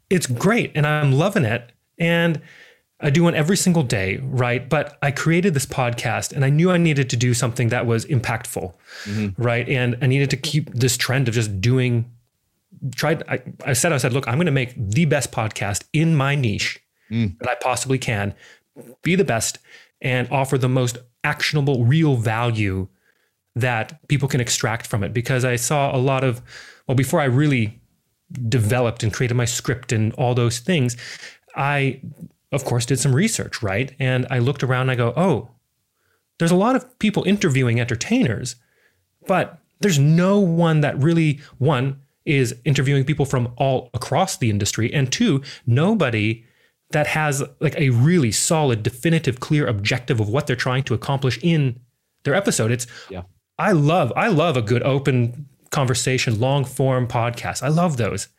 it's 0.10 0.27
great 0.27 0.71
and 0.75 0.88
I'm 0.88 1.12
loving 1.12 1.43
it. 1.43 1.71
And 1.99 2.41
I 2.99 3.10
do 3.10 3.23
one 3.23 3.36
every 3.36 3.58
single 3.58 3.84
day, 3.84 4.17
right? 4.23 4.67
But 4.67 4.97
I 5.01 5.12
created 5.12 5.53
this 5.53 5.65
podcast 5.65 6.32
and 6.34 6.43
I 6.43 6.49
knew 6.49 6.71
I 6.71 6.77
needed 6.77 7.10
to 7.12 7.17
do 7.17 7.34
something 7.34 7.67
that 7.69 7.86
was 7.86 8.06
impactful, 8.06 8.73
mm-hmm. 9.06 9.41
right? 9.41 9.67
And 9.69 9.97
I 10.01 10.08
needed 10.08 10.30
to 10.32 10.38
keep 10.38 10.73
this 10.73 10.97
trend 10.97 11.27
of 11.27 11.34
just 11.34 11.62
doing. 11.62 12.12
Tried. 12.95 13.23
I, 13.27 13.41
I 13.65 13.73
said, 13.73 13.91
I 13.91 13.97
said, 13.97 14.13
look, 14.13 14.27
I'm 14.27 14.36
going 14.36 14.45
to 14.45 14.51
make 14.51 14.73
the 14.77 15.06
best 15.06 15.32
podcast 15.32 15.84
in 15.93 16.15
my 16.15 16.36
niche 16.36 16.80
mm. 17.10 17.38
that 17.39 17.49
I 17.49 17.56
possibly 17.56 17.97
can, 17.97 18.36
be 19.01 19.15
the 19.15 19.23
best, 19.23 19.58
and 19.99 20.27
offer 20.30 20.58
the 20.58 20.69
most 20.69 20.97
actionable, 21.32 21.86
real 21.86 22.16
value 22.16 22.88
that 23.56 23.88
people 24.08 24.28
can 24.28 24.42
extract 24.42 24.88
from 24.88 25.04
it. 25.04 25.12
Because 25.13 25.44
I 25.54 25.58
saw 25.58 25.96
a 25.96 26.02
lot 26.12 26.24
of, 26.24 26.42
well, 26.86 26.96
before 26.96 27.22
I 27.22 27.26
really 27.26 27.80
developed 28.50 29.04
and 29.04 29.13
created 29.13 29.36
my 29.36 29.46
script 29.46 29.92
and 29.92 30.13
all 30.13 30.36
those 30.36 30.60
things, 30.60 30.98
I, 31.56 32.02
of 32.52 32.63
course, 32.63 32.86
did 32.86 33.00
some 33.00 33.16
research, 33.16 33.63
right? 33.63 33.90
And 34.00 34.26
I 34.30 34.40
looked 34.40 34.63
around 34.63 34.90
and 34.90 34.92
I 34.92 34.96
go, 34.96 35.13
oh, 35.16 35.50
there's 36.38 36.52
a 36.52 36.63
lot 36.66 36.76
of 36.76 36.84
people 37.00 37.24
interviewing 37.24 37.80
entertainers, 37.80 38.56
but 39.28 39.58
there's 39.80 40.00
no 40.00 40.40
one 40.40 40.82
that 40.82 41.02
really, 41.02 41.40
one, 41.58 42.02
is 42.26 42.56
interviewing 42.63 43.06
people 43.06 43.26
from 43.26 43.54
all 43.58 43.90
across 43.94 44.38
the 44.38 44.50
industry, 44.50 44.94
and 44.94 45.12
two, 45.12 45.42
nobody 45.66 46.44
that 46.91 47.08
has 47.08 47.43
like 47.60 47.78
a 47.78 47.89
really 47.89 48.32
solid, 48.32 48.84
definitive, 48.84 49.39
clear 49.39 49.67
objective 49.67 50.19
of 50.19 50.30
what 50.30 50.47
they're 50.47 50.56
trying 50.56 50.84
to 50.84 50.93
accomplish 50.93 51.38
in 51.41 51.80
their 52.23 52.34
episode. 52.36 52.71
It's 52.71 52.88
Yeah. 53.10 53.23
I 53.60 53.71
love 53.71 54.13
I 54.15 54.28
love 54.28 54.56
a 54.56 54.62
good 54.62 54.84
open 54.84 55.47
conversation, 55.71 56.39
long 56.39 56.63
form 56.63 57.08
podcast. 57.08 57.63
I 57.63 57.69
love 57.69 57.97
those. 57.97 58.30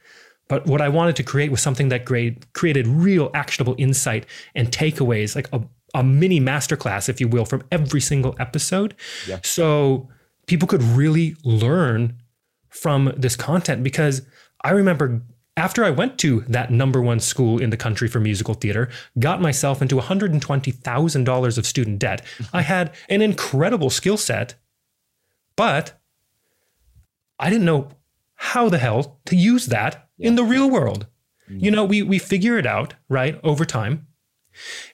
But 0.49 0.67
what 0.67 0.81
I 0.81 0.89
wanted 0.89 1.17
to 1.17 1.23
create 1.23 1.51
was 1.51 1.61
something 1.61 1.91
that 1.91 2.05
great, 2.05 2.53
created 2.55 2.87
real 2.87 3.31
actionable 3.35 3.75
insight 3.77 4.25
and 4.55 4.69
takeaways, 4.71 5.37
like 5.37 5.49
a, 5.53 5.61
a 5.95 6.03
mini 6.03 6.41
masterclass, 6.41 7.09
if 7.09 7.21
you 7.21 7.29
will, 7.29 7.45
from 7.45 7.63
every 7.71 8.01
single 8.01 8.35
episode. 8.41 8.95
Yeah. 9.27 9.41
So 9.45 10.09
people 10.47 10.67
could 10.67 10.83
really 10.83 11.37
learn 11.45 12.17
from 12.71 13.13
this 13.17 13.37
content 13.37 13.83
because 13.83 14.23
I 14.63 14.71
remember 14.71 15.23
after 15.59 15.85
I 15.85 15.91
went 15.91 16.19
to 16.19 16.45
that 16.49 16.71
number 16.71 17.03
one 17.03 17.19
school 17.19 17.61
in 17.61 17.71
the 17.71 17.77
country 17.77 18.07
for 18.07 18.21
musical 18.21 18.55
theater, 18.55 18.89
got 19.19 19.43
myself 19.43 19.83
into 19.83 19.97
$120,000 19.97 21.59
of 21.59 21.67
student 21.67 21.99
debt. 21.99 22.25
I 22.53 22.63
had 22.63 22.95
an 23.09 23.23
incredible 23.23 23.91
skill 23.91 24.17
set, 24.17 24.55
but 25.57 26.01
I 27.41 27.51
didn't 27.51 27.65
know 27.65 27.91
how 28.37 28.69
the 28.69 28.79
hell 28.79 29.21
to 29.27 29.35
use 29.35 29.67
that 29.67 30.09
in 30.17 30.37
the 30.37 30.45
real 30.45 30.71
world. 30.71 31.07
Mm. 31.51 31.63
You 31.65 31.71
know, 31.73 31.85
we 31.85 32.03
we 32.03 32.21
figure 32.21 32.57
it 32.57 32.67
out, 32.67 32.95
right, 33.09 33.41
over 33.43 33.65
time. 33.65 34.07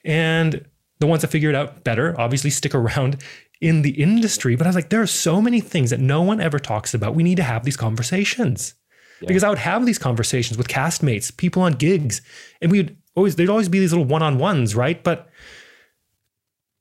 And 0.02 0.66
the 0.98 1.06
ones 1.06 1.20
that 1.20 1.28
figure 1.28 1.50
it 1.50 1.54
out 1.54 1.84
better 1.84 2.18
obviously 2.18 2.48
stick 2.48 2.74
around 2.74 3.22
in 3.60 3.82
the 3.82 4.02
industry. 4.02 4.56
But 4.56 4.66
I 4.66 4.70
was 4.70 4.76
like, 4.76 4.88
there 4.88 5.02
are 5.02 5.06
so 5.06 5.42
many 5.42 5.60
things 5.60 5.90
that 5.90 6.00
no 6.00 6.22
one 6.22 6.40
ever 6.40 6.58
talks 6.58 6.94
about. 6.94 7.14
We 7.14 7.22
need 7.22 7.36
to 7.36 7.42
have 7.42 7.64
these 7.64 7.76
conversations. 7.76 8.74
Because 9.20 9.44
I 9.44 9.48
would 9.48 9.58
have 9.58 9.86
these 9.86 9.98
conversations 9.98 10.58
with 10.58 10.68
castmates, 10.68 11.34
people 11.36 11.62
on 11.62 11.72
gigs, 11.72 12.20
and 12.60 12.70
we'd 12.70 12.96
always 13.14 13.36
there'd 13.36 13.50
always 13.50 13.68
be 13.68 13.78
these 13.78 13.92
little 13.92 14.06
one-on-ones, 14.06 14.74
right? 14.74 15.02
But 15.02 15.28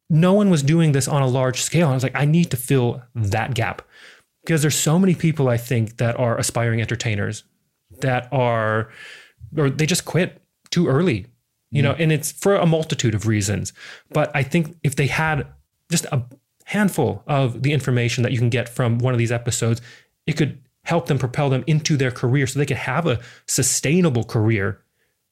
no 0.10 0.34
one 0.34 0.50
was 0.50 0.62
doing 0.62 0.92
this 0.92 1.08
on 1.08 1.22
a 1.22 1.28
large 1.28 1.62
scale. 1.62 1.88
And 1.88 1.94
I 1.94 1.96
was 1.96 2.04
like, 2.04 2.16
I 2.16 2.26
need 2.26 2.52
to 2.52 2.58
fill 2.58 3.02
mm. 3.16 3.32
that 3.32 3.56
gap 3.56 3.82
because 4.44 4.62
there's 4.62 4.76
so 4.76 5.00
many 5.00 5.16
people 5.16 5.50
I 5.50 5.58
think 5.58 5.98
that 5.98 6.20
are 6.20 6.38
aspiring 6.38 6.82
entertainers 6.82 7.44
that 8.02 8.28
are, 8.32 8.90
or 9.58 9.70
they 9.70 9.86
just 9.86 10.06
quit 10.06 10.42
too 10.70 10.88
early, 10.88 11.28
you 11.72 11.82
know, 11.82 11.94
mm. 11.94 12.00
and 12.00 12.12
it's 12.12 12.32
for 12.32 12.56
a 12.56 12.66
multitude 12.66 13.16
of 13.16 13.28
reasons. 13.28 13.74
But 14.10 14.32
I 14.36 14.44
think 14.44 14.78
if 14.84 14.96
they 14.96 15.08
had 15.08 15.48
just 15.90 16.06
a 16.06 16.24
handful 16.66 17.24
of 17.28 17.64
the 17.64 17.74
information 17.74 18.24
that 18.24 18.32
you 18.32 18.40
can 18.40 18.50
get 18.50 18.70
from 18.70 19.00
one 19.00 19.14
of 19.14 19.20
these 19.20 19.32
episodes, 19.32 19.82
it 20.28 20.34
could 20.34 20.60
help 20.86 21.08
them 21.08 21.18
propel 21.18 21.50
them 21.50 21.64
into 21.68 21.96
their 21.96 22.12
career 22.12 22.46
so 22.46 22.60
they 22.60 22.66
could 22.66 22.78
have 22.78 23.08
a 23.08 23.20
sustainable 23.48 24.24
career 24.24 24.82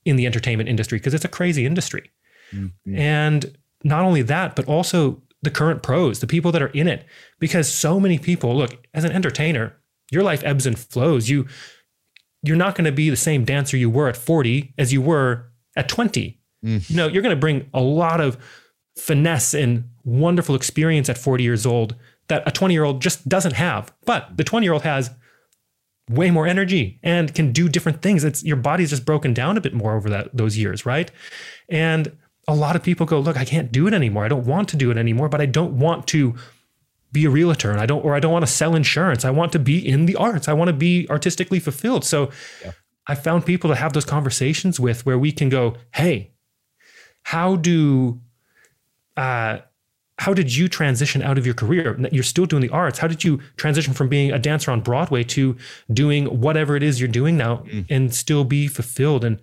in 0.06 0.16
the 0.16 0.26
entertainment 0.26 0.70
industry 0.70 0.98
because 0.98 1.14
it's 1.14 1.26
a 1.26 1.30
crazy 1.30 1.66
industry. 1.66 2.10
Mm-hmm. 2.54 2.98
And 2.98 3.58
not 3.84 4.04
only 4.04 4.22
that, 4.24 4.56
but 4.56 4.68
also 4.68 5.22
the 5.42 5.52
current 5.52 5.84
pros, 5.84 6.20
the 6.20 6.28
people 6.28 6.52
that 6.52 6.62
are 6.62 6.68
in 6.68 6.88
it. 6.88 7.06
Because 7.40 7.72
so 7.72 8.00
many 8.00 8.18
people, 8.18 8.56
look, 8.56 8.88
as 8.94 9.04
an 9.04 9.12
entertainer, 9.12 9.76
your 10.12 10.24
life 10.24 10.44
ebbs 10.44 10.68
and 10.68 10.78
flows. 10.78 11.30
You 11.30 11.48
you're 12.44 12.58
not 12.58 12.76
going 12.76 12.86
to 12.86 12.92
be 12.92 13.10
the 13.10 13.16
same 13.16 13.46
dancer 13.46 13.78
you 13.78 13.90
were 13.90 14.10
at 14.10 14.18
40 14.18 14.74
as 14.78 14.92
you 14.92 15.02
were 15.02 15.52
at 15.76 15.88
20. 15.88 16.40
Mm. 16.66 16.90
You 16.90 16.96
know, 16.96 17.08
you're 17.08 17.22
going 17.22 17.36
to 17.36 17.40
bring 17.40 17.70
a 17.74 17.82
lot 17.82 18.20
of 18.20 18.38
finesse 18.98 19.54
and 19.54 19.90
wonderful 20.04 20.56
experience 20.56 21.08
at 21.08 21.20
40 21.20 21.44
years 21.44 21.66
old 21.66 21.96
that 22.30 22.44
a 22.48 22.52
20 22.52 22.74
year 22.74 22.84
old 22.84 23.02
just 23.02 23.30
doesn't 23.30 23.54
have. 23.54 23.94
But 24.06 24.38
the 24.38 24.44
20 24.44 24.66
year 24.66 24.74
old 24.74 24.82
has 24.84 25.12
way 26.12 26.32
more 26.32 26.48
energy 26.48 27.00
and 27.04 27.34
can 27.34 27.52
do 27.52 27.70
different 27.70 28.02
things. 28.02 28.24
It's 28.24 28.44
your 28.44 28.58
body's 28.58 28.90
just 28.90 29.06
broken 29.06 29.34
down 29.34 29.58
a 29.58 29.62
bit 29.62 29.74
more 29.74 29.96
over 29.96 30.10
that 30.10 30.36
those 30.36 30.58
years, 30.58 30.86
right? 30.86 31.12
And 31.70 32.18
a 32.48 32.56
lot 32.56 32.76
of 32.76 32.84
people 32.84 33.06
go, 33.06 33.20
look, 33.20 33.38
I 33.38 33.46
can't 33.46 33.72
do 33.72 33.88
it 33.88 33.94
anymore. 33.94 34.26
I 34.26 34.28
don't 34.28 34.46
want 34.46 34.70
to 34.70 34.78
do 34.78 34.92
it 34.92 34.98
anymore, 34.98 35.30
but 35.30 35.42
I 35.42 35.46
don't 35.46 35.78
want 35.80 36.08
to 36.08 36.36
be 37.12 37.26
a 37.26 37.30
realtor 37.30 37.72
and 37.72 37.80
I 37.80 37.86
don't 37.86 38.04
or 38.04 38.16
I 38.16 38.20
don't 38.20 38.32
want 38.32 38.46
to 38.46 38.52
sell 38.52 38.76
insurance. 38.76 39.26
I 39.26 39.32
want 39.32 39.52
to 39.52 39.60
be 39.60 39.86
in 39.86 40.06
the 40.06 40.16
arts. 40.16 40.48
I 40.48 40.54
want 40.54 40.70
to 40.70 40.74
be 40.74 41.08
artistically 41.10 41.60
fulfilled. 41.60 42.06
So 42.06 42.32
yeah. 42.64 42.72
I 43.08 43.16
found 43.16 43.46
people 43.46 43.70
to 43.70 43.76
have 43.76 43.94
those 43.94 44.06
conversations 44.06 44.80
with 44.80 45.06
where 45.06 45.20
we 45.20 45.32
can 45.32 45.50
go, 45.50 45.76
hey, 45.94 46.32
how 47.24 47.56
do 47.56 48.22
uh 49.18 49.60
how 50.22 50.36
did 50.36 50.56
you 50.56 50.70
transition 50.70 51.24
out 51.24 51.40
of 51.40 51.48
your 51.48 51.56
career? 51.56 51.98
You're 52.12 52.22
still 52.22 52.46
doing 52.46 52.62
the 52.62 52.70
arts. 52.70 53.00
How 53.00 53.08
did 53.08 53.24
you 53.24 53.42
transition 53.58 53.92
from 53.92 54.08
being 54.08 54.32
a 54.32 54.38
dancer 54.38 54.70
on 54.70 54.82
Broadway 54.82 55.24
to 55.24 55.58
doing 55.92 56.26
whatever 56.28 56.76
it 56.76 56.84
is 56.84 57.02
you're 57.02 57.10
doing 57.10 57.38
now 57.38 57.64
mm. 57.66 57.88
and 57.90 58.14
still 58.14 58.44
be 58.44 58.68
fulfilled? 58.68 59.26
And 59.26 59.40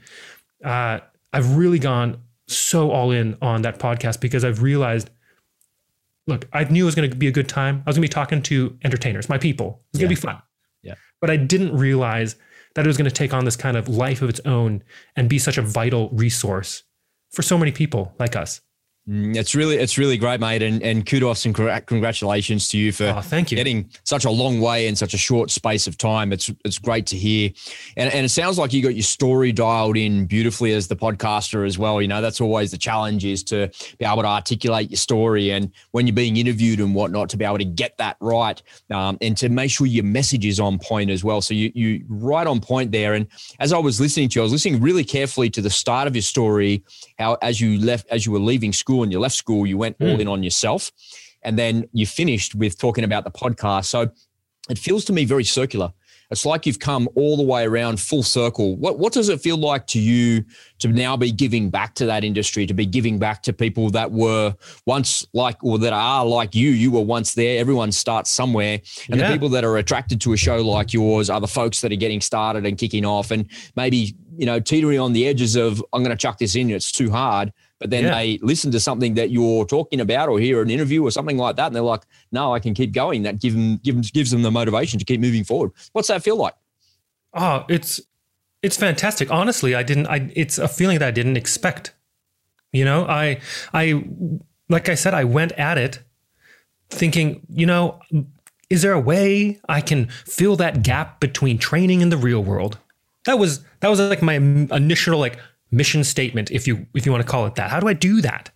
uh, 0.64 1.00
I've 1.32 1.56
really 1.56 1.80
gone 1.80 2.22
so 2.46 2.92
all 2.92 3.10
in 3.10 3.36
on 3.42 3.62
that 3.62 3.80
podcast 3.80 4.20
because 4.20 4.44
I've 4.44 4.62
realized 4.62 5.10
look, 6.28 6.46
I 6.52 6.62
knew 6.62 6.84
it 6.84 6.86
was 6.86 6.94
going 6.94 7.10
to 7.10 7.16
be 7.16 7.26
a 7.26 7.32
good 7.32 7.48
time. 7.48 7.82
I 7.84 7.90
was 7.90 7.96
going 7.96 8.06
to 8.06 8.08
be 8.08 8.14
talking 8.14 8.40
to 8.42 8.78
entertainers, 8.84 9.28
my 9.28 9.38
people. 9.38 9.66
It 9.66 9.94
was 9.94 10.00
yeah. 10.00 10.06
going 10.06 10.14
to 10.14 10.20
be 10.20 10.26
fun. 10.28 10.42
Yeah. 10.84 10.94
But 11.20 11.30
I 11.30 11.38
didn't 11.38 11.76
realize 11.76 12.36
that 12.76 12.84
it 12.84 12.86
was 12.86 12.96
going 12.96 13.10
to 13.10 13.14
take 13.14 13.34
on 13.34 13.44
this 13.44 13.56
kind 13.56 13.76
of 13.76 13.88
life 13.88 14.22
of 14.22 14.28
its 14.28 14.40
own 14.44 14.84
and 15.16 15.28
be 15.28 15.40
such 15.40 15.58
a 15.58 15.62
vital 15.62 16.08
resource 16.10 16.84
for 17.32 17.42
so 17.42 17.58
many 17.58 17.72
people 17.72 18.14
like 18.20 18.36
us. 18.36 18.60
Mm, 19.08 19.36
it's 19.36 19.54
really, 19.54 19.76
it's 19.76 19.96
really 19.96 20.18
great, 20.18 20.38
mate, 20.38 20.62
and 20.62 20.82
and 20.82 21.06
kudos 21.06 21.46
and 21.46 21.54
congratulations 21.54 22.68
to 22.68 22.78
you 22.78 22.92
for 22.92 23.06
oh, 23.06 23.20
thank 23.22 23.50
you. 23.50 23.56
getting 23.56 23.88
such 24.04 24.26
a 24.26 24.30
long 24.30 24.60
way 24.60 24.86
in 24.86 24.94
such 24.94 25.14
a 25.14 25.16
short 25.16 25.50
space 25.50 25.86
of 25.86 25.96
time. 25.96 26.30
It's 26.30 26.50
it's 26.62 26.78
great 26.78 27.06
to 27.06 27.16
hear, 27.16 27.50
and 27.96 28.12
and 28.12 28.26
it 28.26 28.28
sounds 28.28 28.58
like 28.58 28.74
you 28.74 28.82
got 28.82 28.94
your 28.94 29.02
story 29.02 29.50
dialed 29.50 29.96
in 29.96 30.26
beautifully 30.26 30.74
as 30.74 30.88
the 30.88 30.96
podcaster 30.96 31.66
as 31.66 31.78
well. 31.78 32.02
You 32.02 32.08
know, 32.08 32.20
that's 32.20 32.38
always 32.42 32.70
the 32.70 32.76
challenge 32.76 33.24
is 33.24 33.42
to 33.44 33.70
be 33.98 34.04
able 34.04 34.20
to 34.22 34.28
articulate 34.28 34.90
your 34.90 34.98
story, 34.98 35.52
and 35.52 35.72
when 35.92 36.06
you're 36.06 36.14
being 36.14 36.36
interviewed 36.36 36.78
and 36.78 36.94
whatnot, 36.94 37.30
to 37.30 37.38
be 37.38 37.46
able 37.46 37.58
to 37.58 37.64
get 37.64 37.96
that 37.96 38.18
right, 38.20 38.60
um, 38.90 39.16
and 39.22 39.38
to 39.38 39.48
make 39.48 39.70
sure 39.70 39.86
your 39.86 40.04
message 40.04 40.44
is 40.44 40.60
on 40.60 40.78
point 40.78 41.08
as 41.08 41.24
well. 41.24 41.40
So 41.40 41.54
you 41.54 41.72
you 41.74 42.04
right 42.08 42.46
on 42.46 42.60
point 42.60 42.92
there. 42.92 43.14
And 43.14 43.26
as 43.58 43.72
I 43.72 43.78
was 43.78 44.02
listening 44.02 44.28
to 44.28 44.38
you, 44.38 44.42
I 44.42 44.44
was 44.44 44.52
listening 44.52 44.82
really 44.82 45.04
carefully 45.04 45.48
to 45.48 45.62
the 45.62 45.70
start 45.70 46.08
of 46.08 46.14
your 46.14 46.20
story, 46.20 46.84
how 47.18 47.38
as 47.40 47.58
you 47.58 47.80
left 47.80 48.06
as 48.10 48.26
you 48.26 48.32
were 48.32 48.38
leaving 48.38 48.74
school 48.74 48.97
school 48.98 49.02
and 49.04 49.12
you 49.12 49.20
left 49.20 49.36
school, 49.36 49.66
you 49.66 49.78
went 49.78 49.96
all 50.00 50.14
hmm. 50.14 50.20
in 50.20 50.28
on 50.28 50.42
yourself. 50.42 50.90
And 51.42 51.58
then 51.58 51.88
you 51.92 52.06
finished 52.06 52.54
with 52.54 52.78
talking 52.78 53.04
about 53.04 53.24
the 53.24 53.30
podcast. 53.30 53.86
So 53.86 54.10
it 54.68 54.78
feels 54.78 55.04
to 55.06 55.12
me 55.12 55.24
very 55.24 55.44
circular. 55.44 55.92
It's 56.30 56.44
like 56.44 56.66
you've 56.66 56.78
come 56.78 57.08
all 57.14 57.38
the 57.38 57.42
way 57.42 57.64
around 57.64 57.98
full 58.00 58.22
circle. 58.22 58.76
What 58.76 58.98
what 58.98 59.14
does 59.14 59.30
it 59.30 59.40
feel 59.40 59.56
like 59.56 59.86
to 59.88 59.98
you 59.98 60.44
to 60.80 60.88
now 60.88 61.16
be 61.16 61.32
giving 61.32 61.70
back 61.70 61.94
to 61.94 62.06
that 62.06 62.22
industry, 62.22 62.66
to 62.66 62.74
be 62.74 62.84
giving 62.84 63.18
back 63.18 63.42
to 63.44 63.52
people 63.54 63.88
that 63.90 64.10
were 64.10 64.54
once 64.84 65.26
like 65.32 65.56
or 65.64 65.78
that 65.78 65.94
are 65.94 66.26
like 66.26 66.54
you? 66.54 66.70
You 66.70 66.90
were 66.90 67.00
once 67.00 67.32
there. 67.32 67.58
Everyone 67.58 67.92
starts 67.92 68.30
somewhere. 68.30 68.80
And 69.08 69.18
yeah. 69.18 69.26
the 69.26 69.32
people 69.32 69.48
that 69.50 69.64
are 69.64 69.78
attracted 69.78 70.20
to 70.22 70.34
a 70.34 70.36
show 70.36 70.56
like 70.56 70.92
yours 70.92 71.30
are 71.30 71.40
the 71.40 71.48
folks 71.48 71.80
that 71.80 71.92
are 71.92 71.96
getting 71.96 72.20
started 72.20 72.66
and 72.66 72.76
kicking 72.76 73.06
off 73.06 73.30
and 73.30 73.46
maybe, 73.74 74.14
you 74.36 74.44
know, 74.44 74.60
teetering 74.60 75.00
on 75.00 75.14
the 75.14 75.26
edges 75.26 75.56
of 75.56 75.82
I'm 75.94 76.02
going 76.02 76.14
to 76.14 76.20
chuck 76.20 76.36
this 76.36 76.56
in, 76.56 76.68
it's 76.70 76.92
too 76.92 77.10
hard 77.10 77.54
but 77.78 77.90
then 77.90 78.04
yeah. 78.04 78.14
they 78.14 78.38
listen 78.42 78.70
to 78.72 78.80
something 78.80 79.14
that 79.14 79.30
you're 79.30 79.64
talking 79.64 80.00
about 80.00 80.28
or 80.28 80.38
hear 80.38 80.60
an 80.62 80.70
interview 80.70 81.04
or 81.04 81.10
something 81.10 81.36
like 81.36 81.56
that 81.56 81.68
and 81.68 81.76
they're 81.76 81.82
like 81.82 82.02
no 82.32 82.52
i 82.52 82.58
can 82.58 82.74
keep 82.74 82.92
going. 82.92 83.22
That 83.22 83.40
give 83.40 83.54
them, 83.54 83.78
give 83.78 83.94
them, 83.94 84.04
gives 84.12 84.30
them 84.30 84.42
the 84.42 84.50
motivation 84.50 84.98
to 84.98 85.04
keep 85.04 85.20
moving 85.20 85.44
forward. 85.44 85.72
What's 85.92 86.08
that 86.08 86.22
feel 86.22 86.36
like? 86.36 86.54
Oh 87.34 87.64
it's 87.68 88.00
it's 88.62 88.76
fantastic. 88.76 89.30
Honestly 89.30 89.74
i 89.74 89.82
didn't 89.82 90.06
i 90.06 90.30
it's 90.34 90.58
a 90.58 90.68
feeling 90.68 90.98
that 90.98 91.08
i 91.08 91.12
didn't 91.12 91.36
expect. 91.36 91.94
You 92.72 92.84
know 92.84 93.06
i 93.06 93.40
i 93.72 94.04
like 94.68 94.88
i 94.88 94.94
said 94.94 95.14
i 95.14 95.24
went 95.24 95.52
at 95.52 95.78
it 95.78 96.00
thinking 96.90 97.46
you 97.48 97.66
know 97.66 98.00
is 98.70 98.82
there 98.82 98.92
a 98.92 99.00
way 99.00 99.58
i 99.68 99.80
can 99.80 100.08
fill 100.26 100.56
that 100.56 100.82
gap 100.82 101.20
between 101.20 101.58
training 101.58 102.02
and 102.02 102.12
the 102.12 102.16
real 102.16 102.42
world? 102.42 102.78
That 103.24 103.38
was 103.38 103.62
that 103.80 103.88
was 103.88 104.00
like 104.00 104.22
my 104.22 104.34
initial 104.34 105.18
like 105.18 105.38
mission 105.70 106.04
statement, 106.04 106.50
if 106.50 106.66
you 106.66 106.86
if 106.94 107.06
you 107.06 107.12
want 107.12 107.24
to 107.24 107.30
call 107.30 107.46
it 107.46 107.54
that. 107.56 107.70
How 107.70 107.80
do 107.80 107.88
I 107.88 107.92
do 107.92 108.20
that? 108.20 108.50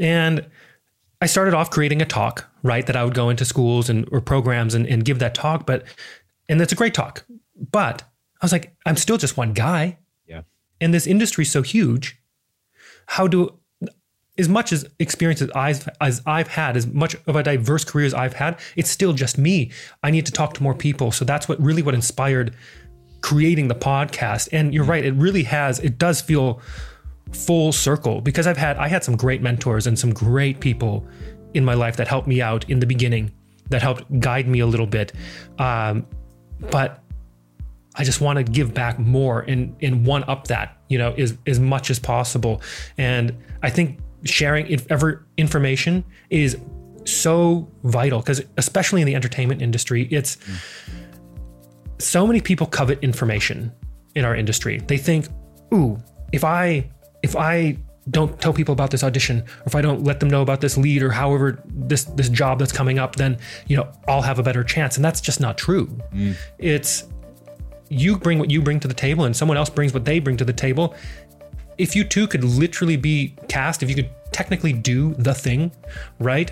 And 0.00 0.46
I 1.20 1.26
started 1.26 1.54
off 1.54 1.70
creating 1.70 2.02
a 2.02 2.04
talk, 2.04 2.50
right? 2.62 2.86
That 2.86 2.96
I 2.96 3.04
would 3.04 3.14
go 3.14 3.30
into 3.30 3.44
schools 3.44 3.88
and 3.88 4.08
or 4.12 4.20
programs 4.20 4.74
and, 4.74 4.86
and 4.86 5.04
give 5.04 5.18
that 5.20 5.34
talk, 5.34 5.66
but 5.66 5.84
and 6.48 6.60
that's 6.60 6.72
a 6.72 6.76
great 6.76 6.94
talk. 6.94 7.24
But 7.72 8.02
I 8.40 8.44
was 8.44 8.52
like, 8.52 8.74
I'm 8.84 8.96
still 8.96 9.16
just 9.16 9.36
one 9.36 9.52
guy. 9.52 9.98
Yeah. 10.26 10.42
And 10.80 10.92
this 10.92 11.06
industry 11.06 11.42
is 11.42 11.50
so 11.50 11.62
huge. 11.62 12.20
How 13.06 13.26
do 13.26 13.58
as 14.38 14.48
much 14.48 14.72
as 14.72 14.86
experience 14.98 15.40
as 15.40 15.50
I've, 15.54 15.88
as 16.00 16.22
I've 16.26 16.48
had, 16.48 16.76
as 16.76 16.86
much 16.86 17.16
of 17.26 17.36
a 17.36 17.42
diverse 17.42 17.84
career 17.84 18.06
as 18.06 18.14
I've 18.14 18.34
had, 18.34 18.60
it's 18.76 18.90
still 18.90 19.12
just 19.12 19.38
me. 19.38 19.70
I 20.02 20.10
need 20.10 20.26
to 20.26 20.32
talk 20.32 20.54
to 20.54 20.62
more 20.62 20.74
people. 20.74 21.10
So 21.10 21.24
that's 21.24 21.48
what 21.48 21.60
really 21.60 21.82
what 21.82 21.94
inspired 21.94 22.54
creating 23.20 23.68
the 23.68 23.74
podcast. 23.74 24.48
And 24.52 24.72
you're 24.72 24.84
right, 24.84 25.04
it 25.04 25.14
really 25.14 25.42
has, 25.44 25.78
it 25.80 25.98
does 25.98 26.20
feel 26.20 26.60
full 27.32 27.72
circle 27.72 28.20
because 28.20 28.46
I've 28.46 28.56
had 28.56 28.76
I 28.76 28.88
had 28.88 29.02
some 29.02 29.16
great 29.16 29.42
mentors 29.42 29.86
and 29.86 29.98
some 29.98 30.12
great 30.12 30.60
people 30.60 31.06
in 31.54 31.64
my 31.64 31.74
life 31.74 31.96
that 31.96 32.08
helped 32.08 32.28
me 32.28 32.40
out 32.40 32.68
in 32.70 32.80
the 32.80 32.86
beginning, 32.86 33.32
that 33.70 33.82
helped 33.82 34.04
guide 34.20 34.46
me 34.46 34.60
a 34.60 34.66
little 34.66 34.86
bit. 34.86 35.12
Um, 35.58 36.06
but 36.70 37.02
I 37.96 38.04
just 38.04 38.20
want 38.20 38.36
to 38.38 38.44
give 38.44 38.74
back 38.74 38.98
more 38.98 39.40
and 39.42 39.74
and 39.80 40.06
one 40.06 40.24
up 40.24 40.48
that, 40.48 40.80
you 40.88 40.98
know, 40.98 41.12
as 41.12 41.36
as 41.46 41.58
much 41.58 41.90
as 41.90 41.98
possible. 41.98 42.62
And 42.98 43.36
I 43.62 43.70
think 43.70 43.98
sharing 44.24 44.66
if 44.68 44.90
ever 44.90 45.26
information 45.36 46.04
is 46.30 46.56
so 47.04 47.70
vital 47.84 48.20
because 48.20 48.42
especially 48.56 49.00
in 49.00 49.06
the 49.06 49.14
entertainment 49.14 49.62
industry, 49.62 50.08
it's 50.10 50.36
mm 50.36 50.95
so 51.98 52.26
many 52.26 52.40
people 52.40 52.66
covet 52.66 53.02
information 53.02 53.72
in 54.14 54.24
our 54.24 54.34
industry. 54.34 54.78
They 54.86 54.98
think, 54.98 55.26
ooh, 55.72 55.98
if 56.32 56.44
I 56.44 56.90
if 57.22 57.36
I 57.36 57.78
don't 58.10 58.40
tell 58.40 58.52
people 58.52 58.72
about 58.72 58.90
this 58.90 59.02
audition 59.02 59.40
or 59.40 59.66
if 59.66 59.74
I 59.74 59.80
don't 59.80 60.04
let 60.04 60.20
them 60.20 60.30
know 60.30 60.42
about 60.42 60.60
this 60.60 60.76
lead 60.76 61.02
or 61.02 61.10
however 61.10 61.62
this 61.66 62.04
this 62.04 62.28
job 62.28 62.58
that's 62.58 62.72
coming 62.72 62.98
up, 62.98 63.16
then 63.16 63.38
you 63.66 63.76
know, 63.76 63.90
I'll 64.08 64.22
have 64.22 64.38
a 64.38 64.42
better 64.42 64.64
chance. 64.64 64.96
And 64.96 65.04
that's 65.04 65.20
just 65.20 65.40
not 65.40 65.58
true. 65.58 65.86
Mm. 66.12 66.36
It's 66.58 67.04
you 67.88 68.16
bring 68.16 68.38
what 68.38 68.50
you 68.50 68.62
bring 68.62 68.80
to 68.80 68.88
the 68.88 68.94
table 68.94 69.24
and 69.24 69.36
someone 69.36 69.56
else 69.56 69.70
brings 69.70 69.94
what 69.94 70.04
they 70.04 70.18
bring 70.18 70.36
to 70.36 70.44
the 70.44 70.52
table. 70.52 70.94
If 71.78 71.94
you 71.94 72.04
two 72.04 72.26
could 72.26 72.42
literally 72.42 72.96
be 72.96 73.36
cast, 73.48 73.82
if 73.82 73.90
you 73.90 73.94
could 73.94 74.10
technically 74.32 74.72
do 74.72 75.14
the 75.14 75.34
thing, 75.34 75.72
right? 76.18 76.50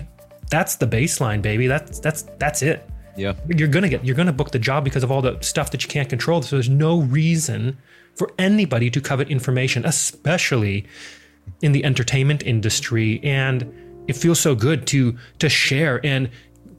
That's 0.51 0.75
the 0.75 0.85
baseline, 0.85 1.41
baby. 1.41 1.67
That's 1.67 1.99
that's 1.99 2.23
that's 2.37 2.61
it. 2.61 2.87
Yeah. 3.17 3.33
You're 3.47 3.67
gonna 3.67 3.89
get 3.89 4.03
you're 4.05 4.15
gonna 4.15 4.33
book 4.33 4.51
the 4.51 4.59
job 4.59 4.83
because 4.83 5.03
of 5.03 5.11
all 5.11 5.21
the 5.21 5.39
stuff 5.41 5.71
that 5.71 5.83
you 5.83 5.89
can't 5.89 6.09
control. 6.09 6.41
So 6.41 6.55
there's 6.55 6.69
no 6.69 7.01
reason 7.01 7.77
for 8.15 8.31
anybody 8.37 8.89
to 8.91 9.01
covet 9.01 9.29
information, 9.29 9.85
especially 9.85 10.85
in 11.61 11.71
the 11.71 11.83
entertainment 11.85 12.43
industry. 12.43 13.19
And 13.23 14.03
it 14.07 14.15
feels 14.15 14.39
so 14.39 14.55
good 14.55 14.85
to 14.87 15.17
to 15.39 15.49
share 15.49 15.99
and 16.05 16.29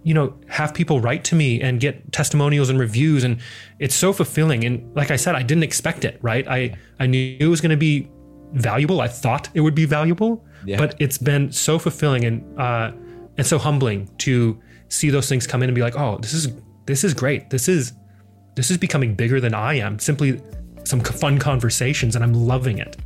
you 0.02 0.14
know 0.14 0.34
have 0.48 0.72
people 0.74 1.00
write 1.00 1.24
to 1.24 1.34
me 1.34 1.60
and 1.60 1.80
get 1.80 2.12
testimonials 2.12 2.70
and 2.70 2.78
reviews 2.78 3.24
and 3.24 3.38
it's 3.80 3.94
so 3.94 4.12
fulfilling 4.12 4.64
and 4.64 4.94
like 4.94 5.10
i 5.10 5.16
said 5.16 5.34
i 5.34 5.42
didn't 5.42 5.64
expect 5.64 6.04
it 6.04 6.16
right 6.22 6.46
i 6.46 6.72
i 7.00 7.06
knew 7.06 7.36
it 7.40 7.46
was 7.48 7.60
going 7.60 7.70
to 7.72 7.76
be 7.76 8.08
valuable. 8.52 9.00
I 9.00 9.08
thought 9.08 9.48
it 9.54 9.60
would 9.60 9.74
be 9.74 9.84
valuable, 9.84 10.44
Yeah. 10.64 10.78
but 10.78 10.94
it's 10.98 11.18
been 11.18 11.52
so 11.52 11.78
fulfilling 11.78 12.24
and 12.24 12.58
uh, 12.58 12.92
and 13.36 13.46
so 13.46 13.58
humbling 13.58 14.08
to 14.18 14.58
see 14.88 15.10
those 15.10 15.28
things 15.28 15.46
come 15.46 15.62
in 15.62 15.68
and 15.68 15.74
be 15.74 15.82
like, 15.82 15.96
oh, 15.96 16.18
this 16.18 16.32
is 16.32 16.48
this 16.86 17.04
is 17.04 17.14
great. 17.14 17.50
This 17.50 17.68
is 17.68 17.92
this 18.54 18.70
is 18.70 18.78
becoming 18.78 19.14
bigger 19.14 19.40
than 19.40 19.54
I 19.54 19.74
am. 19.74 19.98
Simply 19.98 20.40
some 20.86 21.00
fun 21.00 21.38
conversations, 21.38 22.14
and 22.14 22.24
I'm 22.24 22.32
loving 22.32 22.78
it. 22.78 22.96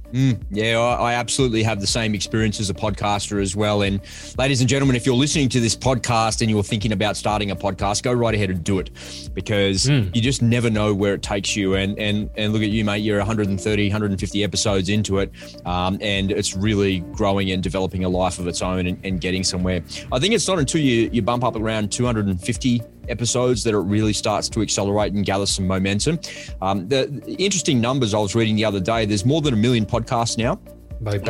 Yeah, 0.50 0.78
I 0.78 1.10
I 1.10 1.14
absolutely 1.14 1.62
have 1.62 1.80
the 1.80 1.86
same 1.86 2.14
experience 2.14 2.60
as 2.60 2.70
a 2.70 2.74
podcaster 2.74 3.40
as 3.40 3.56
well. 3.56 3.82
And 3.82 4.00
ladies 4.38 4.60
and 4.60 4.68
gentlemen, 4.68 4.96
if 4.96 5.06
you're 5.06 5.14
listening 5.14 5.48
to 5.50 5.60
this 5.60 5.76
podcast 5.76 6.40
and 6.40 6.50
you're 6.50 6.62
thinking 6.62 6.92
about 6.92 7.16
starting 7.16 7.50
a 7.50 7.56
podcast, 7.56 8.02
go 8.02 8.12
right 8.12 8.34
ahead 8.34 8.50
and 8.50 8.62
do 8.62 8.78
it 8.78 8.90
because 9.34 9.88
you 9.88 10.20
just 10.20 10.42
never 10.42 10.68
know 10.70 10.94
where 10.94 11.14
it 11.14 11.22
takes 11.22 11.56
you. 11.56 11.74
And 11.74 11.98
and 11.98 12.30
and 12.36 12.52
look 12.52 12.62
at 12.62 12.70
you, 12.70 12.84
mate. 12.84 12.98
You're 12.98 13.18
130, 13.18 13.88
150 13.88 14.44
episodes 14.44 14.88
into 14.88 15.18
it, 15.18 15.32
um, 15.64 15.98
and 16.00 16.30
it's 16.30 16.56
really 16.56 17.00
growing 17.12 17.50
and 17.50 17.62
developing 17.62 18.04
a 18.04 18.08
life 18.08 18.38
of 18.38 18.46
its 18.46 18.62
own 18.62 18.86
and, 18.86 18.98
and 19.04 19.20
getting 19.20 19.44
somewhere. 19.44 19.82
I 20.12 20.18
think 20.18 20.34
it's 20.34 20.48
not 20.48 20.58
until 20.58 20.80
you 20.80 21.08
you 21.12 21.22
bump 21.22 21.44
up 21.44 21.56
around 21.56 21.92
250 21.92 22.82
episodes 23.10 23.64
that 23.64 23.74
it 23.74 23.78
really 23.78 24.12
starts 24.12 24.48
to 24.50 24.62
accelerate 24.62 25.12
and 25.12 25.24
gather 25.24 25.46
some 25.46 25.66
momentum. 25.66 26.18
Um, 26.62 26.88
the, 26.88 27.06
the 27.24 27.34
interesting 27.34 27.80
numbers 27.80 28.14
I 28.14 28.18
was 28.18 28.34
reading 28.34 28.56
the 28.56 28.64
other 28.64 28.80
day. 28.80 29.04
There's 29.06 29.24
more 29.26 29.40
than 29.42 29.54
a 29.54 29.56
million 29.56 29.84
podcasts 29.86 30.38
now. 30.38 30.58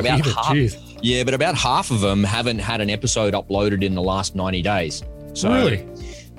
About 0.00 0.18
half, 0.34 0.56
yeah, 1.02 1.22
but 1.24 1.32
about 1.34 1.54
half 1.54 1.90
of 1.90 2.00
them 2.00 2.24
haven't 2.24 2.58
had 2.58 2.80
an 2.80 2.90
episode 2.90 3.34
uploaded 3.34 3.84
in 3.84 3.94
the 3.94 4.02
last 4.02 4.34
90 4.34 4.62
days. 4.62 5.02
So, 5.32 5.52
Really? 5.52 5.86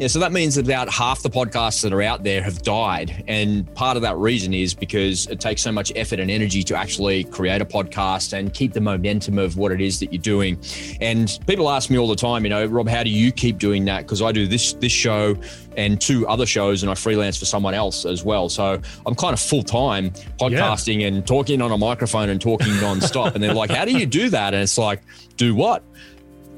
Yeah, 0.01 0.07
so 0.07 0.17
that 0.17 0.31
means 0.31 0.55
that 0.55 0.65
about 0.65 0.89
half 0.89 1.21
the 1.21 1.29
podcasts 1.29 1.83
that 1.83 1.93
are 1.93 2.01
out 2.01 2.23
there 2.23 2.41
have 2.41 2.63
died. 2.63 3.23
And 3.27 3.71
part 3.75 3.97
of 3.97 4.01
that 4.01 4.17
reason 4.17 4.51
is 4.51 4.73
because 4.73 5.27
it 5.27 5.39
takes 5.39 5.61
so 5.61 5.71
much 5.71 5.91
effort 5.95 6.19
and 6.19 6.31
energy 6.31 6.63
to 6.63 6.75
actually 6.75 7.23
create 7.25 7.61
a 7.61 7.65
podcast 7.65 8.33
and 8.33 8.51
keep 8.51 8.73
the 8.73 8.81
momentum 8.81 9.37
of 9.37 9.57
what 9.57 9.71
it 9.71 9.79
is 9.79 9.99
that 9.99 10.11
you're 10.11 10.19
doing. 10.19 10.57
And 11.01 11.37
people 11.45 11.69
ask 11.69 11.91
me 11.91 11.99
all 11.99 12.07
the 12.07 12.15
time, 12.15 12.43
you 12.43 12.49
know, 12.49 12.65
Rob, 12.65 12.87
how 12.87 13.03
do 13.03 13.11
you 13.11 13.31
keep 13.31 13.59
doing 13.59 13.85
that? 13.85 14.01
Because 14.07 14.23
I 14.23 14.31
do 14.31 14.47
this 14.47 14.73
this 14.73 14.91
show 14.91 15.35
and 15.77 16.01
two 16.01 16.27
other 16.27 16.47
shows 16.47 16.81
and 16.81 16.91
I 16.91 16.95
freelance 16.95 17.37
for 17.37 17.45
someone 17.45 17.75
else 17.75 18.03
as 18.03 18.25
well. 18.25 18.49
So 18.49 18.81
I'm 19.05 19.13
kind 19.13 19.33
of 19.33 19.39
full 19.39 19.61
time 19.61 20.09
podcasting 20.39 21.07
and 21.07 21.27
talking 21.27 21.61
on 21.61 21.71
a 21.71 21.77
microphone 21.77 22.29
and 22.29 22.41
talking 22.41 22.73
nonstop. 22.77 23.35
and 23.35 23.43
they're 23.43 23.53
like, 23.53 23.69
how 23.69 23.85
do 23.85 23.95
you 23.95 24.07
do 24.07 24.31
that? 24.31 24.55
And 24.55 24.63
it's 24.63 24.79
like, 24.79 25.03
do 25.37 25.53
what? 25.53 25.83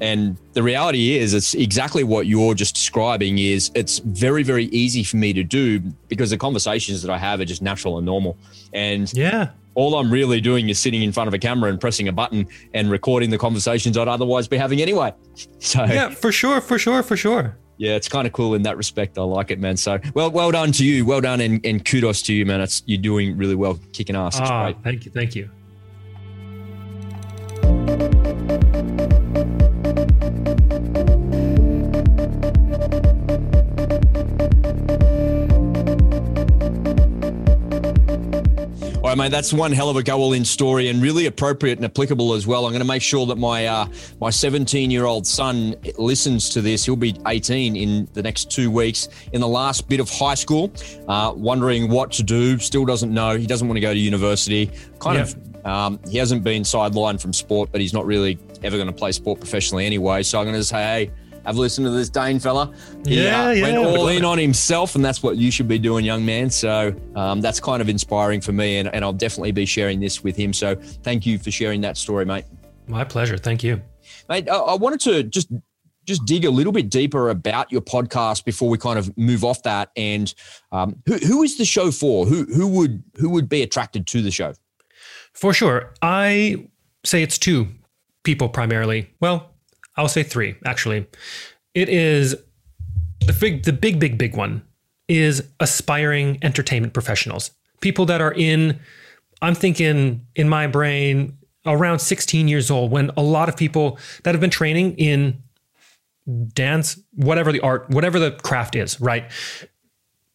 And 0.00 0.36
the 0.52 0.62
reality 0.62 1.16
is, 1.16 1.34
it's 1.34 1.54
exactly 1.54 2.04
what 2.04 2.26
you're 2.26 2.54
just 2.54 2.74
describing. 2.74 3.38
Is 3.38 3.70
it's 3.74 3.98
very, 4.00 4.42
very 4.42 4.64
easy 4.66 5.04
for 5.04 5.16
me 5.16 5.32
to 5.32 5.42
do 5.44 5.80
because 6.08 6.30
the 6.30 6.36
conversations 6.38 7.00
that 7.02 7.10
I 7.12 7.18
have 7.18 7.40
are 7.40 7.44
just 7.44 7.62
natural 7.62 7.96
and 7.98 8.04
normal. 8.04 8.36
And 8.72 9.10
Yeah. 9.14 9.50
all 9.74 9.94
I'm 9.96 10.10
really 10.10 10.40
doing 10.40 10.68
is 10.68 10.78
sitting 10.78 11.02
in 11.02 11.12
front 11.12 11.28
of 11.28 11.34
a 11.34 11.38
camera 11.38 11.70
and 11.70 11.80
pressing 11.80 12.08
a 12.08 12.12
button 12.12 12.46
and 12.74 12.90
recording 12.90 13.30
the 13.30 13.38
conversations 13.38 13.96
I'd 13.96 14.08
otherwise 14.08 14.46
be 14.48 14.56
having 14.56 14.80
anyway. 14.82 15.12
So 15.60 15.84
Yeah, 15.84 16.10
for 16.10 16.30
sure, 16.32 16.60
for 16.60 16.78
sure, 16.78 17.02
for 17.02 17.16
sure. 17.16 17.56
yeah, 17.78 17.94
it's 17.94 18.08
kind 18.08 18.26
of 18.26 18.32
cool 18.32 18.54
in 18.54 18.62
that 18.62 18.76
respect. 18.76 19.16
I 19.18 19.22
like 19.22 19.50
it, 19.50 19.58
man. 19.58 19.76
So 19.76 19.98
well, 20.14 20.30
well 20.30 20.50
done 20.50 20.72
to 20.72 20.84
you. 20.84 21.04
Well 21.06 21.20
done 21.20 21.40
and, 21.40 21.64
and 21.64 21.84
kudos 21.84 22.22
to 22.22 22.34
you, 22.34 22.44
man. 22.46 22.60
It's 22.60 22.82
you're 22.86 23.00
doing 23.00 23.36
really 23.36 23.54
well, 23.56 23.78
kicking 23.92 24.16
ass. 24.16 24.38
It's 24.40 24.48
Ah, 24.50 24.64
great. 24.72 24.76
thank 24.84 25.04
you, 25.06 25.10
thank 25.12 25.34
you. 25.34 25.48
Right, 39.18 39.26
mate. 39.26 39.30
That's 39.30 39.52
one 39.52 39.72
hell 39.72 39.88
of 39.88 39.96
a 39.96 40.02
go 40.02 40.18
all 40.18 40.32
in 40.32 40.44
story 40.44 40.88
and 40.88 41.02
really 41.02 41.26
appropriate 41.26 41.78
and 41.78 41.84
applicable 41.84 42.34
as 42.34 42.46
well. 42.46 42.66
I'm 42.66 42.72
going 42.72 42.82
to 42.82 42.86
make 42.86 43.02
sure 43.02 43.26
that 43.26 43.36
my 43.36 43.66
uh, 43.66 43.86
my 44.20 44.30
17 44.30 44.90
year 44.90 45.04
old 45.04 45.26
son 45.26 45.74
listens 45.98 46.48
to 46.50 46.60
this. 46.60 46.84
He'll 46.84 46.96
be 46.96 47.16
18 47.26 47.76
in 47.76 48.08
the 48.12 48.22
next 48.22 48.50
two 48.50 48.70
weeks. 48.70 49.08
In 49.32 49.40
the 49.40 49.48
last 49.48 49.88
bit 49.88 50.00
of 50.00 50.10
high 50.10 50.34
school, 50.34 50.72
uh, 51.08 51.32
wondering 51.34 51.88
what 51.88 52.12
to 52.12 52.22
do. 52.22 52.58
Still 52.58 52.84
doesn't 52.84 53.12
know. 53.12 53.36
He 53.36 53.46
doesn't 53.46 53.66
want 53.68 53.76
to 53.76 53.80
go 53.82 53.92
to 53.92 53.98
university. 53.98 54.70
Kind 54.98 55.16
Yeah. 55.16 55.22
of. 55.22 55.36
Um, 55.64 55.98
he 56.10 56.18
hasn't 56.18 56.44
been 56.44 56.62
sidelined 56.62 57.22
from 57.22 57.32
sport, 57.32 57.70
but 57.72 57.80
he's 57.80 57.94
not 57.94 58.04
really 58.04 58.38
ever 58.62 58.76
going 58.76 58.86
to 58.86 58.92
play 58.92 59.12
sport 59.12 59.40
professionally 59.40 59.86
anyway. 59.86 60.22
So 60.22 60.38
I'm 60.38 60.44
going 60.44 60.56
to 60.56 60.64
say, 60.64 60.82
hey. 60.82 61.10
Have 61.46 61.56
a 61.56 61.60
listen 61.60 61.84
to 61.84 61.90
this 61.90 62.08
Dane 62.08 62.38
fella. 62.38 62.72
He, 63.06 63.24
Yeah, 63.24 63.46
uh, 63.46 63.50
yeah, 63.50 63.62
Went 63.62 63.76
all 63.78 64.08
in 64.08 64.24
on 64.24 64.38
himself, 64.38 64.94
and 64.94 65.04
that's 65.04 65.22
what 65.22 65.36
you 65.36 65.50
should 65.50 65.68
be 65.68 65.78
doing, 65.78 66.04
young 66.04 66.24
man. 66.24 66.50
So 66.50 66.94
um, 67.14 67.40
that's 67.40 67.60
kind 67.60 67.82
of 67.82 67.88
inspiring 67.88 68.40
for 68.40 68.52
me, 68.52 68.78
and, 68.78 68.92
and 68.94 69.04
I'll 69.04 69.12
definitely 69.12 69.52
be 69.52 69.66
sharing 69.66 70.00
this 70.00 70.22
with 70.24 70.36
him. 70.36 70.52
So 70.52 70.74
thank 70.74 71.26
you 71.26 71.38
for 71.38 71.50
sharing 71.50 71.80
that 71.82 71.96
story, 71.96 72.24
mate. 72.24 72.44
My 72.86 73.04
pleasure. 73.04 73.36
Thank 73.36 73.62
you. 73.62 73.80
Mate, 74.28 74.48
I, 74.48 74.56
I 74.56 74.74
wanted 74.74 75.00
to 75.00 75.22
just 75.22 75.48
just 76.06 76.24
dig 76.26 76.44
a 76.44 76.50
little 76.50 76.72
bit 76.72 76.90
deeper 76.90 77.30
about 77.30 77.72
your 77.72 77.80
podcast 77.80 78.44
before 78.44 78.68
we 78.68 78.76
kind 78.76 78.98
of 78.98 79.16
move 79.16 79.42
off 79.42 79.62
that. 79.62 79.90
And 79.96 80.34
um, 80.70 81.02
who, 81.06 81.16
who 81.16 81.42
is 81.42 81.56
the 81.56 81.64
show 81.64 81.90
for? 81.90 82.26
Who 82.26 82.44
who 82.44 82.68
would 82.68 83.02
who 83.16 83.30
would 83.30 83.48
be 83.48 83.62
attracted 83.62 84.06
to 84.08 84.22
the 84.22 84.30
show? 84.30 84.54
For 85.32 85.52
sure. 85.52 85.92
I 86.02 86.68
say 87.04 87.22
it's 87.22 87.38
two 87.38 87.68
people 88.22 88.48
primarily. 88.48 89.10
Well, 89.20 89.53
I'll 89.96 90.08
say 90.08 90.22
three, 90.22 90.56
actually. 90.64 91.06
It 91.74 91.88
is 91.88 92.36
the 93.26 93.32
big, 93.32 93.64
the 93.64 93.72
big, 93.72 93.98
big, 93.98 94.18
big 94.18 94.36
one 94.36 94.62
is 95.08 95.42
aspiring 95.60 96.38
entertainment 96.42 96.94
professionals. 96.94 97.50
People 97.80 98.06
that 98.06 98.20
are 98.20 98.32
in, 98.32 98.80
I'm 99.42 99.54
thinking 99.54 100.26
in 100.34 100.48
my 100.48 100.66
brain, 100.66 101.36
around 101.66 101.98
16 101.98 102.48
years 102.48 102.70
old, 102.70 102.90
when 102.90 103.10
a 103.16 103.22
lot 103.22 103.48
of 103.48 103.56
people 103.56 103.98
that 104.22 104.34
have 104.34 104.40
been 104.40 104.50
training 104.50 104.96
in 104.96 105.42
dance, 106.52 106.98
whatever 107.14 107.52
the 107.52 107.60
art, 107.60 107.88
whatever 107.90 108.18
the 108.18 108.32
craft 108.32 108.76
is, 108.76 109.00
right? 109.00 109.30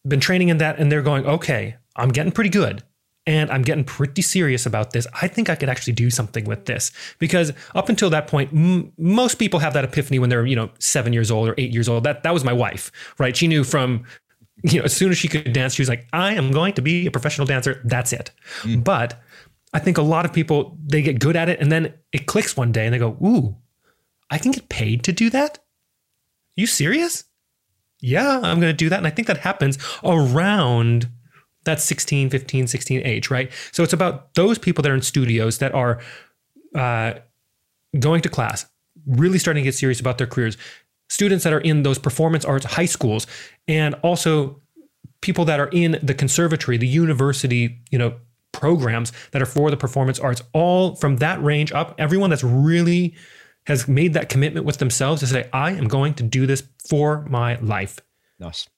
Been 0.06 0.20
training 0.20 0.48
in 0.48 0.58
that, 0.58 0.78
and 0.78 0.90
they're 0.90 1.02
going, 1.02 1.26
okay, 1.26 1.76
I'm 1.96 2.10
getting 2.10 2.32
pretty 2.32 2.50
good 2.50 2.82
and 3.26 3.50
I'm 3.50 3.62
getting 3.62 3.84
pretty 3.84 4.22
serious 4.22 4.66
about 4.66 4.92
this. 4.92 5.06
I 5.20 5.28
think 5.28 5.50
I 5.50 5.54
could 5.54 5.68
actually 5.68 5.92
do 5.92 6.10
something 6.10 6.44
with 6.44 6.64
this 6.64 6.90
because 7.18 7.52
up 7.74 7.88
until 7.88 8.10
that 8.10 8.26
point, 8.26 8.52
m- 8.52 8.92
most 8.98 9.34
people 9.34 9.60
have 9.60 9.74
that 9.74 9.84
epiphany 9.84 10.18
when 10.18 10.30
they're 10.30 10.46
you 10.46 10.56
know 10.56 10.70
seven 10.78 11.12
years 11.12 11.30
old 11.30 11.48
or 11.48 11.54
eight 11.58 11.72
years 11.72 11.88
old. 11.88 12.04
That 12.04 12.22
that 12.22 12.32
was 12.34 12.44
my 12.44 12.52
wife, 12.52 12.90
right? 13.18 13.36
She 13.36 13.46
knew 13.46 13.64
from 13.64 14.04
you 14.62 14.78
know 14.78 14.84
as 14.84 14.94
soon 14.94 15.10
as 15.10 15.18
she 15.18 15.28
could 15.28 15.52
dance, 15.52 15.74
she 15.74 15.82
was 15.82 15.88
like, 15.88 16.06
I 16.12 16.34
am 16.34 16.50
going 16.50 16.74
to 16.74 16.82
be 16.82 17.06
a 17.06 17.10
professional 17.10 17.46
dancer. 17.46 17.80
That's 17.84 18.12
it. 18.12 18.30
Hmm. 18.62 18.80
But 18.80 19.20
I 19.72 19.78
think 19.78 19.98
a 19.98 20.02
lot 20.02 20.24
of 20.24 20.32
people 20.32 20.76
they 20.84 21.02
get 21.02 21.20
good 21.20 21.36
at 21.36 21.48
it 21.48 21.60
and 21.60 21.70
then 21.70 21.94
it 22.12 22.26
clicks 22.26 22.56
one 22.56 22.72
day 22.72 22.86
and 22.86 22.94
they 22.94 22.98
go, 22.98 23.16
ooh, 23.22 23.56
I 24.30 24.38
can 24.38 24.52
get 24.52 24.68
paid 24.68 25.04
to 25.04 25.12
do 25.12 25.30
that. 25.30 25.58
you 26.56 26.66
serious? 26.66 27.24
Yeah, 28.00 28.40
I'm 28.42 28.60
going 28.60 28.72
to 28.72 28.76
do 28.76 28.88
that. 28.88 28.96
And 28.96 29.06
I 29.06 29.10
think 29.10 29.28
that 29.28 29.38
happens 29.38 29.78
around 30.02 31.08
that 31.64 31.80
16, 31.80 32.30
15, 32.30 32.66
16 32.66 33.02
age, 33.04 33.30
right? 33.30 33.50
So 33.72 33.82
it's 33.82 33.92
about 33.92 34.34
those 34.34 34.58
people 34.58 34.82
that 34.82 34.90
are 34.90 34.94
in 34.94 35.02
studios 35.02 35.58
that 35.58 35.74
are 35.74 36.00
uh, 36.74 37.14
going 37.98 38.22
to 38.22 38.28
class, 38.28 38.66
really 39.06 39.38
starting 39.38 39.62
to 39.62 39.68
get 39.68 39.74
serious 39.74 40.00
about 40.00 40.18
their 40.18 40.26
careers, 40.26 40.56
students 41.08 41.44
that 41.44 41.52
are 41.52 41.60
in 41.60 41.82
those 41.82 41.98
performance 41.98 42.44
arts 42.44 42.64
high 42.64 42.86
schools, 42.86 43.26
and 43.68 43.94
also 43.96 44.60
people 45.20 45.44
that 45.44 45.60
are 45.60 45.68
in 45.68 45.98
the 46.02 46.14
conservatory, 46.14 46.78
the 46.78 46.86
university, 46.86 47.80
you 47.90 47.98
know, 47.98 48.14
programs 48.52 49.12
that 49.32 49.42
are 49.42 49.46
for 49.46 49.70
the 49.70 49.76
performance 49.76 50.18
arts, 50.18 50.42
all 50.52 50.94
from 50.96 51.18
that 51.18 51.42
range 51.42 51.72
up, 51.72 51.94
everyone 51.98 52.30
that's 52.30 52.44
really 52.44 53.14
has 53.66 53.86
made 53.86 54.14
that 54.14 54.28
commitment 54.28 54.64
with 54.66 54.78
themselves 54.78 55.20
to 55.20 55.26
say, 55.26 55.48
I 55.52 55.72
am 55.72 55.86
going 55.88 56.14
to 56.14 56.22
do 56.22 56.46
this 56.46 56.62
for 56.88 57.22
my 57.26 57.56
life. 57.60 57.98
Nice. 58.38 58.68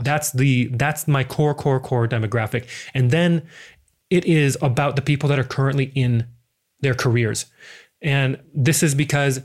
That's 0.00 0.32
the 0.32 0.68
that's 0.68 1.06
my 1.06 1.24
core 1.24 1.54
core 1.54 1.80
core 1.80 2.08
demographic. 2.08 2.66
And 2.94 3.10
then 3.10 3.46
it 4.10 4.24
is 4.24 4.56
about 4.60 4.96
the 4.96 5.02
people 5.02 5.28
that 5.28 5.38
are 5.38 5.44
currently 5.44 5.92
in 5.94 6.26
their 6.80 6.94
careers. 6.94 7.46
And 8.00 8.40
this 8.54 8.82
is 8.82 8.94
because 8.94 9.42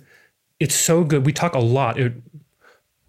it's 0.59 0.75
so 0.75 1.03
good. 1.03 1.25
We 1.25 1.33
talk 1.33 1.53
a 1.53 1.59
lot. 1.59 1.99
It, 1.99 2.13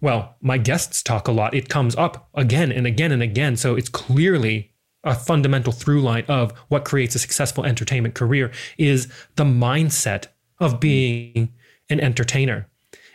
well, 0.01 0.35
my 0.41 0.57
guests 0.57 1.03
talk 1.03 1.27
a 1.27 1.31
lot. 1.31 1.53
It 1.53 1.67
comes 1.67 1.95
up 1.95 2.29
again 2.33 2.71
and 2.71 2.87
again 2.87 3.11
and 3.11 3.21
again. 3.21 3.57
So 3.57 3.75
it's 3.75 3.89
clearly 3.89 4.71
a 5.03 5.15
fundamental 5.15 5.73
through 5.73 6.01
line 6.01 6.25
of 6.27 6.51
what 6.67 6.85
creates 6.85 7.15
a 7.15 7.19
successful 7.19 7.65
entertainment 7.65 8.15
career 8.15 8.51
is 8.77 9.11
the 9.35 9.43
mindset 9.45 10.27
of 10.59 10.79
being 10.79 11.53
an 11.89 11.99
entertainer. 11.99 12.67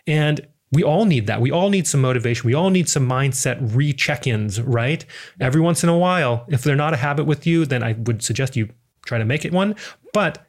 And 0.06 0.46
we 0.74 0.82
all 0.82 1.04
need 1.04 1.26
that. 1.26 1.40
We 1.40 1.50
all 1.50 1.70
need 1.70 1.86
some 1.86 2.00
motivation. 2.00 2.46
We 2.46 2.54
all 2.54 2.70
need 2.70 2.88
some 2.88 3.08
mindset 3.08 3.58
recheck 3.74 4.26
ins, 4.26 4.60
right? 4.60 5.04
Every 5.40 5.60
once 5.60 5.82
in 5.82 5.88
a 5.88 5.96
while. 5.96 6.44
If 6.48 6.62
they're 6.62 6.76
not 6.76 6.92
a 6.92 6.96
habit 6.96 7.24
with 7.24 7.46
you, 7.46 7.64
then 7.64 7.82
I 7.82 7.92
would 7.92 8.22
suggest 8.22 8.56
you 8.56 8.68
try 9.06 9.18
to 9.18 9.24
make 9.24 9.44
it 9.44 9.52
one. 9.52 9.76
But 10.12 10.44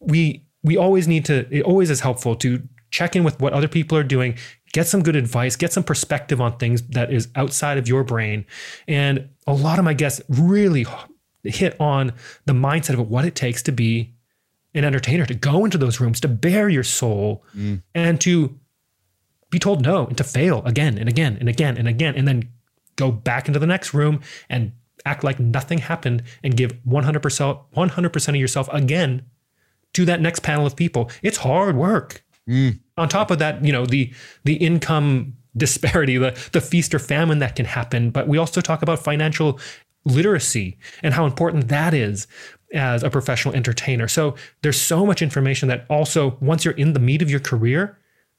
we 0.00 0.44
we 0.62 0.76
always 0.76 1.08
need 1.08 1.24
to 1.26 1.46
it 1.50 1.62
always 1.62 1.90
is 1.90 2.00
helpful 2.00 2.36
to 2.36 2.62
check 2.90 3.14
in 3.14 3.24
with 3.24 3.40
what 3.40 3.52
other 3.52 3.68
people 3.68 3.96
are 3.98 4.04
doing 4.04 4.36
get 4.72 4.86
some 4.86 5.02
good 5.02 5.16
advice 5.16 5.56
get 5.56 5.72
some 5.72 5.82
perspective 5.82 6.40
on 6.40 6.56
things 6.56 6.82
that 6.88 7.12
is 7.12 7.28
outside 7.36 7.78
of 7.78 7.86
your 7.86 8.02
brain 8.02 8.46
and 8.86 9.28
a 9.46 9.52
lot 9.52 9.78
of 9.78 9.84
my 9.84 9.92
guests 9.92 10.22
really 10.28 10.86
hit 11.42 11.78
on 11.80 12.12
the 12.46 12.52
mindset 12.52 12.94
of 12.94 13.10
what 13.10 13.24
it 13.24 13.34
takes 13.34 13.62
to 13.62 13.72
be 13.72 14.14
an 14.74 14.84
entertainer 14.84 15.26
to 15.26 15.34
go 15.34 15.64
into 15.64 15.78
those 15.78 16.00
rooms, 16.00 16.20
to 16.20 16.28
bare 16.28 16.68
your 16.68 16.84
soul, 16.84 17.44
mm. 17.56 17.82
and 17.94 18.20
to 18.20 18.58
be 19.50 19.58
told 19.58 19.82
no 19.82 20.06
and 20.06 20.16
to 20.16 20.24
fail 20.24 20.62
again 20.64 20.98
and 20.98 21.08
again 21.08 21.36
and 21.38 21.48
again 21.48 21.76
and 21.76 21.88
again, 21.88 22.14
and 22.14 22.26
then 22.26 22.48
go 22.96 23.10
back 23.10 23.48
into 23.48 23.58
the 23.58 23.66
next 23.66 23.94
room 23.94 24.20
and 24.48 24.72
act 25.06 25.24
like 25.24 25.38
nothing 25.38 25.78
happened 25.78 26.22
and 26.42 26.56
give 26.56 26.72
100% 26.84 27.64
100% 27.74 28.28
of 28.28 28.36
yourself 28.36 28.68
again 28.72 29.24
to 29.94 30.04
that 30.04 30.20
next 30.20 30.40
panel 30.40 30.66
of 30.66 30.76
people. 30.76 31.10
It's 31.22 31.38
hard 31.38 31.76
work. 31.76 32.24
Mm. 32.48 32.80
On 32.96 33.08
top 33.08 33.30
of 33.30 33.38
that, 33.38 33.64
you 33.64 33.72
know, 33.72 33.86
the 33.86 34.12
the 34.44 34.54
income 34.54 35.34
disparity, 35.56 36.16
the 36.16 36.48
the 36.52 36.60
feast 36.60 36.94
or 36.94 36.98
famine 36.98 37.38
that 37.38 37.56
can 37.56 37.66
happen, 37.66 38.10
but 38.10 38.28
we 38.28 38.38
also 38.38 38.60
talk 38.60 38.82
about 38.82 38.98
financial 38.98 39.58
literacy 40.04 40.78
and 41.02 41.14
how 41.14 41.26
important 41.26 41.68
that 41.68 41.92
is 41.92 42.26
as 42.72 43.02
a 43.02 43.10
professional 43.10 43.54
entertainer. 43.54 44.08
So 44.08 44.34
there's 44.62 44.80
so 44.80 45.06
much 45.06 45.22
information 45.22 45.68
that 45.68 45.86
also 45.88 46.36
once 46.40 46.64
you're 46.64 46.74
in 46.74 46.92
the 46.92 47.00
meat 47.00 47.22
of 47.22 47.30
your 47.30 47.40
career, 47.40 47.98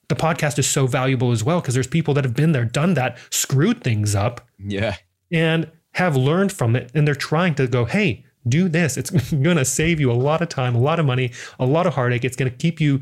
the 0.10 0.16
podcast 0.16 0.60
is 0.60 0.68
so 0.68 0.86
valuable 0.86 1.32
as 1.32 1.44
well 1.44 1.62
because 1.62 1.74
there's 1.74 1.88
people 1.88 2.14
that 2.16 2.24
have 2.24 2.36
been 2.36 2.52
there, 2.52 2.66
done 2.66 2.96
that, 2.96 3.18
screwed 3.30 3.84
things 3.84 4.16
up. 4.16 4.48
Yeah. 4.60 4.96
And 5.32 5.72
have 5.94 6.16
learned 6.16 6.52
from 6.52 6.76
it 6.76 6.92
and 6.94 7.08
they're 7.08 7.16
trying 7.16 7.56
to 7.56 7.68
go, 7.68 7.86
"Hey, 7.86 8.26
do 8.48 8.70
this. 8.70 8.98
It's 8.98 9.10
going 9.32 9.58
to 9.58 9.66
save 9.66 10.00
you 10.00 10.12
a 10.12 10.14
lot 10.14 10.42
of 10.42 10.50
time, 10.50 10.76
a 10.76 10.80
lot 10.80 11.00
of 11.00 11.06
money, 11.06 11.32
a 11.60 11.66
lot 11.66 11.88
of 11.88 11.94
heartache. 11.94 12.26
It's 12.26 12.36
going 12.36 12.52
to 12.52 12.58
keep 12.58 12.80
you 12.80 13.02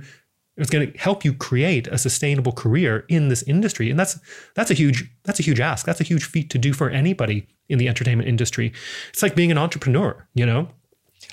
it's 0.58 0.72
going 0.72 0.92
to 0.92 0.98
help 0.98 1.24
you 1.24 1.34
create 1.34 1.88
a 1.88 2.00
sustainable 2.00 2.52
career 2.52 3.06
in 3.10 3.30
this 3.30 3.44
industry 3.44 3.90
and 3.90 4.00
that's 4.00 4.20
that's 4.56 4.72
a 4.72 4.74
huge 4.74 5.10
that's 5.24 5.40
a 5.40 5.44
huge 5.44 5.60
ask 5.60 5.86
that's 5.86 6.02
a 6.02 6.04
huge 6.04 6.26
feat 6.26 6.50
to 6.50 6.58
do 6.58 6.74
for 6.74 6.90
anybody 6.90 7.48
in 7.70 7.78
the 7.78 7.88
entertainment 7.88 8.28
industry 8.28 8.74
it's 9.10 9.22
like 9.22 9.36
being 9.36 9.52
an 9.52 9.58
entrepreneur 9.58 10.28
you 10.34 10.46
know 10.46 10.68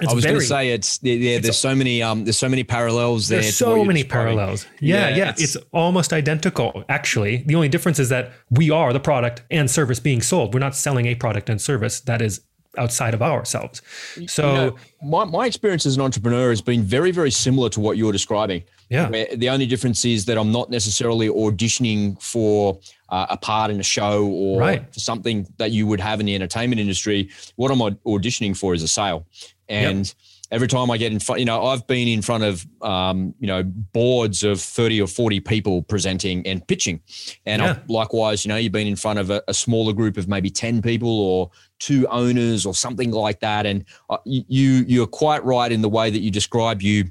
it's 0.01 0.11
I 0.11 0.14
was 0.14 0.25
going 0.25 0.38
to 0.38 0.44
say 0.44 0.70
it's 0.70 0.99
yeah. 1.03 1.38
There's 1.38 1.59
so 1.59 1.75
many 1.75 2.03
um. 2.03 2.25
There's 2.25 2.38
so 2.38 2.49
many 2.49 2.64
parallels 2.64 3.29
there. 3.29 3.42
There's 3.42 3.57
so 3.57 3.85
many 3.85 4.03
parallels. 4.03 4.66
Yeah, 4.81 5.09
yeah. 5.09 5.16
yeah 5.16 5.31
it's, 5.31 5.55
it's, 5.55 5.57
almost 5.73 6.12
identical. 6.12 6.85
Actually, 6.88 7.38
the 7.47 7.55
only 7.55 7.68
difference 7.68 8.01
is 8.01 8.09
that 8.09 8.33
we 8.51 8.70
are 8.70 8.92
the 8.92 9.01
product 9.01 9.42
and 9.51 9.70
service 9.70 10.01
being 10.01 10.20
sold. 10.20 10.53
We're 10.53 10.61
not 10.61 10.75
selling 10.75 11.07
a 11.07 11.14
product 11.14 11.49
and 11.49 11.61
service 11.61 12.01
that 12.01 12.20
is 12.20 12.40
outside 12.77 13.14
of 13.14 13.23
ourselves. 13.23 13.83
So 14.27 14.49
you 14.49 14.53
know, 14.55 14.77
my 15.03 15.25
my 15.25 15.47
experience 15.47 15.87
as 15.87 15.97
an 15.97 16.03
entrepreneur 16.03 16.51
has 16.51 16.61
been 16.61 16.83
very 16.83 17.12
very 17.12 17.31
similar 17.31 17.68
to 17.70 17.81
what 17.81 17.97
you're 17.97 18.12
describing. 18.12 18.64
Yeah. 18.90 19.09
the 19.35 19.49
only 19.49 19.66
difference 19.66 20.05
is 20.05 20.27
that 20.27 20.38
I'm 20.38 20.53
not 20.53 20.70
necessarily 20.70 21.29
auditioning 21.29 22.20
for 22.23 22.79
uh, 23.09 23.27
a 23.31 23.37
part 23.37 23.70
in 23.70 23.81
a 23.81 23.83
show 23.83 24.27
or 24.27 24.61
right. 24.61 24.92
for 24.92 25.01
something 25.01 25.47
that 25.57 25.70
you 25.73 25.87
would 25.87 26.01
have 26.01 26.20
in 26.20 26.27
the 26.27 26.35
entertainment 26.35 26.81
industry. 26.81 27.31
What 27.57 27.70
I'm 27.70 27.79
auditioning 27.79 28.57
for 28.57 28.75
is 28.75 28.83
a 28.83 28.88
sale. 28.88 29.27
And 29.68 30.07
yep. 30.07 30.16
every 30.50 30.68
time 30.68 30.90
I 30.90 30.96
get 30.96 31.12
in 31.12 31.18
front, 31.18 31.40
you 31.40 31.44
know, 31.44 31.64
I've 31.66 31.87
been 31.87 32.09
in 32.09 32.22
front 32.22 32.44
of, 32.44 32.66
um, 32.83 33.35
you 33.38 33.46
know, 33.46 33.62
boards 33.62 34.42
of 34.42 34.61
30 34.61 35.00
or 35.00 35.07
40 35.07 35.40
people 35.40 35.83
presenting 35.83 36.46
and 36.46 36.66
pitching. 36.66 37.00
And 37.46 37.62
yeah. 37.62 37.79
likewise, 37.88 38.44
you 38.44 38.48
know, 38.50 38.57
you've 38.57 38.72
been 38.72 38.87
in 38.87 38.96
front 38.96 39.18
of 39.18 39.31
a, 39.31 39.42
a, 39.48 39.55
smaller 39.55 39.92
group 39.92 40.16
of 40.16 40.29
maybe 40.29 40.50
10 40.50 40.83
people 40.83 41.20
or 41.20 41.50
two 41.79 42.07
owners 42.09 42.66
or 42.66 42.74
something 42.74 43.11
like 43.11 43.40
that. 43.40 43.66
And 43.66 43.85
uh, 44.11 44.18
you, 44.24 44.85
you're 44.87 45.07
quite 45.07 45.44
right 45.44 45.70
in 45.70 45.83
the 45.83 45.88
way 45.88 46.11
that 46.11 46.20
you 46.20 46.31
describe 46.31 46.83
you 46.83 47.11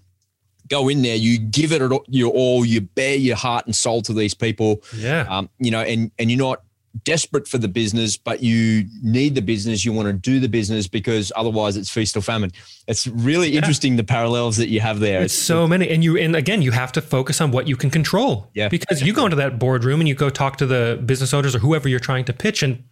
go 0.69 0.87
in 0.87 1.01
there, 1.01 1.15
you 1.15 1.37
give 1.37 1.71
it 1.71 1.81
your 2.07 2.31
all, 2.31 2.65
you 2.65 2.81
bare 2.81 3.15
your 3.15 3.35
heart 3.35 3.65
and 3.65 3.75
soul 3.75 4.01
to 4.01 4.13
these 4.13 4.33
people. 4.33 4.81
Yeah. 4.95 5.25
Um, 5.29 5.49
you 5.59 5.71
know, 5.71 5.81
and, 5.81 6.11
and 6.17 6.31
you're 6.31 6.39
not, 6.39 6.63
desperate 7.03 7.47
for 7.47 7.57
the 7.57 7.67
business, 7.67 8.17
but 8.17 8.43
you 8.43 8.85
need 9.01 9.35
the 9.35 9.41
business. 9.41 9.83
You 9.83 9.93
want 9.93 10.07
to 10.07 10.13
do 10.13 10.39
the 10.39 10.47
business 10.47 10.87
because 10.87 11.31
otherwise 11.35 11.75
it's 11.75 11.89
feast 11.89 12.15
or 12.15 12.21
famine. 12.21 12.51
It's 12.87 13.07
really 13.07 13.49
yeah. 13.49 13.57
interesting 13.57 13.95
the 13.95 14.03
parallels 14.03 14.57
that 14.57 14.69
you 14.69 14.79
have 14.79 14.99
there. 14.99 15.21
It's, 15.21 15.33
it's 15.33 15.43
so 15.43 15.67
many, 15.67 15.89
and 15.89 16.03
you 16.03 16.17
and 16.17 16.35
again 16.35 16.61
you 16.61 16.71
have 16.71 16.91
to 16.93 17.01
focus 17.01 17.41
on 17.41 17.51
what 17.51 17.67
you 17.67 17.75
can 17.75 17.89
control. 17.89 18.49
Yeah, 18.53 18.69
because 18.69 19.01
you 19.01 19.13
go 19.13 19.25
into 19.25 19.37
that 19.37 19.57
boardroom 19.57 19.99
and 20.01 20.07
you 20.07 20.15
go 20.15 20.29
talk 20.29 20.57
to 20.57 20.65
the 20.65 21.01
business 21.05 21.33
owners 21.33 21.55
or 21.55 21.59
whoever 21.59 21.89
you're 21.89 21.99
trying 21.99 22.25
to 22.25 22.33
pitch, 22.33 22.61
and 22.61 22.83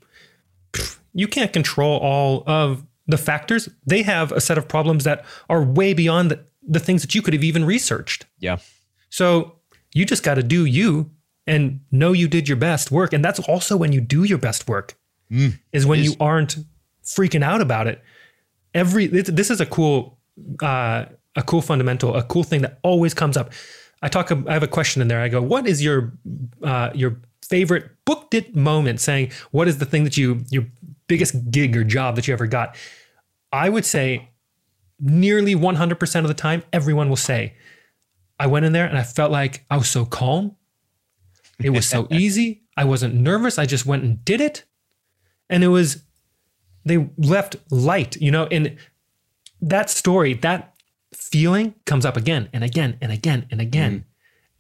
you 1.14 1.28
can't 1.28 1.54
control 1.54 2.00
all 2.00 2.44
of 2.48 2.86
the 3.08 3.18
factors. 3.18 3.70
They 3.86 4.04
have 4.04 4.32
a 4.32 4.42
set 4.42 4.58
of 4.58 4.68
problems 4.68 5.04
that 5.04 5.26
are 5.50 5.64
way 5.64 5.94
beyond 5.94 6.32
the, 6.32 6.46
the 6.68 6.80
things 6.80 7.02
that 7.02 7.14
you 7.14 7.22
could 7.22 7.34
have 7.34 7.44
even 7.44 7.66
researched. 7.66 8.26
Yeah. 8.40 8.58
So 9.10 9.58
you 9.94 10.06
just 10.06 10.24
got 10.24 10.36
to 10.36 10.44
do 10.44 10.66
you 10.66 11.12
and 11.48 11.82
know 11.92 12.12
you 12.12 12.28
did 12.28 12.48
your 12.48 12.58
best 12.58 12.92
work. 12.92 13.14
And 13.14 13.24
that's 13.24 13.40
also 13.40 13.76
when 13.78 13.92
you 13.92 14.02
do 14.02 14.24
your 14.24 14.38
best 14.38 14.68
work, 14.68 14.96
mm, 15.32 15.58
is 15.72 15.86
when 15.86 16.04
you 16.04 16.14
aren't 16.20 16.58
freaking 17.04 17.44
out 17.44 17.62
about 17.62 17.88
it. 17.88 18.02
Every 18.74 19.08
this 19.08 19.50
is 19.50 19.60
a 19.60 19.66
cool, 19.66 20.18
uh, 20.62 21.06
a 21.36 21.44
cool 21.44 21.62
fundamental, 21.62 22.16
a 22.16 22.24
cool 22.24 22.44
thing 22.44 22.62
that 22.62 22.80
always 22.84 23.14
comes 23.14 23.38
up. 23.38 23.52
I 24.02 24.08
talk. 24.08 24.32
I 24.32 24.54
have 24.54 24.64
a 24.64 24.68
question 24.68 25.02
in 25.02 25.08
there. 25.08 25.22
I 25.22 25.28
go, 25.28 25.42
"What 25.42 25.68
is 25.68 25.84
your 25.84 26.14
uh, 26.64 26.92
your 26.94 27.18
favorite 27.48 27.90
booked 28.06 28.34
it 28.34 28.56
moment?" 28.56 29.02
Saying, 29.02 29.32
"What 29.52 29.68
is 29.68 29.78
the 29.78 29.86
thing 29.86 30.04
that 30.06 30.18
you 30.18 30.44
your 30.50 30.66
biggest 31.08 31.52
gig 31.52 31.76
or 31.76 31.84
job 31.84 32.16
that 32.16 32.28
you 32.28 32.34
ever 32.34 32.48
got?" 32.48 32.76
I 33.54 33.68
would 33.68 33.86
say, 33.86 34.30
nearly 34.98 35.56
100% 35.56 36.22
of 36.22 36.30
the 36.30 36.34
time, 36.34 36.64
everyone 36.72 37.10
will 37.10 37.18
say, 37.18 37.54
"I 38.40 38.48
went 38.48 38.66
in 38.66 38.72
there 38.72 38.86
and 38.86 38.98
I 38.98 39.04
felt 39.04 39.32
like 39.32 39.66
I 39.70 39.78
was 39.78 39.90
so 39.90 40.06
calm. 40.06 40.56
It 41.64 41.70
was 41.72 41.88
so 41.88 42.08
easy. 42.12 42.64
I 42.78 42.84
wasn't 42.84 43.16
nervous. 43.16 43.58
I 43.58 43.66
just 43.66 43.86
went 43.86 44.04
and 44.04 44.24
did 44.24 44.42
it. 44.42 44.66
And 45.50 45.64
it 45.64 45.68
was, 45.68 46.04
they 46.86 47.10
left 47.18 47.58
light, 47.70 48.16
you 48.18 48.32
know, 48.32 48.48
and 48.48 48.78
that 49.62 49.90
story, 49.90 50.34
that 50.36 50.74
feeling 51.14 51.76
comes 51.86 52.06
up 52.06 52.18
again 52.18 52.50
and 52.54 52.64
again 52.64 52.98
and 53.02 53.12
again 53.12 53.48
and 53.52 53.60
again. 53.60 54.00
Mm. 54.00 54.04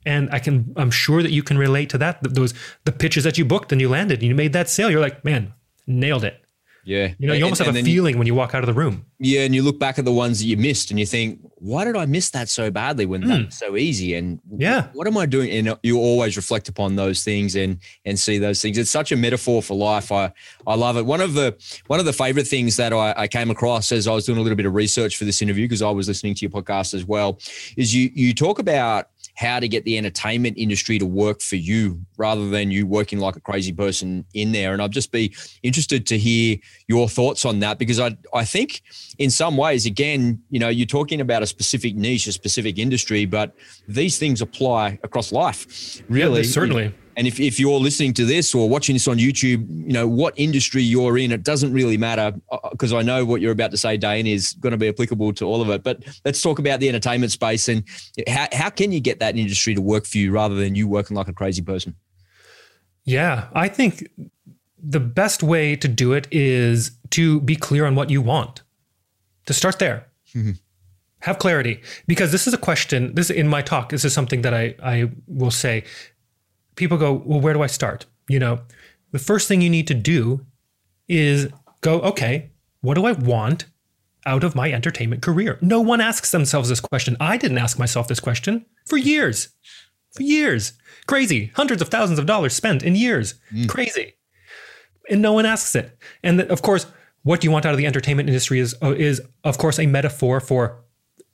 And 0.03 0.29
I 0.31 0.39
can, 0.39 0.73
I'm 0.75 0.91
sure 0.91 1.21
that 1.21 1.31
you 1.31 1.43
can 1.43 1.57
relate 1.57 1.89
to 1.91 1.97
that. 1.99 2.19
Those, 2.21 2.53
the 2.85 2.91
pitches 2.91 3.23
that 3.23 3.37
you 3.37 3.45
booked 3.45 3.71
and 3.71 3.79
you 3.79 3.87
landed 3.87 4.19
and 4.19 4.27
you 4.27 4.35
made 4.35 4.53
that 4.53 4.69
sale. 4.69 4.89
You're 4.89 4.99
like, 4.99 5.23
man, 5.23 5.53
nailed 5.87 6.23
it. 6.23 6.40
Yeah. 6.83 7.13
You 7.19 7.27
know, 7.27 7.33
you 7.33 7.43
almost 7.43 7.61
and, 7.61 7.67
have 7.67 7.75
and 7.75 7.87
a 7.87 7.89
feeling 7.89 8.15
you, 8.15 8.17
when 8.17 8.27
you 8.27 8.35
walk 8.35 8.55
out 8.55 8.63
of 8.63 8.67
the 8.67 8.73
room. 8.73 9.05
Yeah. 9.19 9.41
And 9.41 9.53
you 9.53 9.61
look 9.61 9.79
back 9.79 9.99
at 9.99 10.05
the 10.05 10.11
ones 10.11 10.39
that 10.39 10.45
you 10.45 10.57
missed 10.57 10.89
and 10.89 10.99
you 10.99 11.05
think, 11.05 11.39
why 11.61 11.85
did 11.85 11.95
I 11.95 12.07
miss 12.07 12.31
that 12.31 12.49
so 12.49 12.71
badly 12.71 13.05
when 13.05 13.21
mm. 13.21 13.27
that's 13.27 13.57
so 13.59 13.77
easy? 13.77 14.15
And 14.15 14.39
yeah, 14.57 14.87
what 14.93 15.05
am 15.05 15.15
I 15.15 15.27
doing? 15.27 15.51
And 15.51 15.77
you 15.83 15.99
always 15.99 16.35
reflect 16.35 16.67
upon 16.69 16.95
those 16.95 17.23
things 17.23 17.55
and 17.55 17.77
and 18.03 18.19
see 18.19 18.39
those 18.39 18.61
things. 18.63 18.79
It's 18.79 18.89
such 18.89 19.11
a 19.11 19.15
metaphor 19.15 19.61
for 19.61 19.75
life. 19.75 20.11
I 20.11 20.33
I 20.65 20.73
love 20.73 20.97
it. 20.97 21.05
One 21.05 21.21
of 21.21 21.35
the 21.35 21.55
one 21.85 21.99
of 21.99 22.07
the 22.07 22.13
favorite 22.13 22.47
things 22.47 22.77
that 22.77 22.93
I, 22.93 23.13
I 23.15 23.27
came 23.27 23.51
across 23.51 23.91
as 23.91 24.07
I 24.07 24.13
was 24.13 24.25
doing 24.25 24.39
a 24.39 24.41
little 24.41 24.55
bit 24.55 24.65
of 24.65 24.73
research 24.73 25.17
for 25.17 25.25
this 25.25 25.41
interview 25.41 25.65
because 25.65 25.83
I 25.83 25.91
was 25.91 26.07
listening 26.07 26.33
to 26.33 26.41
your 26.41 26.49
podcast 26.49 26.95
as 26.95 27.05
well, 27.05 27.37
is 27.77 27.93
you 27.93 28.09
you 28.15 28.33
talk 28.33 28.57
about 28.57 29.10
how 29.41 29.59
to 29.59 29.67
get 29.67 29.83
the 29.83 29.97
entertainment 29.97 30.57
industry 30.57 30.99
to 30.99 31.05
work 31.05 31.41
for 31.41 31.55
you 31.55 31.99
rather 32.17 32.47
than 32.49 32.69
you 32.69 32.85
working 32.85 33.19
like 33.19 33.35
a 33.35 33.39
crazy 33.39 33.73
person 33.73 34.23
in 34.33 34.51
there. 34.51 34.71
And 34.73 34.81
I'd 34.81 34.91
just 34.91 35.11
be 35.11 35.33
interested 35.63 36.05
to 36.07 36.17
hear 36.17 36.57
your 36.87 37.09
thoughts 37.09 37.43
on 37.43 37.59
that 37.59 37.79
because 37.79 37.99
I 37.99 38.15
I 38.33 38.45
think 38.45 38.83
in 39.17 39.29
some 39.29 39.57
ways, 39.57 39.85
again, 39.85 40.41
you 40.49 40.59
know, 40.59 40.69
you're 40.69 40.85
talking 40.85 41.21
about 41.21 41.41
a 41.41 41.47
specific 41.47 41.95
niche, 41.95 42.27
a 42.27 42.31
specific 42.31 42.77
industry, 42.77 43.25
but 43.25 43.55
these 43.87 44.17
things 44.19 44.41
apply 44.41 44.99
across 45.03 45.31
life, 45.31 46.01
really. 46.07 46.41
Yeah, 46.41 46.47
certainly. 46.47 46.93
And 47.15 47.27
if, 47.27 47.39
if 47.39 47.59
you're 47.59 47.79
listening 47.79 48.13
to 48.15 48.25
this 48.25 48.55
or 48.55 48.69
watching 48.69 48.95
this 48.95 49.07
on 49.07 49.17
YouTube, 49.17 49.67
you 49.69 49.93
know, 49.93 50.07
what 50.07 50.33
industry 50.37 50.81
you're 50.81 51.17
in, 51.17 51.31
it 51.31 51.43
doesn't 51.43 51.73
really 51.73 51.97
matter 51.97 52.33
because 52.71 52.93
uh, 52.93 52.97
I 52.97 53.01
know 53.01 53.25
what 53.25 53.41
you're 53.41 53.51
about 53.51 53.71
to 53.71 53.77
say, 53.77 53.97
Dane, 53.97 54.27
is 54.27 54.53
going 54.53 54.71
to 54.71 54.77
be 54.77 54.87
applicable 54.87 55.33
to 55.33 55.45
all 55.45 55.61
of 55.61 55.69
it. 55.69 55.83
But 55.83 56.03
let's 56.25 56.41
talk 56.41 56.59
about 56.59 56.79
the 56.79 56.89
entertainment 56.89 57.31
space 57.31 57.67
and 57.67 57.83
how, 58.27 58.47
how 58.53 58.69
can 58.69 58.91
you 58.91 58.99
get 58.99 59.19
that 59.19 59.37
industry 59.37 59.75
to 59.75 59.81
work 59.81 60.05
for 60.05 60.17
you 60.17 60.31
rather 60.31 60.55
than 60.55 60.75
you 60.75 60.87
working 60.87 61.15
like 61.15 61.27
a 61.27 61.33
crazy 61.33 61.61
person? 61.61 61.95
Yeah, 63.03 63.47
I 63.53 63.67
think 63.67 64.07
the 64.81 64.99
best 64.99 65.43
way 65.43 65.75
to 65.75 65.87
do 65.87 66.13
it 66.13 66.27
is 66.31 66.91
to 67.11 67.41
be 67.41 67.55
clear 67.55 67.85
on 67.85 67.95
what 67.95 68.09
you 68.09 68.21
want, 68.21 68.61
to 69.45 69.53
start 69.53 69.79
there. 69.79 70.07
Mm-hmm 70.33 70.51
have 71.21 71.37
clarity 71.37 71.81
because 72.07 72.31
this 72.31 72.47
is 72.47 72.53
a 72.53 72.57
question 72.57 73.13
this 73.15 73.29
in 73.29 73.47
my 73.47 73.61
talk 73.61 73.89
this 73.89 74.03
is 74.03 74.13
something 74.13 74.41
that 74.41 74.53
i 74.53 74.75
i 74.83 75.09
will 75.27 75.51
say 75.51 75.83
people 76.75 76.97
go, 76.97 77.13
well, 77.13 77.39
where 77.39 77.53
do 77.53 77.61
I 77.61 77.67
start? 77.67 78.05
You 78.27 78.39
know, 78.39 78.61
the 79.11 79.19
first 79.19 79.47
thing 79.47 79.61
you 79.61 79.69
need 79.69 79.87
to 79.87 79.93
do 79.93 80.45
is 81.07 81.47
go, 81.81 82.01
okay, 82.01 82.51
what 82.81 82.95
do 82.95 83.05
I 83.05 83.11
want 83.11 83.65
out 84.25 84.43
of 84.43 84.55
my 84.55 84.71
entertainment 84.71 85.21
career? 85.21 85.57
No 85.61 85.81
one 85.81 86.01
asks 86.01 86.31
themselves 86.31 86.69
this 86.69 86.79
question. 86.79 87.17
I 87.19 87.37
didn't 87.37 87.57
ask 87.57 87.77
myself 87.77 88.07
this 88.07 88.19
question 88.19 88.65
for 88.85 88.97
years. 88.97 89.49
For 90.13 90.23
years. 90.23 90.73
Crazy. 91.07 91.51
Hundreds 91.55 91.81
of 91.81 91.89
thousands 91.89 92.19
of 92.19 92.25
dollars 92.25 92.53
spent 92.53 92.83
in 92.83 92.95
years. 92.95 93.35
Mm. 93.53 93.67
Crazy. 93.67 94.13
And 95.09 95.21
no 95.21 95.33
one 95.33 95.45
asks 95.45 95.75
it. 95.75 95.97
And 96.23 96.41
of 96.41 96.61
course, 96.61 96.85
what 97.23 97.41
do 97.41 97.47
you 97.47 97.51
want 97.51 97.65
out 97.65 97.73
of 97.73 97.77
the 97.77 97.85
entertainment 97.85 98.29
industry 98.29 98.59
is 98.59 98.75
uh, 98.81 98.93
is 98.93 99.21
of 99.43 99.57
course 99.57 99.77
a 99.79 99.85
metaphor 99.85 100.39
for 100.39 100.83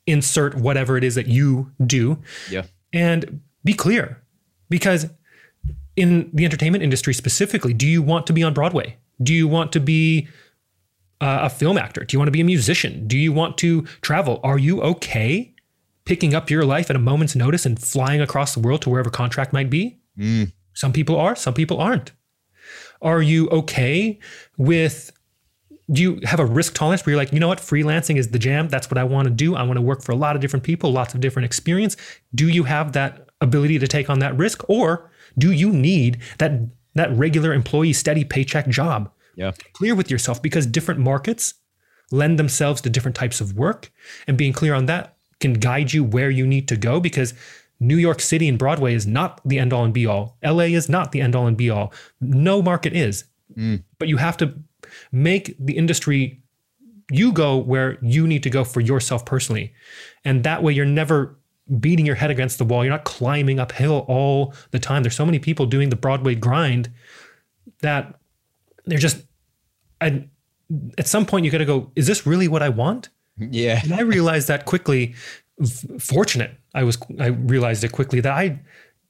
insert 0.06 0.54
whatever 0.54 0.96
it 0.96 1.04
is 1.04 1.14
that 1.14 1.26
you 1.26 1.70
do. 1.84 2.18
Yeah. 2.50 2.64
And 2.92 3.42
be 3.64 3.74
clear. 3.74 4.22
Because 4.70 5.08
in 5.98 6.30
the 6.32 6.44
entertainment 6.44 6.84
industry 6.84 7.12
specifically, 7.12 7.74
do 7.74 7.86
you 7.86 8.02
want 8.02 8.26
to 8.28 8.32
be 8.32 8.44
on 8.44 8.54
Broadway? 8.54 8.96
Do 9.20 9.34
you 9.34 9.48
want 9.48 9.72
to 9.72 9.80
be 9.80 10.28
uh, 11.20 11.40
a 11.42 11.50
film 11.50 11.76
actor? 11.76 12.04
Do 12.04 12.14
you 12.14 12.20
want 12.20 12.28
to 12.28 12.32
be 12.32 12.40
a 12.40 12.44
musician? 12.44 13.08
Do 13.08 13.18
you 13.18 13.32
want 13.32 13.58
to 13.58 13.82
travel? 14.00 14.38
Are 14.44 14.58
you 14.58 14.80
okay 14.80 15.52
picking 16.04 16.34
up 16.34 16.50
your 16.50 16.64
life 16.64 16.88
at 16.88 16.94
a 16.94 17.00
moment's 17.00 17.34
notice 17.34 17.66
and 17.66 17.82
flying 17.82 18.20
across 18.20 18.54
the 18.54 18.60
world 18.60 18.80
to 18.82 18.90
wherever 18.90 19.10
contract 19.10 19.52
might 19.52 19.70
be? 19.70 19.98
Mm. 20.16 20.52
Some 20.72 20.92
people 20.92 21.16
are, 21.16 21.34
some 21.34 21.52
people 21.52 21.80
aren't. 21.80 22.12
Are 23.02 23.20
you 23.20 23.48
okay 23.48 24.20
with 24.56 25.10
do 25.90 26.02
you 26.02 26.20
have 26.24 26.38
a 26.38 26.44
risk 26.44 26.74
tolerance 26.74 27.04
where 27.04 27.12
you're 27.12 27.20
like, 27.20 27.32
you 27.32 27.40
know 27.40 27.48
what, 27.48 27.58
freelancing 27.58 28.18
is 28.18 28.28
the 28.28 28.38
jam. 28.38 28.68
That's 28.68 28.90
what 28.90 28.98
I 28.98 29.04
want 29.04 29.26
to 29.26 29.32
do. 29.32 29.56
I 29.56 29.62
want 29.62 29.78
to 29.78 29.82
work 29.82 30.02
for 30.02 30.12
a 30.12 30.16
lot 30.16 30.36
of 30.36 30.42
different 30.42 30.62
people, 30.62 30.92
lots 30.92 31.14
of 31.14 31.20
different 31.20 31.46
experience. 31.46 31.96
Do 32.34 32.46
you 32.46 32.64
have 32.64 32.92
that 32.92 33.30
ability 33.40 33.78
to 33.78 33.88
take 33.88 34.10
on 34.10 34.18
that 34.18 34.36
risk, 34.36 34.68
or 34.68 35.10
do 35.36 35.52
you 35.52 35.72
need 35.72 36.18
that 36.38 36.52
that 36.94 37.12
regular 37.16 37.52
employee 37.52 37.92
steady 37.92 38.24
paycheck 38.24 38.68
job? 38.68 39.10
Yeah. 39.36 39.52
Clear 39.72 39.94
with 39.94 40.10
yourself 40.10 40.42
because 40.42 40.66
different 40.66 41.00
markets 41.00 41.54
lend 42.10 42.38
themselves 42.38 42.80
to 42.80 42.90
different 42.90 43.14
types 43.14 43.40
of 43.40 43.54
work, 43.54 43.92
and 44.26 44.36
being 44.38 44.52
clear 44.52 44.74
on 44.74 44.86
that 44.86 45.16
can 45.40 45.54
guide 45.54 45.92
you 45.92 46.02
where 46.02 46.30
you 46.30 46.46
need 46.46 46.66
to 46.68 46.76
go 46.76 46.98
because 47.00 47.34
New 47.80 47.96
York 47.96 48.20
City 48.20 48.48
and 48.48 48.58
Broadway 48.58 48.94
is 48.94 49.06
not 49.06 49.40
the 49.44 49.58
end 49.58 49.72
all 49.72 49.84
and 49.84 49.94
be 49.94 50.06
all. 50.06 50.36
LA 50.42 50.64
is 50.64 50.88
not 50.88 51.12
the 51.12 51.20
end 51.20 51.36
all 51.36 51.46
and 51.46 51.56
be 51.56 51.70
all. 51.70 51.92
No 52.20 52.60
market 52.60 52.92
is. 52.92 53.24
Mm. 53.56 53.84
But 53.98 54.08
you 54.08 54.16
have 54.16 54.36
to 54.38 54.54
make 55.12 55.56
the 55.58 55.76
industry 55.76 56.42
you 57.10 57.32
go 57.32 57.56
where 57.56 57.98
you 58.02 58.26
need 58.26 58.42
to 58.42 58.50
go 58.50 58.64
for 58.64 58.80
yourself 58.80 59.24
personally. 59.24 59.72
And 60.24 60.44
that 60.44 60.62
way 60.62 60.72
you're 60.72 60.84
never 60.84 61.37
beating 61.80 62.06
your 62.06 62.14
head 62.14 62.30
against 62.30 62.58
the 62.58 62.64
wall. 62.64 62.84
You're 62.84 62.92
not 62.92 63.04
climbing 63.04 63.58
uphill 63.60 64.04
all 64.08 64.54
the 64.70 64.78
time. 64.78 65.02
There's 65.02 65.16
so 65.16 65.26
many 65.26 65.38
people 65.38 65.66
doing 65.66 65.90
the 65.90 65.96
Broadway 65.96 66.34
grind 66.34 66.90
that 67.80 68.18
they're 68.86 68.98
just 68.98 69.22
and 70.00 70.30
at 70.98 71.06
some 71.06 71.26
point 71.26 71.44
you 71.44 71.50
got 71.50 71.58
to 71.58 71.64
go, 71.64 71.90
is 71.96 72.06
this 72.06 72.26
really 72.26 72.48
what 72.48 72.62
I 72.62 72.68
want? 72.68 73.08
Yeah. 73.38 73.80
And 73.82 73.92
I 73.92 74.00
realized 74.00 74.48
that 74.48 74.64
quickly. 74.64 75.14
Fortunate, 75.98 76.52
I 76.72 76.84
was. 76.84 76.98
I 77.18 77.26
realized 77.26 77.82
it 77.82 77.90
quickly 77.90 78.20
that 78.20 78.32
I, 78.32 78.60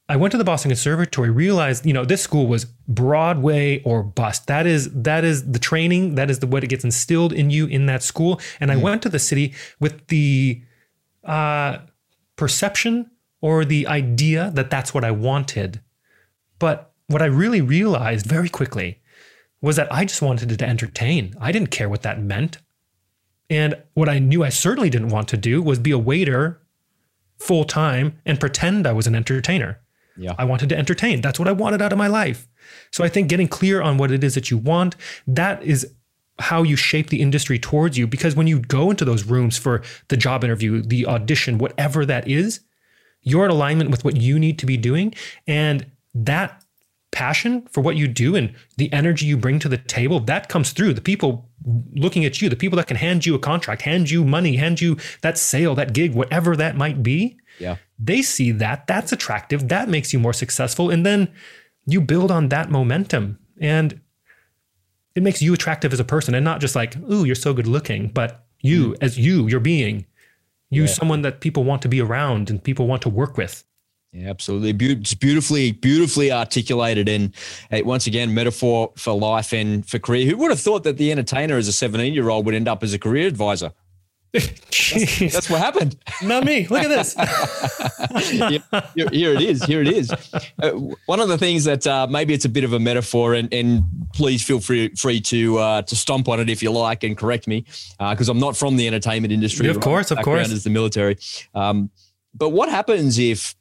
I 0.09 0.17
went 0.17 0.33
to 0.33 0.39
the 0.39 0.45
Boston 0.45 0.71
Conservatory. 0.71 1.29
Realized, 1.29 1.85
you 1.85 1.93
know, 1.93 2.07
this 2.07 2.23
school 2.23 2.47
was 2.47 2.65
Broadway 2.65 3.83
or 3.83 4.03
bust. 4.03 4.47
That 4.47 4.67
is 4.67 4.91
that 4.95 5.25
is 5.25 5.51
the 5.51 5.59
training. 5.59 6.15
That 6.15 6.31
is 6.31 6.39
the 6.39 6.47
what 6.47 6.65
it 6.65 6.69
gets 6.69 6.85
instilled 6.85 7.35
in 7.35 7.51
you 7.51 7.67
in 7.67 7.85
that 7.87 8.03
school. 8.03 8.41
And 8.61 8.73
I 8.73 8.77
went 8.77 9.03
to 9.03 9.11
the 9.11 9.19
city 9.19 9.55
with 9.79 10.07
the 10.07 10.63
uh, 11.23 11.81
perception 12.39 13.11
or 13.43 13.65
the 13.65 13.87
idea 13.87 14.51
that 14.55 14.71
that's 14.71 14.95
what 14.95 15.05
I 15.05 15.11
wanted. 15.11 15.81
But 16.59 16.93
what 17.09 17.21
I 17.21 17.27
really 17.27 17.61
realized 17.61 18.27
very 18.27 18.49
quickly 18.49 19.01
was 19.61 19.77
that 19.77 19.93
I 19.93 20.05
just 20.05 20.23
wanted 20.23 20.57
to 20.57 20.67
entertain. 20.67 21.35
I 21.41 21.53
didn't 21.53 21.71
care 21.71 21.89
what 21.89 22.03
that 22.03 22.23
meant. 22.23 22.59
And 23.51 23.77
what 23.95 24.09
I 24.09 24.19
knew 24.19 24.45
I 24.45 24.51
certainly 24.51 24.91
didn't 24.91 25.09
want 25.09 25.29
to 25.29 25.37
do 25.37 25.63
was 25.63 25.79
be 25.79 25.91
a 25.91 25.99
waiter 25.99 26.63
full 27.39 27.65
time 27.65 28.19
and 28.25 28.41
pretend 28.41 28.87
I 28.87 28.93
was 28.93 29.07
an 29.07 29.15
entertainer. 29.15 29.81
Yeah. 30.17 30.35
I 30.37 30.45
wanted 30.45 30.69
to 30.71 30.79
entertain. 30.79 31.21
That's 31.21 31.39
what 31.39 31.49
I 31.49 31.53
wanted 31.53 31.81
out 31.81 31.93
of 31.93 31.99
my 31.99 32.09
life. 32.09 32.49
So 32.91 33.05
I 33.05 33.09
think 33.09 33.29
getting 33.29 33.49
clear 33.49 33.81
on 33.81 33.99
what 33.99 34.11
it 34.11 34.25
is 34.25 34.35
that 34.35 34.51
you 34.51 34.59
want, 34.59 34.97
that 35.27 35.63
is 35.63 35.93
how 36.39 36.63
you 36.63 36.77
shape 36.77 37.11
the 37.11 37.21
industry 37.21 37.59
towards 37.59 37.99
you. 37.99 38.07
Because 38.07 38.37
when 38.37 38.47
you 38.47 38.61
go 38.61 38.91
into 38.91 39.05
those 39.05 39.25
rooms 39.25 39.59
for 39.59 39.83
the 40.09 40.17
job 40.17 40.45
interview, 40.45 40.83
the 40.83 41.07
audition, 41.07 41.59
whatever 41.59 42.07
that 42.07 42.29
is, 42.29 42.61
you're 43.23 43.45
in 43.45 43.51
alignment 43.51 43.91
with 43.91 44.05
what 44.05 44.17
you 44.17 44.39
need 44.39 44.59
to 44.61 44.67
be 44.67 44.77
doing. 44.77 45.15
And 45.47 45.91
that 46.15 46.63
passion 47.11 47.67
for 47.73 47.81
what 47.81 47.97
you 47.97 48.07
do 48.07 48.37
and 48.37 48.55
the 48.77 48.93
energy 48.93 49.27
you 49.27 49.37
bring 49.37 49.59
to 49.59 49.69
the 49.69 49.79
table, 49.79 50.21
that 50.21 50.49
comes 50.49 50.73
through. 50.73 50.95
The 50.95 51.01
people 51.01 51.49
looking 51.95 52.25
at 52.25 52.41
you, 52.41 52.49
the 52.49 52.57
people 52.57 52.77
that 52.77 52.87
can 52.87 52.97
hand 52.97 53.27
you 53.27 53.35
a 53.35 53.39
contract, 53.39 53.83
hand 53.83 54.11
you 54.11 54.25
money, 54.25 54.57
hand 54.57 54.81
you 54.81 54.97
that 55.23 55.39
sale, 55.39 55.75
that 55.75 55.93
gig, 55.93 56.15
whatever 56.15 56.55
that 56.57 56.77
might 56.77 57.03
be. 57.03 57.39
Yeah. 57.59 57.77
They 57.99 58.23
see 58.23 58.53
that. 58.53 58.87
That's 58.87 59.11
attractive. 59.11 59.69
That 59.69 59.89
makes 59.89 60.13
you 60.13 60.19
more 60.19 60.33
successful. 60.33 60.91
And 60.91 61.05
then 61.05 61.33
you 61.87 62.01
build 62.01 62.31
on 62.31 62.51
that 62.51 62.71
momentum. 62.71 63.39
And 63.61 64.01
it 65.19 65.23
makes 65.23 65.43
you 65.43 65.53
attractive 65.53 65.93
as 65.93 66.01
a 66.01 66.05
person 66.05 66.35
and 66.35 66.45
not 66.45 66.61
just 66.61 66.75
like, 66.75 66.97
ooh, 67.11 67.25
you're 67.25 67.35
so 67.47 67.53
good 67.53 67.67
looking, 67.67 68.09
but 68.09 68.47
you 68.63 68.95
as 69.01 69.19
you, 69.19 69.47
your 69.49 69.61
being, 69.61 70.07
you 70.71 70.83
Yeah. 70.83 70.89
someone 70.89 71.23
that 71.23 71.41
people 71.41 71.65
want 71.65 71.83
to 71.83 71.89
be 71.89 72.01
around 72.01 72.49
and 72.51 72.63
people 72.63 72.87
want 72.87 73.03
to 73.03 73.09
work 73.11 73.37
with. 73.37 73.65
Yeah, 74.13 74.31
absolutely. 74.31 74.73
Beau- 74.73 75.01
It's 75.01 75.13
beautifully, 75.15 75.73
beautifully 75.73 76.33
articulated, 76.33 77.09
and 77.11 77.35
uh, 77.71 77.81
once 77.85 78.07
again, 78.07 78.33
metaphor 78.33 78.91
for 78.97 79.13
life 79.15 79.53
and 79.53 79.85
for 79.87 79.99
career. 79.99 80.25
Who 80.31 80.37
would 80.39 80.51
have 80.51 80.61
thought 80.61 80.83
that 80.85 80.97
the 80.97 81.11
entertainer, 81.13 81.57
as 81.59 81.69
a 81.69 81.73
seventeen-year-old, 81.73 82.47
would 82.47 82.55
end 82.55 82.69
up 82.69 82.83
as 82.83 82.95
a 82.95 82.99
career 82.99 83.27
advisor? 83.29 83.71
Jeez, 84.35 85.33
That's 85.33 85.49
what 85.49 85.61
happened. 85.61 85.97
not 86.23 86.45
me. 86.45 86.67
Look 86.69 86.83
at 86.83 86.89
this. 86.89 87.15
here, 88.31 88.63
here- 88.95 89.09
here 89.11 89.33
it 89.35 89.41
is. 89.43 89.65
Here 89.65 89.81
it 89.81 89.89
is. 89.89 90.11
Uh, 90.63 90.71
one 91.07 91.21
of 91.21 91.29
the 91.29 91.39
things 91.39 91.65
that 91.65 91.87
uh, 91.87 92.07
maybe 92.09 92.35
it's 92.35 92.45
a 92.45 92.49
bit 92.49 92.65
of 92.65 92.73
a 92.73 92.79
metaphor, 92.79 93.35
and, 93.35 93.53
and 93.53 93.83
please 94.13 94.43
feel 94.45 94.61
free 94.61 94.91
free 94.91 95.21
to 95.23 95.59
uh, 95.59 95.83
to 95.83 95.97
stomp 95.97 96.29
on 96.29 96.41
it 96.41 96.51
if 96.51 96.63
you 96.63 96.71
like 96.71 97.05
and 97.05 97.17
correct 97.17 97.47
me, 97.49 97.65
because 97.99 98.29
I'm 98.29 98.39
not 98.39 98.57
from 98.57 98.77
the 98.77 98.87
entertainment 98.87 99.33
industry. 99.33 99.69
Of 99.69 99.81
course, 99.81 100.11
of 100.11 100.19
course. 100.23 100.51
is 100.51 100.65
the 100.65 100.71
military. 100.71 101.17
Um, 101.55 101.91
but 102.35 102.51
what 102.51 102.69
happens 102.69 103.19
if 103.19 103.55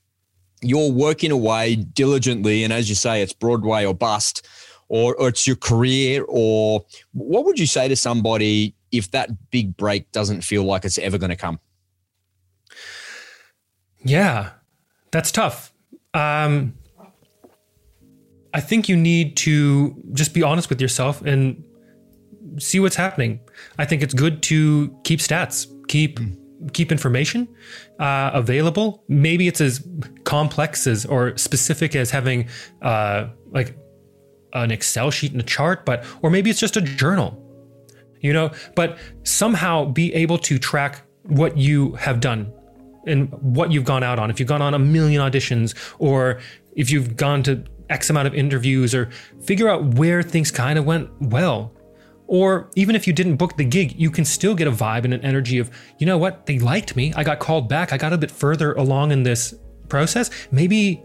you're 0.61 0.91
working 0.91 1.31
away 1.31 1.75
diligently, 1.75 2.63
and 2.63 2.73
as 2.73 2.89
you 2.89 2.95
say, 2.95 3.21
it's 3.21 3.33
Broadway 3.33 3.85
or 3.85 3.93
bust, 3.93 4.45
or, 4.89 5.15
or 5.15 5.29
it's 5.29 5.47
your 5.47 5.55
career, 5.55 6.23
or 6.27 6.85
what 7.13 7.45
would 7.45 7.57
you 7.59 7.67
say 7.67 7.87
to 7.87 7.95
somebody 7.95 8.73
if 8.91 9.11
that 9.11 9.49
big 9.51 9.77
break 9.77 10.11
doesn't 10.11 10.41
feel 10.41 10.63
like 10.63 10.85
it's 10.85 10.97
ever 10.97 11.17
going 11.17 11.29
to 11.29 11.35
come? 11.35 11.59
Yeah, 14.03 14.51
that's 15.11 15.31
tough. 15.31 15.73
Um, 16.13 16.75
I 18.53 18.59
think 18.59 18.89
you 18.89 18.95
need 18.95 19.37
to 19.37 19.95
just 20.13 20.33
be 20.33 20.43
honest 20.43 20.69
with 20.69 20.81
yourself 20.81 21.21
and 21.21 21.63
see 22.59 22.79
what's 22.79 22.95
happening. 22.95 23.39
I 23.77 23.85
think 23.85 24.01
it's 24.01 24.13
good 24.13 24.41
to 24.43 24.97
keep 25.03 25.19
stats, 25.19 25.67
keep 25.87 26.19
keep 26.73 26.91
information 26.91 27.47
uh, 27.99 28.31
available. 28.33 29.03
Maybe 29.07 29.47
it's 29.47 29.61
as 29.61 29.87
complex 30.23 30.87
as 30.87 31.05
or 31.05 31.37
specific 31.37 31.95
as 31.95 32.09
having 32.09 32.47
uh, 32.81 33.27
like 33.51 33.77
an 34.53 34.71
Excel 34.71 35.11
sheet 35.11 35.33
and 35.33 35.41
a 35.41 35.43
chart, 35.43 35.85
but 35.85 36.03
or 36.21 36.29
maybe 36.29 36.49
it's 36.49 36.59
just 36.59 36.77
a 36.77 36.81
journal 36.81 37.46
you 38.27 38.33
know 38.33 38.51
but 38.75 38.97
somehow 39.23 39.85
be 39.85 40.13
able 40.13 40.37
to 40.37 40.59
track 40.59 41.01
what 41.27 41.57
you 41.57 41.91
have 41.93 42.19
done 42.19 42.51
and 43.05 43.31
what 43.41 43.71
you've 43.71 43.85
gone 43.85 44.03
out 44.03 44.19
on. 44.19 44.29
If 44.29 44.39
you've 44.39 44.49
gone 44.49 44.61
on 44.61 44.73
a 44.73 44.79
million 44.79 45.21
auditions 45.21 45.73
or 45.97 46.39
if 46.75 46.91
you've 46.91 47.15
gone 47.15 47.41
to 47.43 47.63
x 47.89 48.09
amount 48.09 48.27
of 48.27 48.35
interviews 48.35 48.93
or 48.93 49.09
figure 49.41 49.69
out 49.69 49.95
where 49.95 50.21
things 50.21 50.51
kind 50.51 50.77
of 50.77 50.85
went 50.85 51.09
well. 51.21 51.73
Or 52.27 52.69
even 52.75 52.95
if 52.95 53.07
you 53.07 53.13
didn't 53.13 53.37
book 53.37 53.55
the 53.55 53.63
gig 53.63 53.95
you 53.97 54.11
can 54.11 54.25
still 54.25 54.53
get 54.53 54.67
a 54.67 54.71
vibe 54.71 55.05
and 55.05 55.13
an 55.13 55.21
energy 55.21 55.57
of 55.59 55.71
you 55.97 56.05
know 56.05 56.17
what? 56.17 56.45
They 56.45 56.59
liked 56.59 56.95
me. 56.95 57.13
I 57.15 57.23
got 57.23 57.39
called 57.39 57.69
back. 57.69 57.93
I 57.93 57.97
got 57.97 58.13
a 58.13 58.17
bit 58.17 58.31
further 58.31 58.73
along 58.73 59.11
in 59.11 59.23
this 59.23 59.55
process. 59.87 60.29
Maybe 60.51 61.01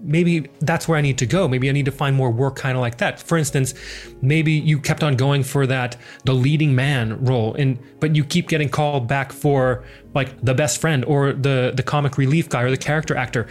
maybe 0.00 0.48
that's 0.60 0.88
where 0.88 0.98
I 0.98 1.00
need 1.00 1.18
to 1.18 1.26
go. 1.26 1.46
Maybe 1.46 1.68
I 1.68 1.72
need 1.72 1.84
to 1.84 1.92
find 1.92 2.16
more 2.16 2.30
work 2.30 2.56
kind 2.56 2.76
of 2.76 2.80
like 2.80 2.98
that. 2.98 3.20
For 3.20 3.36
instance, 3.36 3.74
maybe 4.22 4.52
you 4.52 4.78
kept 4.78 5.02
on 5.02 5.16
going 5.16 5.42
for 5.42 5.66
that 5.66 5.96
the 6.24 6.32
leading 6.32 6.74
man 6.74 7.22
role 7.24 7.54
and 7.54 7.78
but 8.00 8.16
you 8.16 8.24
keep 8.24 8.48
getting 8.48 8.68
called 8.68 9.06
back 9.06 9.32
for 9.32 9.84
like 10.14 10.40
the 10.42 10.54
best 10.54 10.80
friend 10.80 11.04
or 11.04 11.32
the 11.32 11.72
the 11.74 11.82
comic 11.82 12.18
relief 12.18 12.48
guy 12.48 12.62
or 12.62 12.70
the 12.70 12.76
character 12.76 13.16
actor. 13.16 13.46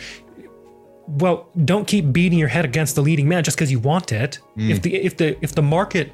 Well, 1.07 1.49
don't 1.65 1.87
keep 1.87 2.11
beating 2.11 2.37
your 2.37 2.49
head 2.49 2.65
against 2.65 2.95
the 2.95 3.01
leading 3.01 3.27
man 3.27 3.43
just 3.43 3.57
because 3.57 3.71
you 3.71 3.79
want 3.79 4.11
it. 4.11 4.39
Mm. 4.57 4.69
If 4.69 4.81
the 4.81 4.95
if 4.95 5.17
the 5.17 5.37
if 5.43 5.55
the 5.55 5.61
market 5.61 6.13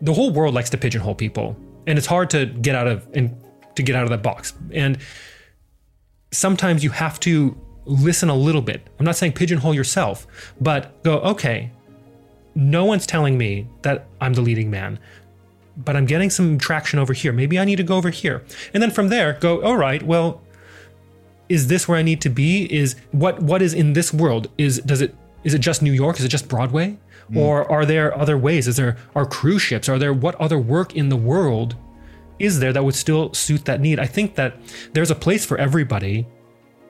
the 0.00 0.12
whole 0.12 0.32
world 0.32 0.54
likes 0.54 0.70
to 0.70 0.78
pigeonhole 0.78 1.14
people 1.14 1.56
and 1.86 1.96
it's 1.96 2.06
hard 2.06 2.28
to 2.30 2.46
get 2.46 2.74
out 2.74 2.86
of 2.86 3.06
and 3.14 3.36
to 3.76 3.82
get 3.82 3.96
out 3.96 4.04
of 4.04 4.10
that 4.10 4.22
box. 4.22 4.52
And 4.72 4.98
sometimes 6.30 6.82
you 6.82 6.90
have 6.90 7.20
to 7.20 7.56
listen 7.84 8.28
a 8.28 8.34
little 8.34 8.62
bit. 8.62 8.88
I'm 8.98 9.04
not 9.04 9.16
saying 9.16 9.32
pigeonhole 9.32 9.74
yourself, 9.74 10.26
but 10.60 11.02
go, 11.02 11.18
okay, 11.20 11.70
no 12.54 12.84
one's 12.84 13.06
telling 13.06 13.38
me 13.38 13.66
that 13.82 14.06
I'm 14.20 14.34
the 14.34 14.40
leading 14.40 14.70
man, 14.70 14.98
but 15.76 15.96
I'm 15.96 16.06
getting 16.06 16.30
some 16.30 16.58
traction 16.58 16.98
over 16.98 17.12
here. 17.12 17.32
Maybe 17.32 17.58
I 17.58 17.64
need 17.64 17.76
to 17.76 17.82
go 17.82 17.96
over 17.96 18.10
here. 18.10 18.44
And 18.74 18.82
then 18.82 18.90
from 18.90 19.08
there, 19.08 19.34
go, 19.34 19.62
all 19.62 19.76
right, 19.76 20.02
well, 20.02 20.42
is 21.48 21.66
this 21.66 21.88
where 21.88 21.98
I 21.98 22.02
need 22.02 22.20
to 22.22 22.30
be? 22.30 22.72
Is 22.72 22.96
what 23.10 23.42
what 23.42 23.60
is 23.62 23.74
in 23.74 23.92
this 23.92 24.12
world? 24.12 24.48
Is 24.56 24.78
does 24.80 25.00
it 25.00 25.14
is 25.44 25.54
it 25.54 25.58
just 25.60 25.82
New 25.82 25.92
York? 25.92 26.18
Is 26.18 26.24
it 26.24 26.28
just 26.28 26.48
Broadway? 26.48 26.96
Mm. 27.30 27.36
Or 27.36 27.70
are 27.70 27.84
there 27.84 28.16
other 28.16 28.38
ways? 28.38 28.68
Is 28.68 28.76
there 28.76 28.96
are 29.14 29.26
cruise 29.26 29.62
ships? 29.62 29.88
Are 29.88 29.98
there 29.98 30.14
what 30.14 30.34
other 30.36 30.58
work 30.58 30.94
in 30.96 31.08
the 31.08 31.16
world 31.16 31.76
is 32.38 32.58
there 32.60 32.72
that 32.72 32.84
would 32.84 32.94
still 32.94 33.34
suit 33.34 33.64
that 33.66 33.80
need? 33.80 33.98
I 33.98 34.06
think 34.06 34.34
that 34.36 34.56
there's 34.92 35.10
a 35.10 35.14
place 35.14 35.44
for 35.44 35.58
everybody 35.58 36.26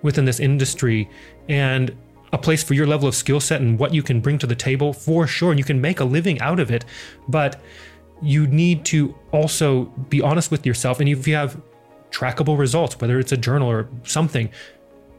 within 0.03 0.25
this 0.25 0.41
industry 0.41 1.09
and 1.49 1.97
a 2.33 2.39
place 2.39 2.63
for 2.63 2.75
your 2.75 2.87
level 2.87 3.09
of 3.09 3.15
skill 3.15 3.41
set 3.41 3.61
and 3.61 3.79
what 3.79 3.93
you 3.93 4.03
can 4.03 4.21
bring 4.21 4.39
to 4.39 4.47
the 4.47 4.55
table 4.55 4.93
for 4.93 5.27
sure. 5.27 5.51
And 5.51 5.59
you 5.59 5.65
can 5.65 5.81
make 5.81 6.01
a 6.01 6.05
living 6.05 6.41
out 6.41 6.61
of 6.61 6.71
it. 6.71 6.85
But 7.29 7.61
you 8.23 8.47
need 8.47 8.85
to 8.87 9.15
also 9.33 9.85
be 10.09 10.23
honest 10.23 10.51
with 10.51 10.65
yourself. 10.65 11.01
And 11.01 11.09
if 11.09 11.29
you 11.29 11.35
have 11.35 11.61
trackable 12.13 12.59
results, 12.59 13.01
whether 13.01 13.19
it's 13.19 13.33
a 13.33 13.37
journal 13.37 13.69
or 13.69 13.89
something. 14.05 14.51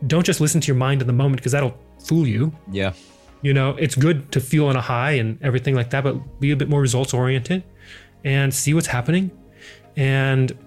Don't 0.07 0.25
just 0.25 0.39
listen 0.39 0.61
to 0.61 0.67
your 0.67 0.75
mind 0.75 1.01
in 1.01 1.07
the 1.07 1.13
moment 1.13 1.37
because 1.37 1.51
that'll 1.51 1.77
fool 1.99 2.27
you. 2.27 2.53
Yeah. 2.71 2.93
You 3.41 3.53
know, 3.53 3.71
it's 3.71 3.95
good 3.95 4.31
to 4.31 4.39
feel 4.39 4.67
on 4.67 4.77
a 4.77 4.81
high 4.81 5.13
and 5.13 5.41
everything 5.41 5.75
like 5.75 5.89
that, 5.89 6.03
but 6.03 6.39
be 6.39 6.51
a 6.51 6.55
bit 6.55 6.69
more 6.69 6.79
results 6.79 7.13
oriented 7.13 7.63
and 8.23 8.53
see 8.53 8.73
what's 8.73 8.87
happening. 8.87 9.31
And 9.97 10.57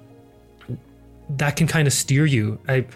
that 1.31 1.57
can 1.57 1.67
kind 1.67 1.87
of 1.87 1.95
steer 1.95 2.27
you. 2.27 2.59
I 2.69 2.87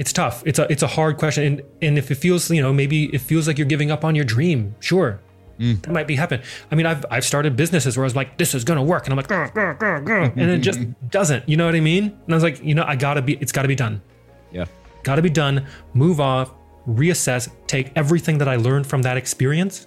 it's 0.00 0.12
tough. 0.12 0.42
It's 0.46 0.58
a 0.58 0.66
it's 0.72 0.82
a 0.82 0.86
hard 0.86 1.18
question. 1.18 1.44
And 1.44 1.62
and 1.82 1.98
if 1.98 2.10
it 2.10 2.16
feels, 2.16 2.50
you 2.50 2.62
know, 2.62 2.72
maybe 2.72 3.14
it 3.14 3.20
feels 3.20 3.46
like 3.46 3.58
you're 3.58 3.66
giving 3.66 3.90
up 3.90 4.04
on 4.04 4.14
your 4.14 4.24
dream, 4.24 4.74
sure. 4.80 5.20
Mm. 5.58 5.82
That 5.82 5.92
might 5.92 6.06
be 6.06 6.16
happen. 6.16 6.40
I 6.70 6.74
mean, 6.74 6.86
I've 6.86 7.04
I've 7.10 7.24
started 7.24 7.54
businesses 7.54 7.98
where 7.98 8.04
I 8.04 8.08
was 8.08 8.16
like, 8.16 8.38
this 8.38 8.54
is 8.54 8.64
gonna 8.64 8.82
work, 8.82 9.04
and 9.04 9.12
I'm 9.12 9.18
like, 9.18 9.28
grr, 9.28 9.52
grr, 9.52 9.78
grr, 9.78 10.32
and 10.36 10.50
it 10.50 10.60
just 10.60 10.80
doesn't. 11.10 11.46
You 11.46 11.58
know 11.58 11.66
what 11.66 11.74
I 11.74 11.80
mean? 11.80 12.04
And 12.04 12.32
I 12.32 12.34
was 12.34 12.42
like, 12.42 12.64
you 12.64 12.74
know, 12.74 12.84
I 12.84 12.96
gotta 12.96 13.20
be. 13.20 13.34
It's 13.34 13.52
gotta 13.52 13.68
be 13.68 13.74
done. 13.74 14.00
Yeah. 14.50 14.64
Gotta 15.02 15.20
be 15.20 15.30
done. 15.30 15.66
Move 15.92 16.18
off 16.18 16.50
reassess, 16.88 17.50
take 17.66 17.92
everything 17.94 18.38
that 18.38 18.48
I 18.48 18.56
learned 18.56 18.86
from 18.86 19.02
that 19.02 19.16
experience 19.16 19.86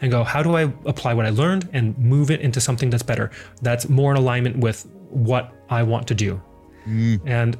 and 0.00 0.10
go, 0.10 0.24
how 0.24 0.42
do 0.42 0.56
I 0.56 0.62
apply 0.84 1.14
what 1.14 1.26
I 1.26 1.30
learned 1.30 1.68
and 1.72 1.96
move 1.96 2.30
it 2.30 2.40
into 2.40 2.60
something 2.60 2.90
that's 2.90 3.04
better, 3.04 3.30
that's 3.62 3.88
more 3.88 4.10
in 4.10 4.16
alignment 4.16 4.56
with 4.56 4.84
what 5.10 5.54
I 5.70 5.84
want 5.84 6.08
to 6.08 6.14
do. 6.14 6.42
Mm. 6.88 7.20
And 7.24 7.56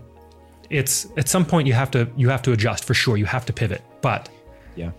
it's 0.73 1.07
at 1.17 1.29
some 1.29 1.45
point 1.45 1.67
you 1.67 1.75
have 1.75 1.91
to 1.93 2.09
you 2.17 2.29
have 2.31 2.43
to 2.43 2.53
adjust 2.53 2.85
for 2.85 2.95
sure. 2.95 3.17
You 3.17 3.27
have 3.27 3.47
to 3.47 3.53
pivot, 3.53 3.83
but 4.01 4.29
yeah, 4.75 4.91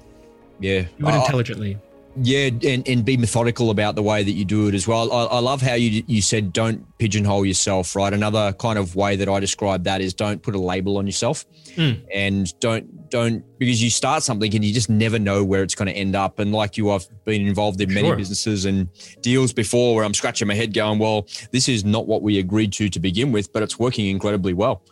yeah, 0.59 0.83
do 0.99 1.07
it 1.07 1.15
intelligently. 1.15 1.77
Yeah, 2.15 2.51
and, 2.63 2.87
and 2.87 3.03
be 3.03 3.17
methodical 3.17 3.71
about 3.71 3.95
the 3.95 4.03
way 4.03 4.23
that 4.23 4.33
you 4.33 4.45
do 4.45 4.67
it 4.67 4.75
as 4.75 4.87
well. 4.87 5.11
I, 5.11 5.23
I 5.25 5.39
love 5.39 5.63
how 5.63 5.73
you 5.73 6.03
you 6.05 6.21
said 6.21 6.53
don't 6.53 6.85
pigeonhole 6.99 7.43
yourself, 7.43 7.95
right? 7.95 8.13
Another 8.13 8.53
kind 8.53 8.77
of 8.77 8.95
way 8.95 9.15
that 9.15 9.27
I 9.27 9.39
describe 9.39 9.83
that 9.85 9.99
is 9.99 10.13
don't 10.13 10.39
put 10.39 10.53
a 10.53 10.59
label 10.59 10.99
on 10.99 11.07
yourself, 11.07 11.43
mm. 11.75 11.99
and 12.13 12.53
don't 12.59 13.09
don't 13.09 13.43
because 13.57 13.81
you 13.81 13.89
start 13.89 14.21
something 14.21 14.53
and 14.53 14.63
you 14.63 14.71
just 14.71 14.91
never 14.91 15.17
know 15.17 15.43
where 15.43 15.63
it's 15.63 15.73
going 15.73 15.87
to 15.87 15.93
end 15.93 16.15
up. 16.15 16.37
And 16.37 16.51
like 16.51 16.77
you, 16.77 16.91
I've 16.91 17.07
been 17.25 17.47
involved 17.47 17.81
in 17.81 17.91
many 17.91 18.09
sure. 18.09 18.15
businesses 18.15 18.65
and 18.65 18.89
deals 19.21 19.51
before 19.51 19.95
where 19.95 20.05
I'm 20.05 20.13
scratching 20.13 20.47
my 20.47 20.53
head, 20.53 20.71
going, 20.71 20.99
"Well, 20.99 21.25
this 21.49 21.67
is 21.67 21.83
not 21.83 22.05
what 22.05 22.21
we 22.21 22.37
agreed 22.37 22.73
to 22.73 22.89
to 22.89 22.99
begin 22.99 23.31
with, 23.31 23.51
but 23.51 23.63
it's 23.63 23.79
working 23.79 24.05
incredibly 24.05 24.53
well." 24.53 24.83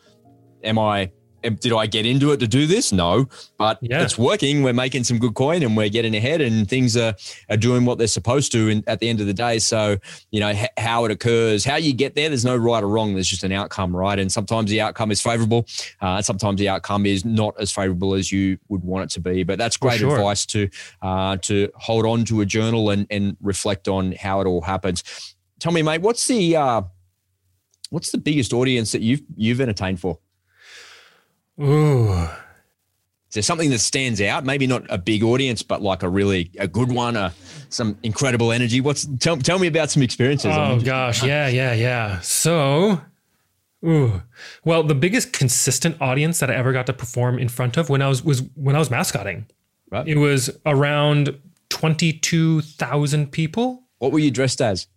Am 0.64 0.80
I 0.80 1.12
did 1.41 1.74
I 1.74 1.88
get 1.88 2.05
into 2.05 2.32
it 2.32 2.38
to 2.38 2.47
do 2.47 2.68
this? 2.68 2.91
No, 2.91 3.28
but 3.57 3.80
yeah. 3.82 4.03
it's 4.03 4.18
working. 4.18 4.64
We're 4.64 4.74
making 4.74 5.03
some 5.03 5.18
good 5.18 5.34
coin 5.34 5.64
and 5.64 5.76
we're 5.76 5.89
getting 5.89 6.16
ahead 6.16 6.41
and 6.41 6.70
things 6.70 6.95
are, 6.95 7.16
are 7.49 7.57
doing 7.57 7.86
what 7.86 7.97
they're 7.97 8.07
supposed 8.07 8.51
to 8.53 8.70
in, 8.70 8.84
at 8.88 8.99
the 8.99 9.09
end 9.09 9.22
of 9.22 9.28
the 9.28 9.34
day. 9.34 9.59
So, 9.59 9.97
you 10.32 10.39
know, 10.39 10.49
h- 10.49 10.70
how 10.78 11.05
it 11.05 11.12
occurs, 11.12 11.66
how 11.66 11.78
you 11.78 11.93
get 11.93 12.16
there, 12.16 12.30
there's 12.30 12.45
no 12.45 12.55
right 12.55 12.84
or 12.84 12.88
wrong. 12.88 13.14
There's 13.14 13.28
just 13.28 13.43
an 13.43 13.51
outcome, 13.51 13.95
right? 13.95 14.20
And 14.20 14.32
sometimes 14.32 14.70
the 14.70 14.82
outcome 14.82 15.12
is 15.12 15.22
favorable. 15.22 15.66
Uh, 15.99 16.22
sometimes 16.22 16.59
the 16.59 16.70
outcome 16.70 17.05
is 17.05 17.26
not 17.26 17.55
as 17.59 17.72
favorable 17.72 18.14
as 18.14 18.32
you 18.32 18.57
would 18.70 18.84
want 18.84 19.05
it 19.05 19.09
to 19.12 19.20
be. 19.20 19.43
But 19.43 19.57
that's 19.57 19.78
great 19.78 19.99
sure. 19.99 20.16
advice 20.16 20.45
to, 20.47 20.70
uh, 21.01 21.38
to 21.38 21.70
hold 21.76 22.05
on 22.05 22.26
to 22.26 22.41
a 22.41 22.45
journal 22.45 22.91
and, 22.91 23.07
and 23.09 23.36
reflect 23.41 23.88
on 23.88 24.12
how 24.14 24.41
it 24.41 24.47
all 24.47 24.62
happens. 24.62 25.03
Tell 25.59 25.72
me, 25.72 25.82
mate, 25.82 26.01
what's 26.01 26.28
the, 26.28 26.55
uh, 26.55 26.82
what's 27.89 28.12
the 28.12 28.18
biggest 28.18 28.53
audience 28.53 28.91
that 28.91 29.01
you've, 29.01 29.22
you've 29.36 29.62
entertained 29.62 29.99
for? 29.99 30.20
Ooh. 31.62 32.28
Is 33.32 33.36
there 33.36 33.43
something 33.43 33.70
that 33.70 33.80
stands 33.80 34.20
out? 34.20 34.43
Maybe 34.43 34.68
not 34.68 34.84
a 34.89 34.97
big 34.97 35.24
audience, 35.24 35.64
but 35.64 35.82
like 35.82 36.03
a 36.03 36.09
really 36.09 36.51
a 36.59 36.68
good 36.68 36.91
one, 36.91 37.16
uh, 37.16 37.32
some 37.70 37.97
incredible 38.03 38.51
energy. 38.51 38.82
What's 38.82 39.07
tell, 39.20 39.38
tell 39.38 39.57
me 39.57 39.68
about 39.68 39.89
some 39.89 40.03
experiences. 40.03 40.51
Oh 40.53 40.82
gosh, 40.82 41.24
yeah, 41.24 41.47
yeah, 41.47 41.72
yeah. 41.72 42.20
So, 42.20 42.99
ooh, 43.86 44.22
well, 44.66 44.84
the 44.84 44.95
biggest 44.95 45.32
consistent 45.32 45.95
audience 46.01 46.39
that 46.39 46.51
I 46.51 46.55
ever 46.55 46.74
got 46.74 46.88
to 46.88 46.93
perform 46.93 47.39
in 47.39 47.47
front 47.47 47.78
of 47.78 47.88
when 47.88 48.01
I 48.01 48.09
was 48.09 48.22
was 48.22 48.41
when 48.55 48.76
I 48.76 48.80
was 48.80 48.91
mascotting. 48.91 49.45
Right. 49.89 50.05
It 50.05 50.18
was 50.18 50.49
around 50.66 51.39
twenty 51.70 52.12
two 52.12 52.59
thousand 52.59 53.32
people. 53.32 53.84
What 53.99 54.12
were 54.12 54.20
you 54.20 54.32
dressed 54.32 54.59
as? 54.59 54.88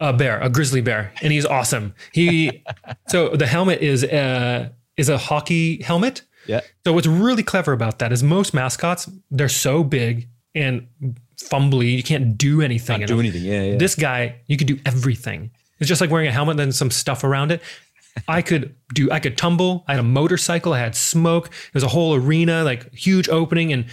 A 0.00 0.14
bear, 0.14 0.40
a 0.40 0.48
grizzly 0.48 0.80
bear, 0.80 1.12
and 1.20 1.30
he's 1.30 1.44
awesome. 1.44 1.94
He 2.12 2.64
so 3.08 3.36
the 3.36 3.46
helmet 3.46 3.82
is 3.82 4.02
uh 4.02 4.70
is 4.96 5.08
a 5.08 5.18
hockey 5.18 5.82
helmet. 5.82 6.22
Yeah. 6.46 6.60
So 6.84 6.92
what's 6.92 7.06
really 7.06 7.42
clever 7.42 7.72
about 7.72 7.98
that 8.00 8.12
is 8.12 8.22
most 8.22 8.52
mascots 8.52 9.08
they're 9.30 9.48
so 9.48 9.84
big 9.84 10.28
and 10.54 10.88
fumbly 11.36 11.96
you 11.96 12.02
can't 12.02 12.36
do 12.36 12.60
anything. 12.60 12.98
Can't 12.98 13.08
do 13.08 13.20
anything. 13.20 13.42
Yeah, 13.42 13.62
yeah. 13.62 13.76
This 13.76 13.94
guy 13.94 14.40
you 14.46 14.56
could 14.56 14.66
do 14.66 14.78
everything. 14.84 15.50
It's 15.78 15.88
just 15.88 16.00
like 16.00 16.10
wearing 16.10 16.28
a 16.28 16.32
helmet, 16.32 16.56
then 16.56 16.72
some 16.72 16.90
stuff 16.90 17.24
around 17.24 17.50
it. 17.52 17.62
I 18.28 18.42
could 18.42 18.74
do. 18.92 19.10
I 19.10 19.20
could 19.20 19.38
tumble. 19.38 19.84
I 19.88 19.92
had 19.92 20.00
a 20.00 20.04
motorcycle. 20.04 20.74
I 20.74 20.78
had 20.78 20.94
smoke. 20.94 21.50
There's 21.72 21.82
a 21.82 21.88
whole 21.88 22.14
arena, 22.14 22.62
like 22.62 22.92
huge 22.92 23.28
opening, 23.28 23.72
and 23.72 23.86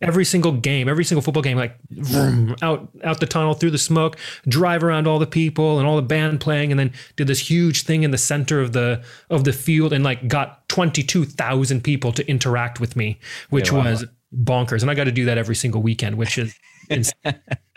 every 0.00 0.24
single 0.24 0.52
game, 0.52 0.88
every 0.88 1.04
single 1.04 1.22
football 1.22 1.42
game, 1.42 1.56
like 1.56 1.76
vroom, 1.90 2.56
out 2.62 2.88
out 3.04 3.20
the 3.20 3.26
tunnel 3.26 3.54
through 3.54 3.70
the 3.70 3.78
smoke, 3.78 4.16
drive 4.48 4.82
around 4.82 5.06
all 5.06 5.18
the 5.18 5.26
people 5.26 5.78
and 5.78 5.86
all 5.86 5.96
the 5.96 6.02
band 6.02 6.40
playing, 6.40 6.70
and 6.70 6.78
then 6.78 6.92
did 7.16 7.26
this 7.26 7.50
huge 7.50 7.82
thing 7.82 8.02
in 8.02 8.10
the 8.10 8.18
center 8.18 8.60
of 8.60 8.72
the 8.72 9.02
of 9.30 9.44
the 9.44 9.52
field, 9.52 9.92
and 9.92 10.04
like 10.04 10.28
got 10.28 10.68
twenty 10.68 11.02
two 11.02 11.24
thousand 11.24 11.82
people 11.82 12.12
to 12.12 12.28
interact 12.28 12.80
with 12.80 12.96
me, 12.96 13.18
which 13.50 13.70
yeah, 13.70 13.78
wow. 13.78 13.90
was 13.90 14.04
bonkers. 14.34 14.82
And 14.82 14.90
I 14.90 14.94
got 14.94 15.04
to 15.04 15.12
do 15.12 15.24
that 15.26 15.38
every 15.38 15.56
single 15.56 15.82
weekend, 15.82 16.16
which 16.16 16.38
is. 16.38 16.54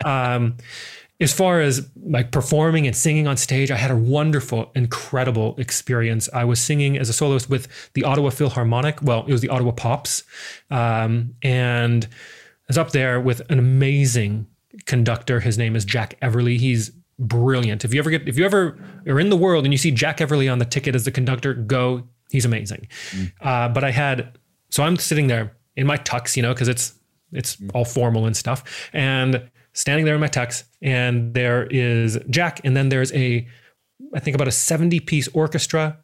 um, 0.04 0.56
as 1.20 1.32
far 1.32 1.60
as 1.60 1.88
like 2.02 2.30
performing 2.32 2.86
and 2.86 2.96
singing 2.96 3.26
on 3.26 3.36
stage, 3.36 3.70
I 3.70 3.76
had 3.76 3.90
a 3.90 3.96
wonderful, 3.96 4.70
incredible 4.74 5.54
experience. 5.58 6.28
I 6.32 6.44
was 6.44 6.60
singing 6.60 6.96
as 6.96 7.08
a 7.08 7.12
soloist 7.12 7.50
with 7.50 7.68
the 7.94 8.04
Ottawa 8.04 8.30
Philharmonic. 8.30 9.02
Well, 9.02 9.24
it 9.26 9.32
was 9.32 9.42
the 9.42 9.50
Ottawa 9.50 9.72
Pops, 9.72 10.24
um, 10.70 11.34
and 11.42 12.04
I 12.06 12.08
was 12.68 12.78
up 12.78 12.92
there 12.92 13.20
with 13.20 13.42
an 13.50 13.58
amazing 13.58 14.46
conductor. 14.86 15.40
His 15.40 15.58
name 15.58 15.76
is 15.76 15.84
Jack 15.84 16.18
Everly. 16.20 16.58
He's 16.58 16.90
brilliant. 17.18 17.84
If 17.84 17.92
you 17.92 18.00
ever 18.00 18.10
get, 18.10 18.26
if 18.26 18.38
you 18.38 18.46
ever 18.46 18.78
are 19.06 19.20
in 19.20 19.28
the 19.28 19.36
world 19.36 19.64
and 19.64 19.74
you 19.74 19.78
see 19.78 19.90
Jack 19.90 20.18
Everly 20.18 20.50
on 20.50 20.58
the 20.58 20.64
ticket 20.64 20.94
as 20.94 21.04
the 21.04 21.10
conductor, 21.10 21.52
go. 21.52 22.08
He's 22.30 22.44
amazing. 22.44 22.86
Mm. 23.10 23.32
Uh, 23.40 23.68
but 23.68 23.82
I 23.82 23.90
had, 23.90 24.38
so 24.70 24.84
I'm 24.84 24.96
sitting 24.96 25.26
there 25.26 25.56
in 25.76 25.86
my 25.86 25.96
tux, 25.96 26.36
you 26.36 26.42
know, 26.42 26.54
because 26.54 26.68
it's 26.68 26.94
it's 27.32 27.58
all 27.74 27.84
formal 27.84 28.26
and 28.26 28.36
stuff, 28.36 28.88
and 28.92 29.50
standing 29.72 30.04
there 30.04 30.14
in 30.14 30.20
my 30.20 30.28
tux, 30.28 30.64
and 30.82 31.34
there 31.34 31.66
is 31.70 32.18
Jack, 32.28 32.60
and 32.64 32.76
then 32.76 32.88
there's 32.88 33.12
a, 33.12 33.46
I 34.14 34.20
think 34.20 34.34
about 34.34 34.48
a 34.48 34.52
70 34.52 35.00
piece 35.00 35.28
orchestra, 35.28 35.98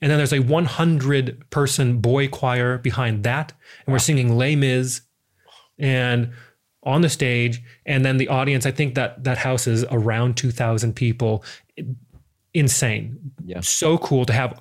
and 0.00 0.10
then 0.10 0.18
there's 0.18 0.32
a 0.32 0.40
100 0.40 1.50
person 1.50 1.98
boy 1.98 2.28
choir 2.28 2.78
behind 2.78 3.24
that, 3.24 3.52
and 3.86 3.92
we're 3.92 3.98
singing 3.98 4.36
Les 4.36 4.56
Mis, 4.56 5.02
and 5.78 6.32
on 6.84 7.00
the 7.02 7.08
stage, 7.08 7.62
and 7.86 8.04
then 8.04 8.16
the 8.16 8.28
audience. 8.28 8.66
I 8.66 8.72
think 8.72 8.94
that 8.96 9.24
that 9.24 9.38
house 9.38 9.66
is 9.66 9.84
around 9.90 10.36
2,000 10.36 10.94
people. 10.94 11.44
Insane, 12.54 13.18
yeah, 13.44 13.60
so 13.60 13.96
cool 13.98 14.26
to 14.26 14.32
have 14.32 14.60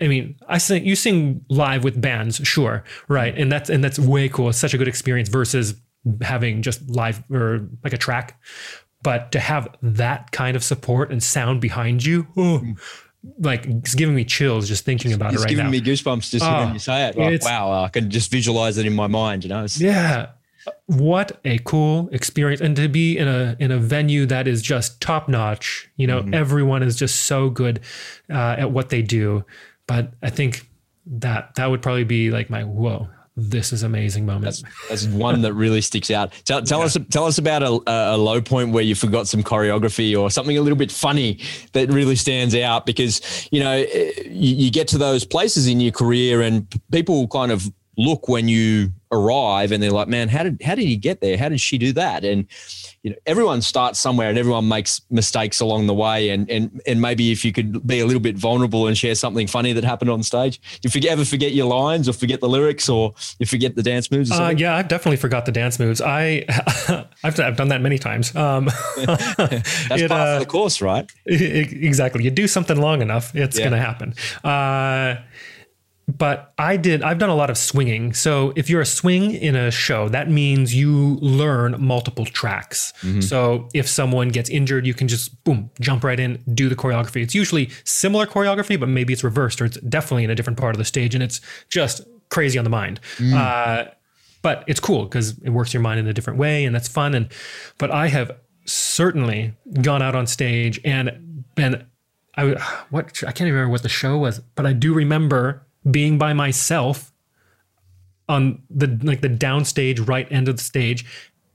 I 0.00 0.08
mean, 0.08 0.36
I 0.48 0.58
sing 0.58 0.84
you 0.84 0.96
sing 0.96 1.44
live 1.48 1.84
with 1.84 2.00
bands, 2.00 2.40
sure, 2.42 2.82
right, 3.08 3.32
mm-hmm. 3.32 3.42
and 3.42 3.52
that's 3.52 3.70
and 3.70 3.82
that's 3.82 3.98
way 3.98 4.28
cool. 4.28 4.48
It's 4.48 4.58
such 4.58 4.74
a 4.74 4.78
good 4.78 4.88
experience 4.88 5.28
versus 5.28 5.74
having 6.22 6.62
just 6.62 6.88
live 6.88 7.22
or 7.30 7.68
like 7.82 7.92
a 7.92 7.98
track. 7.98 8.40
But 9.02 9.32
to 9.32 9.40
have 9.40 9.68
that 9.82 10.32
kind 10.32 10.56
of 10.56 10.64
support 10.64 11.10
and 11.10 11.22
sound 11.22 11.60
behind 11.60 12.04
you, 12.04 12.26
oh, 12.36 12.62
like 13.38 13.66
it's 13.66 13.94
giving 13.94 14.14
me 14.14 14.24
chills 14.24 14.66
just 14.66 14.84
thinking 14.84 15.12
about 15.12 15.34
it's 15.34 15.42
it 15.42 15.46
right 15.46 15.56
now. 15.56 15.68
It's 15.68 15.72
giving 15.72 15.84
me 15.84 15.92
goosebumps 15.92 16.30
just 16.30 16.44
oh, 16.44 16.64
when 16.64 16.72
you 16.72 16.78
say 16.78 17.08
it. 17.08 17.16
Like, 17.16 17.42
wow, 17.42 17.84
I 17.84 17.88
can 17.88 18.10
just 18.10 18.30
visualize 18.30 18.78
it 18.78 18.86
in 18.86 18.94
my 18.94 19.06
mind. 19.06 19.44
You 19.44 19.50
know? 19.50 19.64
It's, 19.64 19.80
yeah. 19.80 20.30
What 20.86 21.38
a 21.44 21.58
cool 21.58 22.08
experience, 22.12 22.62
and 22.62 22.74
to 22.76 22.88
be 22.88 23.18
in 23.18 23.28
a 23.28 23.54
in 23.60 23.70
a 23.70 23.76
venue 23.76 24.24
that 24.26 24.48
is 24.48 24.62
just 24.62 24.98
top 25.02 25.28
notch. 25.28 25.90
You 25.96 26.06
know, 26.06 26.22
mm-hmm. 26.22 26.32
everyone 26.32 26.82
is 26.82 26.96
just 26.96 27.24
so 27.24 27.50
good 27.50 27.80
uh, 28.30 28.56
at 28.58 28.70
what 28.70 28.88
they 28.88 29.02
do. 29.02 29.44
But 29.86 30.14
I 30.22 30.30
think 30.30 30.66
that 31.06 31.56
that 31.56 31.66
would 31.66 31.82
probably 31.82 32.04
be 32.04 32.30
like 32.30 32.48
my 32.48 32.64
whoa 32.64 33.08
this 33.36 33.72
is 33.72 33.82
amazing 33.82 34.26
moment. 34.26 34.44
That's, 34.44 34.62
that's 34.88 35.06
one 35.06 35.42
that 35.42 35.54
really 35.54 35.80
sticks 35.80 36.10
out. 36.10 36.32
Tell, 36.44 36.62
tell 36.62 36.80
yeah. 36.80 36.84
us 36.84 36.98
tell 37.10 37.24
us 37.24 37.38
about 37.38 37.62
a, 37.64 37.80
a, 37.86 38.16
low 38.16 38.40
point 38.40 38.70
where 38.70 38.84
you 38.84 38.94
forgot 38.94 39.26
some 39.26 39.42
choreography 39.42 40.16
or 40.18 40.30
something 40.30 40.56
a 40.56 40.60
little 40.60 40.78
bit 40.78 40.92
funny 40.92 41.40
that 41.72 41.90
really 41.90 42.14
stands 42.14 42.54
out 42.54 42.86
because 42.86 43.48
you 43.50 43.58
know 43.58 43.72
eh, 43.72 44.12
you, 44.26 44.54
you 44.54 44.70
get 44.70 44.86
to 44.88 44.98
those 44.98 45.24
places 45.24 45.66
in 45.66 45.80
your 45.80 45.90
career 45.90 46.42
and 46.42 46.72
people 46.92 47.26
kind 47.26 47.50
of 47.50 47.72
look 47.96 48.28
when 48.28 48.48
you 48.48 48.92
arrive 49.10 49.72
and 49.72 49.82
they're 49.82 49.90
like, 49.90 50.08
man, 50.08 50.28
how 50.28 50.44
did 50.44 50.60
how 50.62 50.76
did 50.76 50.84
he 50.84 50.96
get 50.96 51.20
there? 51.20 51.36
How 51.36 51.48
did 51.48 51.60
she 51.60 51.76
do 51.76 51.92
that? 51.94 52.24
And 52.24 52.46
you 53.04 53.10
know, 53.10 53.16
everyone 53.26 53.60
starts 53.60 54.00
somewhere 54.00 54.30
and 54.30 54.38
everyone 54.38 54.66
makes 54.66 55.02
mistakes 55.10 55.60
along 55.60 55.86
the 55.86 55.94
way. 55.94 56.30
And 56.30 56.50
and 56.50 56.80
and 56.86 57.02
maybe 57.02 57.30
if 57.30 57.44
you 57.44 57.52
could 57.52 57.86
be 57.86 58.00
a 58.00 58.06
little 58.06 58.20
bit 58.20 58.36
vulnerable 58.36 58.86
and 58.86 58.96
share 58.96 59.14
something 59.14 59.46
funny 59.46 59.74
that 59.74 59.84
happened 59.84 60.10
on 60.10 60.22
stage, 60.22 60.58
you 60.82 60.88
forget, 60.88 61.12
ever 61.12 61.24
forget 61.24 61.52
your 61.52 61.66
lines 61.66 62.08
or 62.08 62.14
forget 62.14 62.40
the 62.40 62.48
lyrics 62.48 62.88
or 62.88 63.12
you 63.38 63.44
forget 63.44 63.76
the 63.76 63.82
dance 63.82 64.10
moves. 64.10 64.32
Uh, 64.32 64.54
yeah, 64.56 64.74
I've 64.74 64.88
definitely 64.88 65.18
forgot 65.18 65.44
the 65.44 65.52
dance 65.52 65.78
moves. 65.78 66.00
I 66.00 66.46
I've, 67.22 67.38
I've 67.38 67.56
done 67.56 67.68
that 67.68 67.82
many 67.82 67.98
times. 67.98 68.34
Um, 68.34 68.64
That's 68.96 69.90
it, 69.90 70.08
part 70.08 70.28
uh, 70.28 70.32
of 70.32 70.40
the 70.40 70.46
course, 70.46 70.80
right? 70.80 71.10
Exactly. 71.26 72.24
You 72.24 72.30
do 72.30 72.48
something 72.48 72.80
long 72.80 73.02
enough, 73.02 73.36
it's 73.36 73.58
yeah. 73.58 73.68
going 73.68 73.78
to 73.78 73.86
happen. 73.86 74.14
Uh, 74.42 75.20
but 76.06 76.52
I 76.58 76.76
did, 76.76 77.02
I've 77.02 77.18
done 77.18 77.30
a 77.30 77.34
lot 77.34 77.50
of 77.50 77.56
swinging. 77.56 78.12
So 78.12 78.52
if 78.56 78.68
you're 78.68 78.82
a 78.82 78.86
swing 78.86 79.32
in 79.32 79.56
a 79.56 79.70
show, 79.70 80.08
that 80.10 80.30
means 80.30 80.74
you 80.74 81.16
learn 81.20 81.76
multiple 81.82 82.26
tracks. 82.26 82.92
Mm-hmm. 83.00 83.20
So 83.22 83.68
if 83.72 83.88
someone 83.88 84.28
gets 84.28 84.50
injured, 84.50 84.86
you 84.86 84.92
can 84.92 85.08
just 85.08 85.42
boom, 85.44 85.70
jump 85.80 86.04
right 86.04 86.20
in, 86.20 86.42
do 86.52 86.68
the 86.68 86.76
choreography. 86.76 87.22
It's 87.22 87.34
usually 87.34 87.70
similar 87.84 88.26
choreography, 88.26 88.78
but 88.78 88.88
maybe 88.88 89.12
it's 89.12 89.24
reversed 89.24 89.62
or 89.62 89.64
it's 89.64 89.78
definitely 89.80 90.24
in 90.24 90.30
a 90.30 90.34
different 90.34 90.58
part 90.58 90.74
of 90.74 90.78
the 90.78 90.84
stage 90.84 91.14
and 91.14 91.24
it's 91.24 91.40
just 91.68 92.02
crazy 92.28 92.58
on 92.58 92.64
the 92.64 92.70
mind. 92.70 93.00
Mm. 93.16 93.34
Uh, 93.34 93.90
but 94.42 94.62
it's 94.66 94.80
cool 94.80 95.04
because 95.04 95.38
it 95.38 95.50
works 95.50 95.72
your 95.72 95.82
mind 95.82 96.00
in 96.00 96.06
a 96.06 96.12
different 96.12 96.38
way 96.38 96.66
and 96.66 96.74
that's 96.74 96.88
fun. 96.88 97.14
And, 97.14 97.32
but 97.78 97.90
I 97.90 98.08
have 98.08 98.30
certainly 98.66 99.54
gone 99.80 100.02
out 100.02 100.14
on 100.14 100.26
stage 100.26 100.80
and 100.84 101.44
been, 101.54 101.86
I, 102.36 102.50
what, 102.90 103.06
I 103.22 103.32
can't 103.32 103.42
even 103.42 103.54
remember 103.54 103.70
what 103.70 103.82
the 103.82 103.88
show 103.88 104.18
was, 104.18 104.40
but 104.54 104.66
I 104.66 104.74
do 104.74 104.92
remember 104.92 105.63
being 105.90 106.18
by 106.18 106.32
myself 106.32 107.12
on 108.28 108.62
the 108.70 108.98
like 109.02 109.20
the 109.20 109.28
downstage 109.28 110.06
right 110.08 110.26
end 110.30 110.48
of 110.48 110.56
the 110.56 110.62
stage 110.62 111.04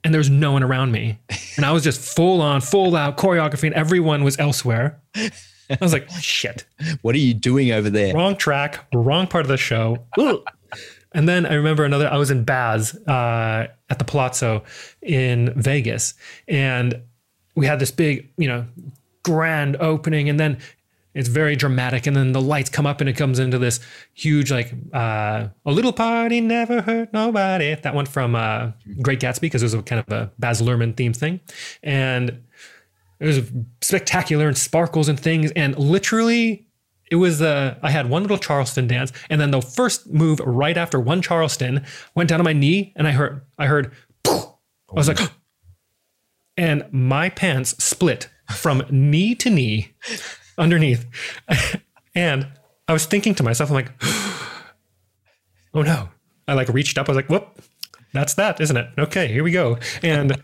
and 0.03 0.13
there's 0.13 0.29
no 0.29 0.53
one 0.53 0.63
around 0.63 0.91
me. 0.91 1.19
And 1.57 1.65
i 1.65 1.71
was 1.71 1.83
just 1.83 2.15
full 2.15 2.41
on 2.41 2.61
full 2.61 2.95
out 2.95 3.17
choreography 3.17 3.63
and 3.63 3.73
everyone 3.73 4.23
was 4.23 4.37
elsewhere. 4.39 5.01
I 5.15 5.77
was 5.81 5.93
like 5.93 6.09
shit. 6.11 6.65
What 7.01 7.15
are 7.15 7.19
you 7.19 7.33
doing 7.33 7.71
over 7.71 7.89
there? 7.89 8.13
Wrong 8.13 8.35
track 8.35 8.85
wrong 8.93 9.27
part 9.27 9.45
of 9.45 9.49
the 9.49 9.57
show. 9.57 10.05
And 11.11 11.27
then 11.27 11.47
i 11.47 11.55
remember 11.55 11.85
another 11.85 12.07
i 12.07 12.17
was 12.17 12.29
in 12.29 12.43
baz 12.43 12.93
uh, 13.07 13.67
at 13.89 13.97
the 13.97 14.05
palazzo 14.05 14.63
in 15.01 15.51
vegas 15.59 16.13
and 16.47 17.01
we 17.55 17.65
had 17.65 17.79
this 17.79 17.89
big 17.89 18.31
you 18.37 18.47
know 18.47 18.65
grand 19.23 19.75
opening 19.77 20.29
and 20.29 20.39
then 20.39 20.59
it's 21.13 21.27
very 21.27 21.55
dramatic 21.55 22.05
and 22.07 22.15
then 22.15 22.31
the 22.33 22.41
lights 22.41 22.69
come 22.69 22.85
up 22.85 23.01
and 23.01 23.09
it 23.09 23.13
comes 23.13 23.39
into 23.39 23.57
this 23.57 23.79
huge 24.13 24.51
like 24.51 24.73
uh, 24.93 25.47
a 25.65 25.71
little 25.71 25.93
party 25.93 26.39
never 26.41 26.81
hurt 26.81 27.11
nobody. 27.13 27.75
That 27.75 27.95
one 27.95 28.05
from 28.05 28.35
uh, 28.35 28.71
great 29.01 29.19
gatsby 29.19 29.41
because 29.41 29.63
it 29.63 29.65
was 29.65 29.73
a 29.73 29.81
kind 29.81 30.03
of 30.05 30.13
a 30.13 30.31
baz 30.37 30.61
luhrmann 30.61 30.95
theme 30.95 31.13
thing. 31.13 31.39
And 31.81 32.43
it 33.19 33.25
was 33.25 33.51
spectacular 33.81 34.47
and 34.47 34.57
sparkles 34.57 35.09
and 35.09 35.19
things 35.19 35.51
and 35.55 35.77
literally 35.77 36.67
it 37.11 37.15
was 37.15 37.41
uh, 37.41 37.75
i 37.83 37.89
had 37.89 38.09
one 38.09 38.21
little 38.21 38.37
charleston 38.37 38.87
dance 38.87 39.11
and 39.29 39.39
then 39.39 39.51
the 39.51 39.61
first 39.61 40.07
move 40.07 40.39
right 40.45 40.77
after 40.77 40.99
one 40.99 41.21
charleston 41.21 41.85
went 42.15 42.29
down 42.29 42.39
on 42.39 42.45
my 42.45 42.53
knee 42.53 42.93
and 42.95 43.07
i 43.07 43.11
heard 43.11 43.41
i 43.57 43.65
heard 43.65 43.91
i 44.25 44.47
was 44.93 45.07
like 45.07 45.19
and 46.57 46.85
my 46.91 47.29
pants 47.29 47.81
split 47.83 48.29
from 48.49 48.83
knee 48.89 49.35
to 49.35 49.49
knee 49.49 49.93
underneath. 50.59 51.05
and 52.15 52.47
I 52.87 52.93
was 52.93 53.05
thinking 53.05 53.35
to 53.35 53.43
myself, 53.43 53.69
I'm 53.69 53.75
like, 53.75 53.91
oh 55.73 55.81
no. 55.81 56.09
I 56.47 56.53
like 56.53 56.67
reached 56.69 56.97
up. 56.97 57.07
I 57.07 57.11
was 57.11 57.15
like, 57.15 57.29
whoop, 57.29 57.61
that's 58.11 58.33
that, 58.35 58.59
isn't 58.59 58.75
it? 58.75 58.89
Okay, 58.97 59.27
here 59.27 59.43
we 59.43 59.51
go. 59.51 59.77
And 60.01 60.41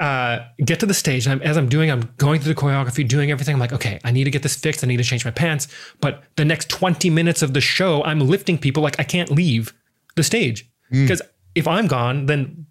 uh, 0.00 0.40
get 0.64 0.80
to 0.80 0.86
the 0.86 0.94
stage. 0.94 1.26
And 1.26 1.34
I'm, 1.34 1.46
as 1.46 1.56
I'm 1.56 1.68
doing, 1.68 1.90
I'm 1.90 2.12
going 2.16 2.40
through 2.40 2.54
the 2.54 2.60
choreography, 2.60 3.06
doing 3.06 3.30
everything. 3.30 3.54
I'm 3.54 3.60
like, 3.60 3.72
okay, 3.72 4.00
I 4.04 4.10
need 4.10 4.24
to 4.24 4.30
get 4.30 4.42
this 4.42 4.56
fixed. 4.56 4.82
I 4.82 4.86
need 4.86 4.96
to 4.96 5.04
change 5.04 5.24
my 5.24 5.30
pants. 5.30 5.68
But 6.00 6.24
the 6.36 6.44
next 6.44 6.70
20 6.70 7.10
minutes 7.10 7.42
of 7.42 7.52
the 7.52 7.60
show, 7.60 8.02
I'm 8.04 8.20
lifting 8.20 8.58
people 8.58 8.82
like 8.82 8.98
I 8.98 9.04
can't 9.04 9.30
leave 9.30 9.74
the 10.16 10.22
stage. 10.22 10.68
Because 10.90 11.20
mm. 11.20 11.28
if 11.54 11.68
I'm 11.68 11.86
gone, 11.86 12.26
then 12.26 12.66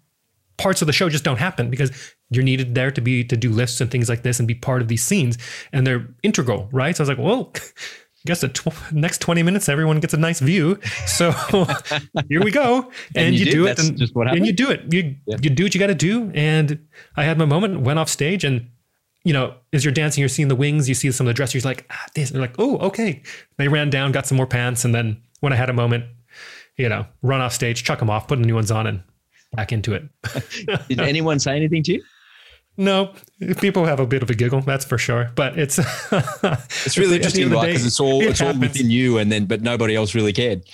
parts 0.56 0.82
of 0.82 0.86
the 0.86 0.92
show 0.92 1.08
just 1.08 1.24
don't 1.24 1.38
happen 1.38 1.70
because 1.70 1.90
you're 2.34 2.44
needed 2.44 2.74
there 2.74 2.90
to 2.90 3.00
be 3.00 3.24
to 3.24 3.36
do 3.36 3.50
lifts 3.50 3.80
and 3.80 3.90
things 3.90 4.08
like 4.08 4.22
this 4.22 4.38
and 4.38 4.48
be 4.48 4.54
part 4.54 4.82
of 4.82 4.88
these 4.88 5.02
scenes 5.02 5.38
and 5.72 5.86
they're 5.86 6.06
integral 6.22 6.68
right? 6.72 6.96
So 6.96 7.02
i 7.02 7.04
was 7.04 7.08
like 7.08 7.24
well 7.24 7.52
I 7.54 7.60
guess 8.26 8.40
the 8.40 8.48
tw- 8.48 8.92
next 8.92 9.20
20 9.20 9.42
minutes 9.42 9.68
everyone 9.68 10.00
gets 10.00 10.14
a 10.14 10.16
nice 10.16 10.40
view. 10.40 10.78
So 11.06 11.30
here 12.28 12.42
we 12.42 12.50
go. 12.50 12.90
And, 13.14 13.26
and 13.28 13.34
you, 13.34 13.44
you 13.44 13.52
do 13.52 13.66
it 13.66 13.78
and, 13.78 14.00
and, 14.00 14.46
you 14.46 14.52
do 14.52 14.70
it. 14.70 14.92
You 14.92 15.16
yeah. 15.26 15.36
you 15.42 15.50
do 15.50 15.64
what 15.64 15.74
you 15.74 15.80
got 15.80 15.88
to 15.88 15.94
do. 15.94 16.30
And 16.34 16.86
i 17.16 17.24
had 17.24 17.38
my 17.38 17.44
moment 17.44 17.80
went 17.80 17.98
off 17.98 18.08
stage 18.08 18.44
and 18.44 18.68
you 19.24 19.32
know 19.32 19.54
as 19.72 19.84
you're 19.84 19.92
dancing 19.92 20.20
you're 20.20 20.28
seeing 20.28 20.48
the 20.48 20.56
wings 20.56 20.88
you 20.88 20.94
see 20.94 21.10
some 21.10 21.26
of 21.26 21.30
the 21.30 21.34
dressers 21.34 21.64
like 21.64 21.86
ah, 21.90 22.06
this 22.14 22.30
they're 22.30 22.40
like 22.40 22.54
oh 22.58 22.78
okay. 22.78 23.22
They 23.58 23.68
ran 23.68 23.90
down 23.90 24.12
got 24.12 24.26
some 24.26 24.36
more 24.36 24.46
pants 24.46 24.84
and 24.84 24.94
then 24.94 25.20
when 25.40 25.52
i 25.52 25.56
had 25.56 25.70
a 25.70 25.74
moment 25.74 26.04
you 26.76 26.88
know 26.88 27.06
run 27.22 27.40
off 27.40 27.52
stage 27.52 27.84
chuck 27.84 27.98
them 27.98 28.10
off 28.10 28.28
put 28.28 28.38
the 28.38 28.46
new 28.46 28.54
ones 28.54 28.70
on 28.70 28.86
and 28.86 29.02
back 29.54 29.72
into 29.72 29.92
it. 29.94 30.04
Did 30.88 31.00
anyone 31.00 31.38
say 31.38 31.56
anything 31.56 31.82
to 31.84 31.92
you 31.94 32.02
no, 32.76 33.12
people 33.60 33.84
have 33.84 34.00
a 34.00 34.06
bit 34.06 34.22
of 34.22 34.30
a 34.30 34.34
giggle, 34.34 34.60
that's 34.60 34.84
for 34.84 34.98
sure. 34.98 35.30
But 35.34 35.58
it's 35.58 35.78
it's 36.12 36.98
really 36.98 37.16
interesting, 37.16 37.50
right? 37.50 37.66
Because 37.66 37.86
it's 37.86 38.00
all 38.00 38.20
it 38.20 38.30
it's 38.30 38.40
happens. 38.40 38.56
all 38.56 38.68
within 38.68 38.90
you, 38.90 39.18
and 39.18 39.30
then 39.30 39.46
but 39.46 39.62
nobody 39.62 39.94
else 39.94 40.14
really 40.14 40.32
cared. 40.32 40.64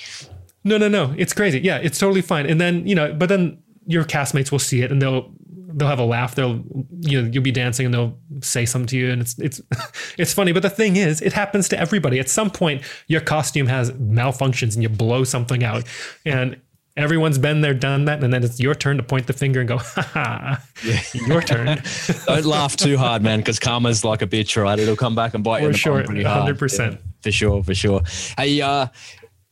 No, 0.65 0.79
no, 0.79 0.89
no. 0.89 1.15
It's 1.17 1.33
crazy. 1.33 1.61
Yeah, 1.61 1.79
it's 1.79 1.99
totally 1.99 2.23
fine. 2.23 2.47
And 2.47 2.61
then 2.61 2.87
you 2.87 2.95
know, 2.95 3.13
but 3.13 3.29
then 3.29 3.63
your 3.87 4.05
castmates 4.05 4.53
will 4.53 4.59
see 4.59 4.83
it 4.83 4.91
and 4.91 5.01
they'll 5.01 5.33
they'll 5.75 5.89
have 5.89 5.99
a 5.99 6.05
laugh. 6.05 6.35
They'll 6.35 6.63
you 7.01 7.23
know 7.23 7.31
you'll 7.31 7.43
be 7.43 7.53
dancing 7.53 7.87
and 7.87 7.95
they'll 7.95 8.19
say 8.41 8.65
something 8.65 8.89
to 8.89 8.97
you, 8.97 9.11
and 9.11 9.21
it's 9.21 9.39
it's 9.39 9.61
it's 10.19 10.33
funny. 10.33 10.53
But 10.53 10.63
the 10.63 10.71
thing 10.71 10.97
is, 10.97 11.21
it 11.21 11.33
happens 11.33 11.69
to 11.71 11.79
everybody. 11.79 12.19
At 12.19 12.29
some 12.29 12.51
point, 12.51 12.83
your 13.09 13.21
costume 13.21 13.67
has 13.67 13.91
malfunctions 13.93 14.75
and 14.75 14.83
you 14.83 14.89
blow 14.89 15.25
something 15.25 15.63
out, 15.65 15.85
and 16.25 16.61
Everyone's 16.97 17.39
been 17.39 17.61
there, 17.61 17.73
done 17.73 18.07
that, 18.07 18.23
and 18.23 18.33
then 18.33 18.43
it's 18.43 18.59
your 18.59 18.75
turn 18.75 18.97
to 18.97 19.03
point 19.03 19.27
the 19.27 19.33
finger 19.33 19.61
and 19.61 19.69
go, 19.69 19.79
ha 19.79 20.03
ha, 20.03 20.65
yeah. 20.85 21.01
your 21.27 21.41
turn. 21.41 21.81
Don't 22.27 22.45
laugh 22.45 22.77
too 22.77 22.99
hard, 22.99 23.23
man, 23.23 23.39
because 23.39 23.59
karma's 23.59 24.05
like 24.05 24.23
a 24.23 24.27
bitch, 24.27 24.61
right? 24.61 24.79
It'll 24.79 24.97
come 24.97 25.15
back 25.15 25.35
and 25.35 25.45
bite 25.45 25.61
for 25.61 25.67
you. 25.67 25.73
For 25.73 25.79
sure, 25.79 26.03
hundred 26.03 26.23
yeah, 26.23 26.53
percent. 26.59 27.01
For 27.23 27.31
sure, 27.31 27.63
for 27.63 27.75
sure. 27.75 28.03
Hey, 28.37 28.61
uh, 28.61 28.89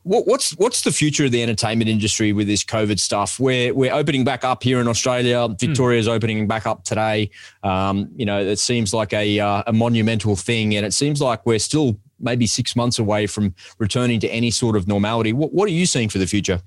what, 0.09 0.27
what's 0.27 0.53
what's 0.53 0.83
the 0.83 0.91
future 0.91 1.27
of 1.27 1.33
the 1.33 1.43
entertainment 1.43 1.91
industry 1.91 2.33
with 2.33 2.47
this 2.47 2.65
COVID 2.65 2.99
stuff? 2.99 3.39
We're 3.39 3.75
we're 3.75 3.93
opening 3.93 4.25
back 4.25 4.43
up 4.43 4.63
here 4.63 4.81
in 4.81 4.89
Australia. 4.89 5.47
Hmm. 5.47 5.55
Victoria's 5.55 6.09
mm. 6.09 6.13
opening 6.13 6.47
back 6.47 6.67
up 6.67 6.85
today. 6.85 7.31
Um, 7.63 8.09
you 8.17 8.25
know, 8.25 8.41
it 8.41 8.59
seems 8.59 8.95
like 8.95 9.13
a 9.13 9.39
uh, 9.39 9.65
a 9.67 9.73
monumental 9.73 10.35
thing, 10.35 10.75
and 10.77 10.87
it 10.87 10.95
seems 10.95 11.21
like 11.21 11.45
we're 11.45 11.59
still 11.59 11.99
maybe 12.19 12.47
six 12.47 12.75
months 12.75 12.99
away 12.99 13.27
from 13.27 13.55
returning 13.79 14.19
to 14.21 14.29
any 14.29 14.51
sort 14.51 14.77
of 14.77 14.89
normality. 14.89 15.33
What 15.35 15.53
what 15.53 15.69
are 15.69 15.73
you 15.73 15.85
seeing 15.85 16.09
for 16.09 16.19
the 16.19 16.27
future? 16.27 16.63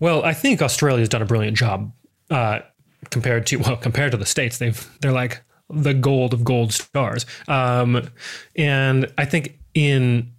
Well, 0.00 0.24
I 0.24 0.32
think 0.32 0.62
Australia's 0.62 1.08
done 1.08 1.22
a 1.22 1.26
brilliant 1.26 1.56
job 1.56 1.92
uh, 2.30 2.60
compared 3.10 3.46
to 3.48 3.56
well 3.58 3.76
compared 3.76 4.12
to 4.12 4.18
the 4.18 4.26
states. 4.26 4.58
They've 4.58 4.98
they're 5.00 5.12
like 5.12 5.42
the 5.70 5.94
gold 5.94 6.32
of 6.32 6.44
gold 6.44 6.72
stars, 6.72 7.26
um, 7.46 8.08
and 8.56 9.12
I 9.18 9.24
think 9.24 9.58
in 9.74 10.32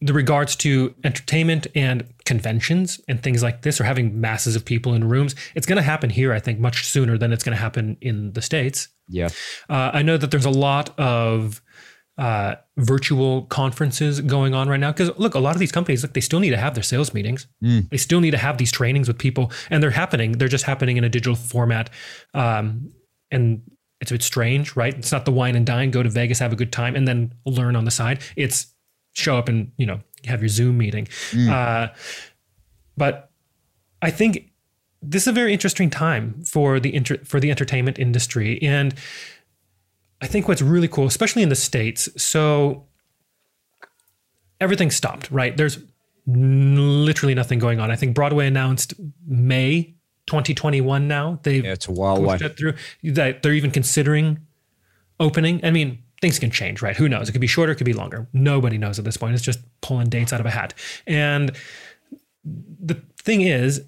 the 0.00 0.12
regards 0.12 0.54
to 0.54 0.94
entertainment 1.02 1.66
and 1.74 2.06
conventions 2.24 3.00
and 3.08 3.22
things 3.22 3.42
like 3.42 3.62
this, 3.62 3.80
or 3.80 3.84
having 3.84 4.20
masses 4.20 4.54
of 4.54 4.64
people 4.64 4.92
in 4.92 5.08
rooms, 5.08 5.34
it's 5.54 5.66
going 5.66 5.76
to 5.76 5.82
happen 5.82 6.10
here. 6.10 6.32
I 6.32 6.40
think 6.40 6.58
much 6.58 6.86
sooner 6.86 7.16
than 7.18 7.32
it's 7.32 7.42
going 7.42 7.56
to 7.56 7.60
happen 7.62 7.96
in 8.00 8.32
the 8.32 8.42
states. 8.42 8.88
Yeah, 9.08 9.28
uh, 9.68 9.90
I 9.92 10.02
know 10.02 10.16
that 10.16 10.30
there's 10.30 10.44
a 10.44 10.50
lot 10.50 10.98
of 10.98 11.60
uh, 12.16 12.54
virtual 12.76 13.42
conferences 13.42 14.20
going 14.20 14.54
on 14.54 14.68
right 14.68 14.80
now. 14.80 14.92
Because 14.92 15.10
look 15.18 15.34
a 15.34 15.38
lot 15.38 15.54
of 15.54 15.60
these 15.60 15.72
companies 15.72 16.02
look 16.02 16.12
they 16.12 16.20
still 16.20 16.40
need 16.40 16.50
to 16.50 16.56
have 16.56 16.74
their 16.74 16.82
sales 16.82 17.12
meetings. 17.12 17.46
Mm. 17.62 17.88
they 17.90 17.96
still 17.96 18.20
need 18.20 18.30
to 18.32 18.38
have 18.38 18.58
these 18.58 18.70
trainings 18.70 19.08
with 19.08 19.18
people 19.18 19.50
and 19.70 19.82
they're 19.82 19.90
happening. 19.90 20.32
They're 20.32 20.48
just 20.48 20.64
happening 20.64 20.96
in 20.96 21.04
a 21.04 21.08
digital 21.08 21.34
format. 21.34 21.90
Um, 22.32 22.92
and 23.30 23.62
it's 24.00 24.10
a 24.10 24.14
bit 24.14 24.22
strange 24.22 24.76
right? 24.76 24.94
It's 24.94 25.12
not 25.12 25.24
the 25.24 25.32
wine 25.32 25.56
and 25.56 25.66
dine 25.66 25.90
go 25.90 26.02
to 26.02 26.08
vegas 26.08 26.38
have 26.38 26.52
a 26.52 26.56
good 26.56 26.72
time 26.72 26.94
and 26.94 27.08
then 27.08 27.34
learn 27.46 27.76
on 27.76 27.84
the 27.84 27.90
side. 27.90 28.22
It's 28.36 28.72
show 29.12 29.36
up 29.36 29.48
and 29.48 29.70
you 29.76 29.86
know 29.86 30.00
have 30.24 30.40
your 30.40 30.48
zoom 30.48 30.78
meeting. 30.78 31.06
Mm. 31.30 31.48
uh, 31.50 31.92
but 32.96 33.30
i 34.02 34.10
think 34.10 34.52
this 35.10 35.22
is 35.22 35.28
a 35.28 35.32
very 35.32 35.52
interesting 35.52 35.90
time 35.90 36.42
for 36.44 36.80
the 36.80 36.94
inter- 36.94 37.22
for 37.24 37.40
the 37.40 37.50
entertainment 37.50 37.98
industry. 37.98 38.60
And 38.62 38.94
I 40.24 40.26
think 40.26 40.48
what's 40.48 40.62
really 40.62 40.88
cool, 40.88 41.06
especially 41.06 41.42
in 41.42 41.50
the 41.50 41.54
States, 41.54 42.08
so 42.16 42.86
everything 44.58 44.90
stopped, 44.90 45.30
right? 45.30 45.54
There's 45.54 45.78
literally 46.26 47.34
nothing 47.34 47.58
going 47.58 47.78
on. 47.78 47.90
I 47.90 47.96
think 47.96 48.14
Broadway 48.14 48.46
announced 48.46 48.94
May 49.26 49.94
2021 50.26 51.06
now. 51.06 51.40
They've 51.42 51.62
yeah, 51.62 51.72
it's 51.72 51.88
a. 51.88 51.92
It 52.40 52.56
through. 52.56 52.72
That 53.02 53.42
they're 53.42 53.52
even 53.52 53.70
considering 53.70 54.40
opening. 55.20 55.60
I 55.62 55.70
mean, 55.70 56.02
things 56.22 56.38
can 56.38 56.50
change, 56.50 56.80
right? 56.80 56.96
Who 56.96 57.06
knows? 57.06 57.28
It 57.28 57.32
could 57.32 57.42
be 57.42 57.46
shorter, 57.46 57.72
it 57.72 57.76
could 57.76 57.84
be 57.84 57.92
longer. 57.92 58.26
Nobody 58.32 58.78
knows 58.78 58.98
at 58.98 59.04
this 59.04 59.18
point. 59.18 59.34
It's 59.34 59.42
just 59.42 59.60
pulling 59.82 60.08
dates 60.08 60.32
out 60.32 60.40
of 60.40 60.46
a 60.46 60.50
hat. 60.50 60.72
And 61.06 61.54
the 62.44 62.94
thing 63.18 63.42
is 63.42 63.84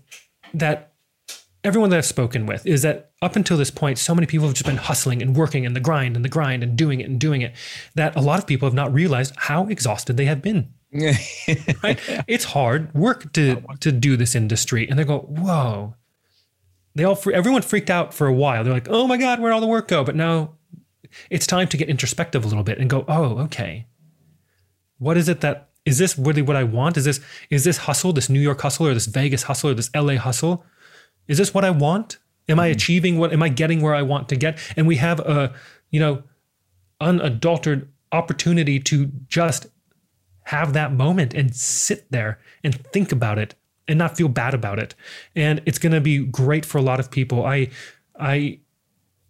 that 0.53 0.93
everyone 1.65 1.89
that 1.89 1.97
I've 1.97 2.05
spoken 2.05 2.45
with 2.45 2.67
is 2.67 2.83
that 2.83 3.06
up 3.23 3.35
until 3.35 3.57
this 3.57 3.71
point, 3.71 3.99
so 3.99 4.15
many 4.15 4.27
people 4.27 4.47
have 4.47 4.55
just 4.55 4.67
been 4.67 4.77
hustling 4.77 5.23
and 5.23 5.35
working 5.35 5.65
and 5.65 5.75
the 5.75 5.81
grind 5.81 6.17
and 6.17 6.25
the 6.25 6.29
grind 6.29 6.63
and 6.63 6.77
doing 6.77 7.01
it 7.01 7.09
and 7.09 7.19
doing 7.19 7.41
it 7.41 7.55
that 7.95 8.15
a 8.15 8.21
lot 8.21 8.39
of 8.39 8.47
people 8.47 8.67
have 8.67 8.75
not 8.75 8.93
realized 8.93 9.35
how 9.37 9.67
exhausted 9.67 10.17
they 10.17 10.27
have 10.27 10.43
been. 10.43 10.73
right? 11.83 11.99
It's 12.27 12.45
hard 12.45 12.95
work 12.95 13.33
to 13.35 13.63
to 13.81 13.93
do 13.93 14.17
this 14.17 14.35
industry, 14.35 14.89
and 14.89 14.99
they 14.99 15.05
go, 15.05 15.21
"Whoa!" 15.21 15.95
They 16.95 17.05
all, 17.05 17.19
everyone 17.33 17.63
freaked 17.63 17.91
out 17.91 18.15
for 18.15 18.27
a 18.27 18.33
while. 18.33 18.65
They're 18.65 18.73
like, 18.73 18.89
"Oh 18.89 19.07
my 19.07 19.17
god, 19.17 19.41
where'd 19.41 19.53
all 19.53 19.61
the 19.61 19.67
work 19.67 19.89
go?" 19.89 20.05
But 20.05 20.17
now 20.17 20.55
it's 21.29 21.47
time 21.47 21.69
to 21.69 21.77
get 21.77 21.89
introspective 21.89 22.45
a 22.45 22.49
little 22.49 22.63
bit 22.63 22.79
and 22.79 22.89
go, 22.89 23.05
"Oh, 23.09 23.39
okay. 23.41 23.87
What 24.99 25.17
is 25.17 25.29
it 25.29 25.41
that 25.41 25.71
is 25.85 25.99
this 25.99 26.19
really 26.19 26.43
what 26.43 26.57
I 26.57 26.65
want? 26.65 26.97
Is 26.97 27.05
this 27.05 27.21
is 27.51 27.65
this 27.65 27.79
hustle, 27.79 28.13
this 28.13 28.29
New 28.29 28.41
York 28.41 28.61
hustle, 28.61 28.87
or 28.87 28.95
this 28.95 29.07
Vegas 29.07 29.45
hustle, 29.45 29.71
or 29.71 29.75
this 29.75 29.91
LA 29.95 30.17
hustle? 30.17 30.65
Is 31.29 31.39
this 31.39 31.53
what 31.53 31.65
I 31.65 31.71
want? 31.71 32.19
Am 32.49 32.59
I 32.59 32.67
mm-hmm. 32.69 32.77
achieving 32.77 33.19
what? 33.19 33.33
Am 33.33 33.43
I 33.43 33.49
getting 33.49 33.81
where 33.81 33.95
I 33.95 34.03
want 34.03 34.29
to 34.31 34.37
get? 34.37 34.59
And 34.77 34.87
we 34.87 34.97
have 34.97 35.21
a, 35.21 35.55
you 35.91 36.01
know, 36.01 36.23
unadulterated 37.01 37.89
opportunity 38.13 38.79
to 38.81 39.07
just 39.29 39.67
have 40.45 40.73
that 40.73 40.93
moment 40.93 41.35
and 41.35 41.55
sit 41.55 42.11
there 42.11 42.39
and 42.63 42.75
think 42.93 43.11
about 43.11 43.39
it 43.39 43.55
and 43.89 43.99
not 43.99 44.17
feel 44.17 44.29
bad 44.29 44.55
about 44.55 44.79
it. 44.79 44.95
And 45.35 45.61
it's 45.67 45.79
going 45.79 45.93
to 45.93 46.01
be 46.01 46.25
great 46.25 46.65
for 46.65 46.79
a 46.79 46.83
lot 46.83 47.01
of 47.01 47.11
people. 47.11 47.45
I 47.45 47.69
I 48.19 48.61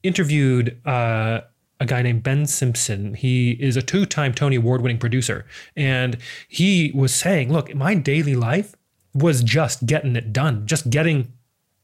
interviewed 0.02 0.78
uh, 0.86 1.40
a 1.80 1.86
guy 1.86 2.02
named 2.02 2.22
Ben 2.22 2.46
Simpson. 2.46 3.14
He 3.14 3.52
is 3.52 3.76
a 3.76 3.82
two-time 3.82 4.32
Tony 4.32 4.56
Award-winning 4.56 4.98
producer, 4.98 5.46
and 5.74 6.18
he 6.48 6.92
was 6.94 7.14
saying, 7.14 7.52
"Look, 7.52 7.74
my 7.74 7.94
daily 7.94 8.34
life 8.34 8.74
was 9.14 9.42
just 9.42 9.86
getting 9.86 10.16
it 10.16 10.32
done, 10.32 10.66
just 10.66 10.90
getting 10.90 11.32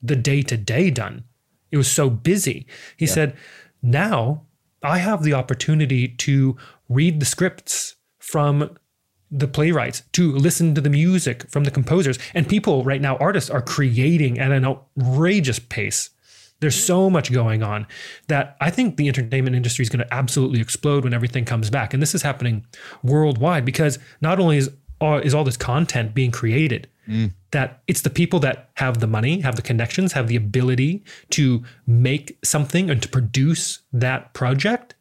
the 0.02 0.16
day-to-day 0.16 0.90
done. 0.90 1.24
It 1.70 1.76
was 1.76 1.90
so 1.90 2.10
busy." 2.10 2.66
He 2.96 3.06
yeah. 3.06 3.12
said, 3.12 3.36
"Now 3.82 4.46
I 4.82 4.98
have 4.98 5.22
the 5.22 5.34
opportunity 5.34 6.08
to 6.08 6.56
read 6.88 7.20
the 7.20 7.26
scripts 7.26 7.96
from 8.18 8.76
the 9.32 9.48
playwrights, 9.48 10.02
to 10.12 10.30
listen 10.32 10.74
to 10.74 10.80
the 10.80 10.90
music 10.90 11.48
from 11.50 11.64
the 11.64 11.70
composers. 11.70 12.18
And 12.34 12.46
people 12.46 12.84
right 12.84 13.00
now, 13.00 13.16
artists 13.16 13.48
are 13.48 13.62
creating 13.62 14.38
at 14.38 14.52
an 14.52 14.64
outrageous 14.64 15.58
pace. 15.58 16.10
There's 16.60 16.84
so 16.84 17.08
much 17.08 17.32
going 17.32 17.62
on 17.62 17.86
that 18.28 18.56
I 18.60 18.70
think 18.70 18.96
the 18.96 19.08
entertainment 19.08 19.56
industry 19.56 19.82
is 19.82 19.88
going 19.88 20.04
to 20.06 20.14
absolutely 20.14 20.60
explode 20.60 21.02
when 21.02 21.14
everything 21.14 21.44
comes 21.44 21.70
back. 21.70 21.92
And 21.94 22.02
this 22.02 22.14
is 22.14 22.22
happening 22.22 22.66
worldwide 23.02 23.64
because 23.64 23.98
not 24.20 24.38
only 24.38 24.58
is 24.58 24.70
all, 25.00 25.18
is 25.18 25.34
all 25.34 25.44
this 25.44 25.56
content 25.56 26.14
being 26.14 26.30
created, 26.30 26.88
mm. 27.08 27.32
that 27.50 27.82
it's 27.86 28.02
the 28.02 28.10
people 28.10 28.40
that 28.40 28.70
have 28.74 29.00
the 29.00 29.06
money, 29.06 29.40
have 29.40 29.56
the 29.56 29.62
connections, 29.62 30.12
have 30.12 30.28
the 30.28 30.36
ability 30.36 31.04
to 31.30 31.62
make 31.86 32.38
something 32.44 32.90
and 32.90 33.02
to 33.02 33.08
produce 33.08 33.80
that 33.92 34.34
project. 34.34 34.94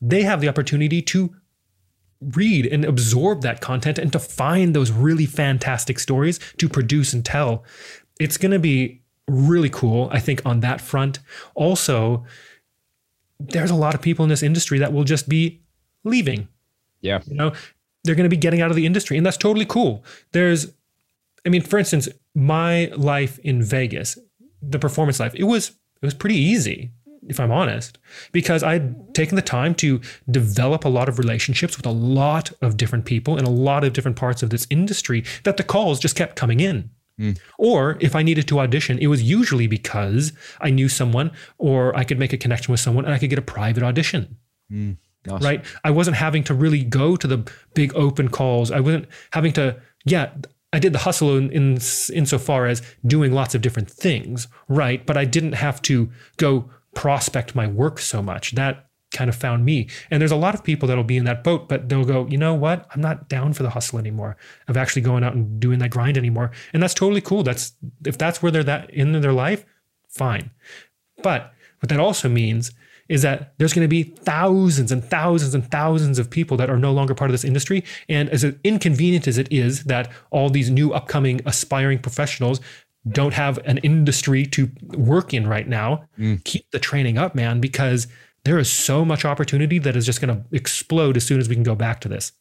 They 0.00 0.22
have 0.22 0.40
the 0.40 0.48
opportunity 0.48 1.02
to 1.02 1.34
read 2.20 2.66
and 2.66 2.84
absorb 2.84 3.42
that 3.42 3.60
content 3.60 3.98
and 3.98 4.12
to 4.12 4.18
find 4.18 4.74
those 4.74 4.90
really 4.90 5.26
fantastic 5.26 5.98
stories 5.98 6.38
to 6.58 6.68
produce 6.68 7.12
and 7.12 7.24
tell. 7.24 7.64
It's 8.20 8.36
going 8.36 8.52
to 8.52 8.58
be 8.58 9.02
really 9.28 9.70
cool, 9.70 10.08
I 10.12 10.20
think, 10.20 10.44
on 10.44 10.60
that 10.60 10.80
front. 10.80 11.18
Also, 11.54 12.24
there's 13.40 13.70
a 13.70 13.74
lot 13.74 13.94
of 13.94 14.02
people 14.02 14.22
in 14.24 14.28
this 14.28 14.42
industry 14.42 14.78
that 14.78 14.92
will 14.92 15.04
just 15.04 15.28
be 15.28 15.62
leaving. 16.04 16.48
Yeah. 17.00 17.20
You 17.26 17.34
know, 17.34 17.52
they're 18.04 18.14
going 18.14 18.28
to 18.28 18.30
be 18.30 18.36
getting 18.36 18.60
out 18.60 18.70
of 18.70 18.76
the 18.76 18.86
industry, 18.86 19.16
and 19.16 19.26
that's 19.26 19.36
totally 19.36 19.66
cool. 19.66 20.04
There's, 20.32 20.72
I 21.44 21.48
mean, 21.48 21.62
for 21.62 21.78
instance, 21.78 22.08
my 22.34 22.86
life 22.96 23.38
in 23.40 23.62
Vegas, 23.62 24.18
the 24.62 24.78
performance 24.78 25.18
life, 25.20 25.34
it 25.34 25.44
was 25.44 25.70
it 25.70 26.06
was 26.06 26.14
pretty 26.14 26.36
easy 26.36 26.92
if 27.28 27.38
I'm 27.38 27.52
honest, 27.52 27.98
because 28.32 28.62
I'd 28.62 29.14
taken 29.14 29.36
the 29.36 29.42
time 29.42 29.74
to 29.76 30.00
develop 30.30 30.84
a 30.84 30.88
lot 30.88 31.08
of 31.08 31.18
relationships 31.18 31.76
with 31.76 31.86
a 31.86 31.90
lot 31.90 32.52
of 32.60 32.76
different 32.76 33.04
people 33.04 33.38
in 33.38 33.44
a 33.44 33.50
lot 33.50 33.84
of 33.84 33.92
different 33.92 34.16
parts 34.16 34.42
of 34.42 34.50
this 34.50 34.66
industry 34.70 35.24
that 35.44 35.56
the 35.56 35.62
calls 35.62 36.00
just 36.00 36.16
kept 36.16 36.36
coming 36.36 36.60
in. 36.60 36.90
Mm. 37.20 37.38
Or 37.58 37.96
if 38.00 38.16
I 38.16 38.22
needed 38.22 38.48
to 38.48 38.58
audition, 38.58 38.98
it 38.98 39.06
was 39.06 39.22
usually 39.22 39.66
because 39.66 40.32
I 40.60 40.70
knew 40.70 40.88
someone 40.88 41.30
or 41.58 41.96
I 41.96 42.04
could 42.04 42.18
make 42.18 42.32
a 42.32 42.38
connection 42.38 42.72
with 42.72 42.80
someone 42.80 43.04
and 43.04 43.14
I 43.14 43.18
could 43.18 43.30
get 43.30 43.38
a 43.38 43.42
private 43.42 43.82
audition. 43.82 44.36
Mm. 44.72 44.96
Awesome. 45.30 45.46
Right? 45.46 45.64
I 45.84 45.90
wasn't 45.92 46.16
having 46.16 46.42
to 46.44 46.54
really 46.54 46.82
go 46.82 47.14
to 47.14 47.26
the 47.28 47.48
big 47.74 47.94
open 47.94 48.28
calls. 48.28 48.72
I 48.72 48.80
wasn't 48.80 49.06
having 49.32 49.52
to, 49.52 49.80
yeah, 50.04 50.32
I 50.72 50.78
did 50.78 50.92
the 50.92 51.00
hustle 51.00 51.36
in, 51.36 51.50
in 51.50 51.78
insofar 52.12 52.66
as 52.66 52.82
doing 53.06 53.32
lots 53.32 53.54
of 53.54 53.60
different 53.60 53.90
things, 53.90 54.48
right? 54.68 55.04
But 55.04 55.16
I 55.16 55.24
didn't 55.24 55.52
have 55.52 55.82
to 55.82 56.10
go 56.38 56.70
prospect 56.94 57.54
my 57.54 57.66
work 57.66 57.98
so 57.98 58.22
much. 58.22 58.52
That 58.52 58.88
kind 59.12 59.28
of 59.28 59.36
found 59.36 59.64
me. 59.64 59.88
And 60.10 60.20
there's 60.20 60.32
a 60.32 60.36
lot 60.36 60.54
of 60.54 60.64
people 60.64 60.88
that'll 60.88 61.04
be 61.04 61.18
in 61.18 61.24
that 61.26 61.44
boat, 61.44 61.68
but 61.68 61.88
they'll 61.88 62.04
go, 62.04 62.26
you 62.26 62.38
know 62.38 62.54
what? 62.54 62.86
I'm 62.94 63.00
not 63.00 63.28
down 63.28 63.52
for 63.52 63.62
the 63.62 63.70
hustle 63.70 63.98
anymore 63.98 64.36
of 64.68 64.76
actually 64.76 65.02
going 65.02 65.22
out 65.22 65.34
and 65.34 65.60
doing 65.60 65.78
that 65.80 65.90
grind 65.90 66.16
anymore. 66.16 66.50
And 66.72 66.82
that's 66.82 66.94
totally 66.94 67.20
cool. 67.20 67.42
That's 67.42 67.74
if 68.06 68.16
that's 68.16 68.42
where 68.42 68.50
they're 68.50 68.64
that 68.64 68.90
in 68.90 69.12
their 69.12 69.32
life, 69.32 69.64
fine. 70.08 70.50
But 71.22 71.52
what 71.80 71.90
that 71.90 72.00
also 72.00 72.28
means 72.28 72.72
is 73.08 73.22
that 73.22 73.54
there's 73.58 73.72
going 73.72 73.84
to 73.84 73.88
be 73.88 74.02
thousands 74.02 74.92
and 74.92 75.04
thousands 75.04 75.54
and 75.54 75.70
thousands 75.70 76.18
of 76.18 76.30
people 76.30 76.56
that 76.56 76.70
are 76.70 76.78
no 76.78 76.92
longer 76.92 77.14
part 77.14 77.30
of 77.30 77.32
this 77.32 77.44
industry. 77.44 77.84
And 78.08 78.28
as 78.30 78.44
inconvenient 78.64 79.26
as 79.28 79.38
it 79.38 79.48
is 79.50 79.84
that 79.84 80.10
all 80.30 80.50
these 80.50 80.70
new 80.70 80.92
upcoming 80.92 81.40
aspiring 81.46 81.98
professionals 81.98 82.60
don't 83.08 83.34
have 83.34 83.58
an 83.64 83.78
industry 83.78 84.46
to 84.46 84.70
work 84.96 85.34
in 85.34 85.46
right 85.46 85.68
now, 85.68 86.04
mm. 86.18 86.42
keep 86.44 86.70
the 86.70 86.78
training 86.78 87.18
up, 87.18 87.34
man, 87.34 87.60
because 87.60 88.06
there 88.44 88.58
is 88.58 88.70
so 88.70 89.04
much 89.04 89.24
opportunity 89.24 89.78
that 89.78 89.96
is 89.96 90.06
just 90.06 90.20
going 90.20 90.34
to 90.34 90.44
explode 90.52 91.16
as 91.16 91.24
soon 91.24 91.40
as 91.40 91.48
we 91.48 91.54
can 91.54 91.64
go 91.64 91.74
back 91.74 92.00
to 92.00 92.08
this. 92.08 92.32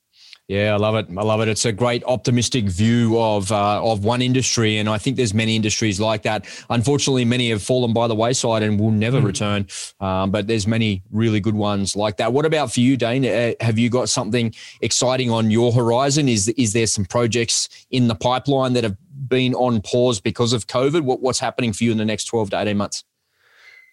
Yeah, 0.48 0.74
I 0.74 0.78
love 0.78 0.96
it. 0.96 1.08
I 1.10 1.22
love 1.24 1.40
it. 1.40 1.48
It's 1.48 1.64
a 1.64 1.72
great 1.72 2.04
optimistic 2.04 2.66
view 2.66 3.18
of 3.18 3.52
uh, 3.54 3.82
of 3.82 4.04
one 4.04 4.22
industry, 4.22 4.80
and 4.80 4.90
I 4.90 4.98
think 4.98 5.16
there's 5.16 5.34
many 5.34 5.56
industries 5.56 5.98
like 5.98 6.24
that. 6.24 6.46
Unfortunately, 6.70 7.24
many 7.24 7.52
have 7.52 7.64
fallen 7.64 7.94
by 7.94 8.08
the 8.08 8.16
wayside 8.16 8.62
and 8.62 8.78
will 8.78 8.92
never 8.92 9.22
mm. 9.22 9.26
return. 9.26 9.68
Um, 10.02 10.30
but 10.30 10.48
there's 10.48 10.68
many 10.68 11.04
really 11.10 11.40
good 11.40 11.56
ones 11.56 11.96
like 11.96 12.18
that. 12.18 12.34
What 12.34 12.46
about 12.46 12.74
for 12.74 12.82
you, 12.82 12.98
Dane? 12.98 13.26
Uh, 13.26 13.54
have 13.62 13.80
you 13.80 13.90
got 13.90 14.10
something 14.10 14.54
exciting 14.82 15.32
on 15.32 15.52
your 15.52 15.72
horizon? 15.72 16.28
Is 16.28 16.50
is 16.50 16.74
there 16.74 16.88
some 16.88 17.06
projects 17.06 17.70
in 17.90 18.10
the 18.10 18.16
pipeline 18.16 18.74
that 18.74 18.84
have 18.84 18.98
been 19.30 19.54
on 19.54 19.82
pause 19.82 20.20
because 20.20 20.52
of 20.52 20.68
COVID? 20.68 21.02
What, 21.02 21.22
what's 21.22 21.40
happening 21.40 21.72
for 21.72 21.86
you 21.86 21.92
in 21.92 21.98
the 21.98 22.06
next 22.06 22.26
12 22.26 22.50
to 22.50 22.60
18 22.60 22.76
months? 22.76 23.06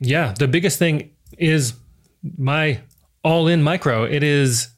Yeah, 0.01 0.35
the 0.39 0.49
biggest 0.49 0.79
thing 0.79 1.13
is 1.39 1.75
my 2.37 2.81
all 3.23 3.49
in 3.49 3.63
micro. 3.63 4.05
It 4.05 4.23
is 4.23 4.69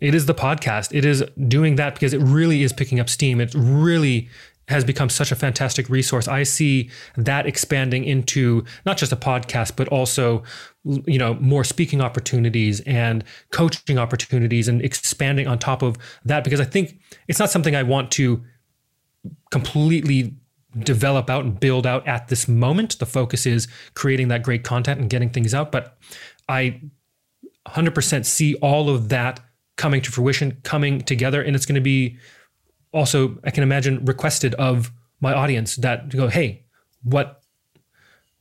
it 0.00 0.14
is 0.14 0.26
the 0.26 0.34
podcast. 0.34 0.94
It 0.94 1.04
is 1.04 1.24
doing 1.48 1.76
that 1.76 1.94
because 1.94 2.12
it 2.14 2.20
really 2.20 2.62
is 2.62 2.72
picking 2.72 3.00
up 3.00 3.08
steam. 3.08 3.40
It 3.40 3.54
really 3.56 4.28
has 4.68 4.84
become 4.84 5.08
such 5.08 5.32
a 5.32 5.36
fantastic 5.36 5.88
resource. 5.88 6.28
I 6.28 6.42
see 6.42 6.90
that 7.16 7.46
expanding 7.46 8.04
into 8.04 8.64
not 8.84 8.98
just 8.98 9.12
a 9.12 9.16
podcast, 9.16 9.76
but 9.76 9.88
also, 9.88 10.42
you 10.84 11.18
know, 11.18 11.34
more 11.34 11.64
speaking 11.64 12.02
opportunities 12.02 12.80
and 12.80 13.24
coaching 13.50 13.98
opportunities 13.98 14.68
and 14.68 14.82
expanding 14.82 15.46
on 15.46 15.58
top 15.58 15.82
of 15.82 15.96
that 16.24 16.44
because 16.44 16.60
I 16.60 16.64
think 16.64 17.00
it's 17.28 17.38
not 17.38 17.50
something 17.50 17.74
I 17.74 17.82
want 17.82 18.10
to 18.12 18.44
completely 19.50 20.36
develop 20.80 21.30
out 21.30 21.44
and 21.44 21.58
build 21.58 21.86
out 21.86 22.06
at 22.06 22.28
this 22.28 22.46
moment. 22.46 22.98
The 22.98 23.06
focus 23.06 23.46
is 23.46 23.68
creating 23.94 24.28
that 24.28 24.42
great 24.42 24.64
content 24.64 25.00
and 25.00 25.08
getting 25.08 25.30
things 25.30 25.54
out. 25.54 25.72
But 25.72 25.96
I 26.46 26.82
100% 27.66 28.26
see 28.26 28.54
all 28.56 28.90
of 28.90 29.08
that 29.08 29.40
coming 29.78 30.02
to 30.02 30.10
fruition, 30.10 30.58
coming 30.64 31.00
together. 31.00 31.40
And 31.40 31.56
it's 31.56 31.64
going 31.64 31.76
to 31.76 31.80
be 31.80 32.18
also, 32.92 33.38
I 33.44 33.50
can 33.50 33.62
imagine, 33.62 34.04
requested 34.04 34.54
of 34.56 34.92
my 35.20 35.32
audience 35.32 35.76
that 35.76 36.10
to 36.10 36.16
go, 36.16 36.28
hey, 36.28 36.64
what 37.02 37.40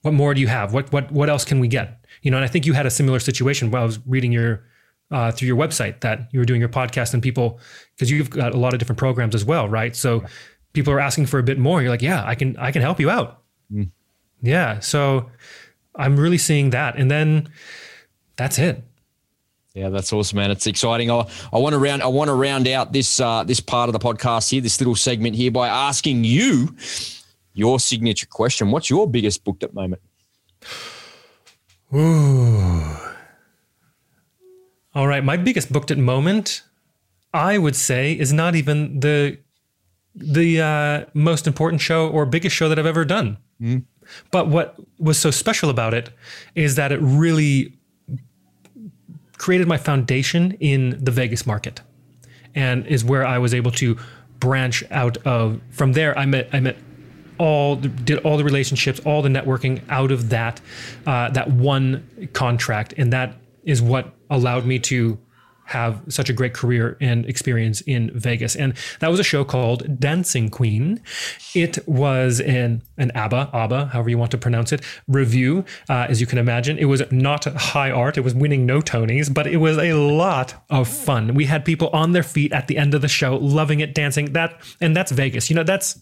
what 0.01 0.13
more 0.13 0.33
do 0.33 0.41
you 0.41 0.47
have? 0.47 0.73
What 0.73 0.91
what 0.91 1.11
what 1.11 1.29
else 1.29 1.45
can 1.45 1.59
we 1.59 1.67
get? 1.67 2.05
You 2.21 2.31
know, 2.31 2.37
and 2.37 2.43
I 2.43 2.47
think 2.47 2.65
you 2.65 2.73
had 2.73 2.85
a 2.85 2.89
similar 2.91 3.19
situation 3.19 3.71
while 3.71 3.83
I 3.83 3.85
was 3.85 3.99
reading 4.05 4.31
your 4.31 4.63
uh, 5.11 5.31
through 5.31 5.47
your 5.47 5.57
website 5.57 6.01
that 6.01 6.29
you 6.31 6.39
were 6.39 6.45
doing 6.45 6.59
your 6.59 6.69
podcast 6.69 7.13
and 7.13 7.23
people 7.23 7.59
because 7.95 8.11
you've 8.11 8.29
got 8.29 8.53
a 8.53 8.57
lot 8.57 8.73
of 8.73 8.79
different 8.79 8.99
programs 8.99 9.35
as 9.35 9.45
well, 9.45 9.69
right? 9.69 9.95
So 9.95 10.23
people 10.73 10.93
are 10.93 10.99
asking 10.99 11.27
for 11.27 11.39
a 11.39 11.43
bit 11.43 11.57
more. 11.57 11.81
You're 11.81 11.91
like, 11.91 12.01
yeah, 12.01 12.23
I 12.25 12.35
can 12.35 12.57
I 12.57 12.71
can 12.71 12.81
help 12.81 12.99
you 12.99 13.09
out. 13.09 13.41
Mm. 13.71 13.89
Yeah. 14.41 14.79
So 14.79 15.29
I'm 15.95 16.17
really 16.19 16.37
seeing 16.37 16.71
that. 16.71 16.97
And 16.97 17.09
then 17.09 17.49
that's 18.35 18.59
it. 18.59 18.83
Yeah, 19.77 19.89
that's 19.89 20.11
awesome, 20.11 20.37
man. 20.37 20.49
It's 20.49 20.65
exciting. 20.65 21.11
I, 21.11 21.27
I 21.53 21.59
want 21.59 21.73
to 21.73 21.77
round 21.77 22.01
I 22.01 22.07
want 22.07 22.29
to 22.29 22.33
round 22.33 22.67
out 22.67 22.93
this 22.93 23.19
uh, 23.19 23.43
this 23.43 23.59
part 23.59 23.89
of 23.89 23.93
the 23.93 23.99
podcast 23.99 24.49
here, 24.49 24.59
this 24.59 24.81
little 24.81 24.95
segment 24.95 25.35
here, 25.35 25.51
by 25.51 25.67
asking 25.67 26.23
you 26.23 26.75
your 27.53 27.79
signature 27.79 28.25
question. 28.25 28.71
What's 28.71 28.89
your 28.89 29.07
biggest 29.07 29.43
booked 29.43 29.61
at 29.61 29.75
moment? 29.75 30.01
Ooh. 31.93 32.97
All 34.95 35.07
right, 35.07 35.23
my 35.23 35.37
biggest 35.37 35.71
booked 35.71 35.91
at 35.91 35.99
moment, 35.99 36.63
I 37.31 37.59
would 37.59 37.75
say, 37.75 38.13
is 38.13 38.33
not 38.33 38.55
even 38.55 38.99
the 38.99 39.37
the 40.15 40.59
uh, 40.59 41.05
most 41.13 41.45
important 41.45 41.81
show 41.81 42.09
or 42.09 42.25
biggest 42.25 42.55
show 42.55 42.67
that 42.67 42.79
I've 42.79 42.87
ever 42.87 43.05
done. 43.05 43.37
But 44.31 44.47
what 44.47 44.75
was 44.97 45.19
so 45.19 45.29
special 45.29 45.69
about 45.69 45.93
it 45.93 46.09
is 46.55 46.73
that 46.75 46.91
it 46.91 46.99
really 46.99 47.76
created 49.37 49.67
my 49.67 49.77
foundation 49.77 50.53
in 50.59 51.03
the 51.03 51.11
Vegas 51.11 51.45
market, 51.45 51.81
and 52.55 52.85
is 52.87 53.03
where 53.03 53.25
I 53.25 53.37
was 53.37 53.53
able 53.53 53.71
to 53.71 53.97
branch 54.39 54.83
out 54.91 55.17
of. 55.25 55.61
From 55.71 55.93
there, 55.93 56.17
I 56.17 56.25
met 56.25 56.49
I 56.53 56.59
met 56.59 56.77
all 57.37 57.75
did 57.75 58.19
all 58.19 58.37
the 58.37 58.43
relationships, 58.43 58.99
all 59.05 59.21
the 59.21 59.29
networking 59.29 59.81
out 59.89 60.11
of 60.11 60.29
that 60.29 60.61
uh, 61.05 61.29
that 61.29 61.51
one 61.51 62.29
contract, 62.33 62.93
and 62.97 63.13
that 63.13 63.35
is 63.63 63.81
what 63.81 64.13
allowed 64.29 64.65
me 64.65 64.79
to 64.79 65.17
have 65.67 66.01
such 66.07 66.29
a 66.29 66.33
great 66.33 66.53
career 66.53 66.97
and 67.01 67.25
experience 67.25 67.81
in 67.81 68.09
Vegas. 68.17 68.55
And 68.55 68.73
that 68.99 69.09
was 69.09 69.19
a 69.19 69.23
show 69.23 69.43
called 69.43 69.99
Dancing 69.99 70.49
Queen. 70.49 71.01
It 71.53 71.85
was 71.87 72.39
an 72.39 72.83
an 72.97 73.11
ABBA, 73.13 73.49
ABBA, 73.53 73.87
however 73.87 74.09
you 74.09 74.17
want 74.17 74.31
to 74.31 74.37
pronounce 74.37 74.71
it, 74.71 74.81
revue. 75.07 75.65
Uh, 75.89 76.07
as 76.09 76.21
you 76.21 76.27
can 76.27 76.37
imagine, 76.37 76.77
it 76.77 76.85
was 76.85 77.03
not 77.11 77.43
high 77.43 77.91
art. 77.91 78.17
It 78.17 78.21
was 78.21 78.33
winning 78.33 78.65
no 78.65 78.79
Tonys, 78.79 79.33
but 79.33 79.45
it 79.45 79.57
was 79.57 79.77
a 79.77 79.93
lot 79.93 80.55
of 80.69 80.87
fun. 80.87 81.33
We 81.33 81.45
had 81.45 81.65
people 81.65 81.89
on 81.89 82.13
their 82.13 82.23
feet 82.23 82.53
at 82.53 82.67
the 82.67 82.77
end 82.77 82.93
of 82.93 83.01
the 83.01 83.07
show, 83.07 83.35
loving 83.35 83.81
it, 83.81 83.93
dancing. 83.93 84.33
That 84.33 84.61
and 84.79 84.95
that's 84.95 85.11
Vegas. 85.11 85.49
You 85.49 85.57
know, 85.57 85.63
that's 85.63 85.99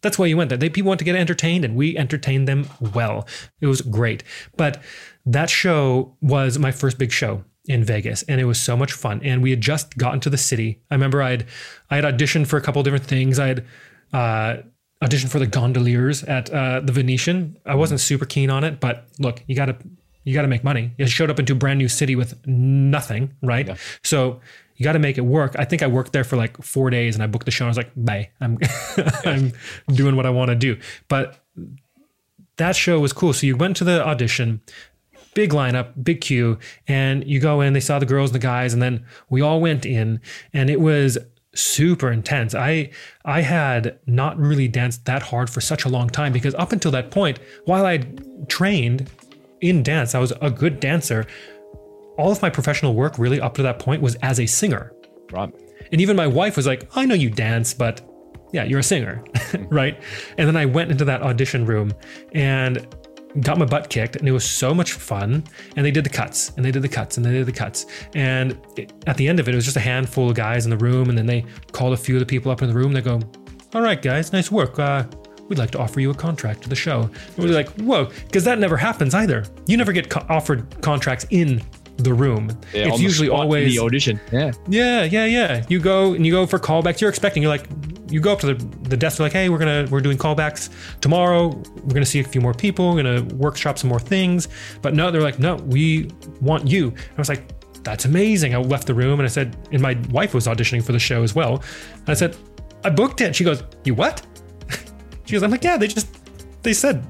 that's 0.00 0.18
why 0.18 0.26
you 0.26 0.36
went 0.36 0.48
there. 0.48 0.58
They 0.58 0.70
people 0.70 0.88
want 0.88 0.98
to 1.00 1.04
get 1.04 1.16
entertained, 1.16 1.64
and 1.64 1.76
we 1.76 1.96
entertained 1.98 2.48
them 2.48 2.66
well. 2.94 3.26
It 3.60 3.66
was 3.66 3.82
great. 3.82 4.24
But 4.56 4.82
that 5.26 5.50
show 5.50 6.16
was 6.20 6.58
my 6.58 6.72
first 6.72 6.98
big 6.98 7.12
show 7.12 7.44
in 7.66 7.84
Vegas, 7.84 8.22
and 8.24 8.40
it 8.40 8.44
was 8.44 8.60
so 8.60 8.76
much 8.76 8.92
fun. 8.92 9.20
And 9.22 9.42
we 9.42 9.50
had 9.50 9.60
just 9.60 9.96
gotten 9.96 10.20
to 10.20 10.30
the 10.30 10.38
city. 10.38 10.80
I 10.90 10.94
remember 10.94 11.22
I'd 11.22 11.46
I 11.90 11.96
had 11.96 12.04
auditioned 12.04 12.46
for 12.46 12.56
a 12.56 12.60
couple 12.60 12.82
different 12.82 13.06
things. 13.06 13.38
I 13.38 13.48
had 13.48 13.66
uh, 14.12 14.56
auditioned 15.02 15.30
for 15.30 15.38
the 15.38 15.46
gondoliers 15.46 16.24
at 16.24 16.50
uh, 16.50 16.80
the 16.80 16.92
Venetian. 16.92 17.56
I 17.64 17.74
wasn't 17.74 18.00
super 18.00 18.24
keen 18.24 18.50
on 18.50 18.64
it, 18.64 18.80
but 18.80 19.06
look, 19.18 19.42
you 19.46 19.54
got 19.54 19.66
to 19.66 19.76
you 20.24 20.34
got 20.34 20.42
to 20.42 20.48
make 20.48 20.64
money. 20.64 20.92
You 20.98 21.06
showed 21.06 21.30
up 21.30 21.38
into 21.38 21.52
a 21.52 21.56
brand 21.56 21.78
new 21.78 21.88
city 21.88 22.14
with 22.16 22.46
nothing, 22.46 23.34
right? 23.42 23.66
Yeah. 23.66 23.76
So 24.04 24.40
you 24.76 24.84
got 24.84 24.92
to 24.92 24.98
make 24.98 25.18
it 25.18 25.22
work. 25.22 25.54
I 25.58 25.64
think 25.64 25.82
I 25.82 25.86
worked 25.86 26.12
there 26.12 26.24
for 26.24 26.36
like 26.36 26.60
four 26.62 26.90
days, 26.90 27.14
and 27.14 27.22
I 27.22 27.26
booked 27.26 27.44
the 27.44 27.50
show. 27.50 27.64
And 27.64 27.68
I 27.68 27.70
was 27.70 27.76
like, 27.76 27.92
bye, 27.96 28.30
I'm 28.40 28.58
I'm 29.24 29.52
doing 29.88 30.16
what 30.16 30.26
I 30.26 30.30
want 30.30 30.50
to 30.50 30.56
do. 30.56 30.78
But 31.08 31.44
that 32.56 32.76
show 32.76 33.00
was 33.00 33.12
cool. 33.12 33.32
So 33.32 33.46
you 33.46 33.56
went 33.56 33.76
to 33.78 33.84
the 33.84 34.04
audition 34.04 34.60
big 35.34 35.50
lineup, 35.50 35.92
big 36.02 36.20
queue, 36.20 36.58
and 36.86 37.26
you 37.26 37.40
go 37.40 37.60
in, 37.60 37.72
they 37.72 37.80
saw 37.80 37.98
the 37.98 38.06
girls 38.06 38.30
and 38.30 38.34
the 38.34 38.38
guys, 38.38 38.72
and 38.72 38.82
then 38.82 39.04
we 39.30 39.40
all 39.40 39.60
went 39.60 39.86
in, 39.86 40.20
and 40.52 40.70
it 40.70 40.80
was 40.80 41.18
super 41.54 42.10
intense. 42.10 42.54
I 42.54 42.90
I 43.24 43.42
had 43.42 43.98
not 44.06 44.38
really 44.38 44.68
danced 44.68 45.04
that 45.06 45.22
hard 45.22 45.50
for 45.50 45.60
such 45.60 45.84
a 45.84 45.88
long 45.88 46.08
time 46.08 46.32
because 46.32 46.54
up 46.54 46.72
until 46.72 46.90
that 46.92 47.10
point, 47.10 47.38
while 47.64 47.84
I 47.84 47.98
trained 48.48 49.10
in 49.60 49.82
dance, 49.82 50.14
I 50.14 50.18
was 50.18 50.32
a 50.40 50.50
good 50.50 50.80
dancer. 50.80 51.26
All 52.18 52.32
of 52.32 52.42
my 52.42 52.50
professional 52.50 52.94
work 52.94 53.18
really 53.18 53.40
up 53.40 53.54
to 53.54 53.62
that 53.62 53.78
point 53.78 54.02
was 54.02 54.16
as 54.16 54.40
a 54.40 54.46
singer. 54.46 54.92
Right. 55.30 55.52
And 55.90 56.00
even 56.00 56.16
my 56.16 56.26
wife 56.26 56.56
was 56.56 56.66
like, 56.66 56.88
"I 56.96 57.04
know 57.06 57.14
you 57.14 57.30
dance, 57.30 57.74
but 57.74 58.00
yeah, 58.52 58.64
you're 58.64 58.80
a 58.80 58.84
singer." 58.84 59.24
right? 59.70 60.00
And 60.38 60.48
then 60.48 60.56
I 60.56 60.66
went 60.66 60.90
into 60.90 61.04
that 61.04 61.22
audition 61.22 61.66
room 61.66 61.92
and 62.32 62.86
got 63.40 63.58
my 63.58 63.64
butt 63.64 63.88
kicked 63.88 64.16
and 64.16 64.28
it 64.28 64.32
was 64.32 64.48
so 64.48 64.74
much 64.74 64.92
fun. 64.92 65.44
And 65.76 65.84
they 65.84 65.90
did 65.90 66.04
the 66.04 66.10
cuts 66.10 66.50
and 66.56 66.64
they 66.64 66.70
did 66.70 66.82
the 66.82 66.88
cuts 66.88 67.16
and 67.16 67.24
they 67.24 67.32
did 67.32 67.46
the 67.46 67.52
cuts. 67.52 67.86
And 68.14 68.58
it, 68.76 68.92
at 69.06 69.16
the 69.16 69.26
end 69.26 69.40
of 69.40 69.48
it 69.48 69.52
it 69.52 69.56
was 69.56 69.64
just 69.64 69.76
a 69.76 69.80
handful 69.80 70.28
of 70.30 70.36
guys 70.36 70.64
in 70.64 70.70
the 70.70 70.76
room 70.76 71.08
and 71.08 71.16
then 71.16 71.26
they 71.26 71.44
called 71.72 71.92
a 71.92 71.96
few 71.96 72.16
of 72.16 72.20
the 72.20 72.26
people 72.26 72.52
up 72.52 72.62
in 72.62 72.68
the 72.68 72.74
room. 72.74 72.92
They 72.92 73.00
go 73.00 73.20
all 73.74 73.82
right 73.82 74.00
guys 74.00 74.32
nice 74.32 74.50
work. 74.50 74.78
Uh, 74.78 75.04
we'd 75.48 75.58
like 75.58 75.70
to 75.72 75.78
offer 75.78 76.00
you 76.00 76.10
a 76.10 76.14
contract 76.14 76.62
to 76.62 76.68
the 76.68 76.76
show. 76.76 77.02
And 77.36 77.38
we're 77.38 77.54
like 77.54 77.70
whoa 77.80 78.06
because 78.26 78.44
that 78.44 78.58
never 78.58 78.76
happens 78.76 79.14
either. 79.14 79.44
You 79.66 79.76
never 79.76 79.92
get 79.92 80.10
co- 80.10 80.26
offered 80.28 80.80
contracts 80.82 81.26
in 81.30 81.62
the 81.98 82.12
room. 82.14 82.48
Yeah, 82.72 82.88
it's 82.88 83.00
usually 83.00 83.28
always 83.28 83.74
the 83.74 83.82
audition. 83.82 84.20
Yeah. 84.30 84.52
Yeah, 84.68 85.04
yeah, 85.04 85.24
yeah. 85.24 85.64
You 85.68 85.80
go 85.80 86.14
and 86.14 86.26
you 86.26 86.32
go 86.32 86.46
for 86.46 86.58
callbacks. 86.58 87.00
You're 87.00 87.10
expecting. 87.10 87.42
You're 87.42 87.50
like, 87.50 87.68
you 88.10 88.20
go 88.20 88.32
up 88.32 88.40
to 88.40 88.54
the, 88.54 88.64
the 88.88 88.96
desk. 88.96 89.18
They're 89.18 89.26
like, 89.26 89.32
hey, 89.32 89.48
we're 89.48 89.58
gonna 89.58 89.86
we're 89.90 90.00
doing 90.00 90.18
callbacks 90.18 90.70
tomorrow. 91.00 91.48
We're 91.48 91.94
gonna 91.94 92.06
see 92.06 92.20
a 92.20 92.24
few 92.24 92.40
more 92.40 92.54
people. 92.54 92.94
We're 92.94 93.02
gonna 93.02 93.34
workshop 93.34 93.78
some 93.78 93.88
more 93.88 94.00
things. 94.00 94.48
But 94.80 94.94
no, 94.94 95.10
they're 95.10 95.22
like, 95.22 95.38
no, 95.38 95.56
we 95.56 96.10
want 96.40 96.66
you. 96.66 96.88
And 96.88 97.16
I 97.16 97.20
was 97.20 97.28
like, 97.28 97.44
that's 97.84 98.04
amazing. 98.04 98.54
I 98.54 98.58
left 98.58 98.86
the 98.86 98.94
room 98.94 99.18
and 99.18 99.26
I 99.26 99.30
said, 99.30 99.56
and 99.72 99.80
my 99.82 99.98
wife 100.10 100.34
was 100.34 100.46
auditioning 100.46 100.84
for 100.84 100.92
the 100.92 100.98
show 100.98 101.22
as 101.22 101.34
well. 101.34 101.62
And 101.94 102.08
I 102.08 102.14
said, 102.14 102.36
I 102.84 102.90
booked 102.90 103.20
it. 103.20 103.34
She 103.34 103.44
goes, 103.44 103.62
you 103.84 103.94
what? 103.94 104.24
she 105.24 105.32
goes, 105.32 105.42
I'm 105.42 105.50
like, 105.50 105.64
yeah, 105.64 105.76
they 105.76 105.88
just 105.88 106.21
they 106.62 106.72
said 106.72 107.04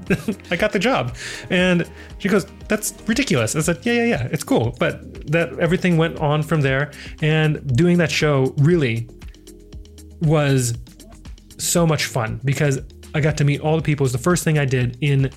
I 0.51 0.55
got 0.55 0.71
the 0.71 0.79
job. 0.79 1.15
And 1.49 1.89
she 2.19 2.29
goes, 2.29 2.45
That's 2.67 2.93
ridiculous. 3.07 3.55
I 3.55 3.61
said, 3.61 3.79
Yeah, 3.83 3.93
yeah, 3.93 4.05
yeah, 4.05 4.27
it's 4.31 4.43
cool. 4.43 4.75
But 4.79 5.31
that 5.31 5.57
everything 5.59 5.97
went 5.97 6.19
on 6.19 6.43
from 6.43 6.61
there. 6.61 6.91
And 7.21 7.75
doing 7.75 7.97
that 7.99 8.11
show 8.11 8.53
really 8.57 9.09
was 10.21 10.73
so 11.57 11.85
much 11.85 12.05
fun 12.05 12.39
because 12.43 12.79
I 13.15 13.21
got 13.21 13.37
to 13.37 13.43
meet 13.43 13.61
all 13.61 13.75
the 13.75 13.83
people. 13.83 14.03
It 14.03 14.05
was 14.05 14.11
the 14.11 14.17
first 14.17 14.43
thing 14.43 14.57
I 14.57 14.65
did 14.65 14.97
in 15.01 15.29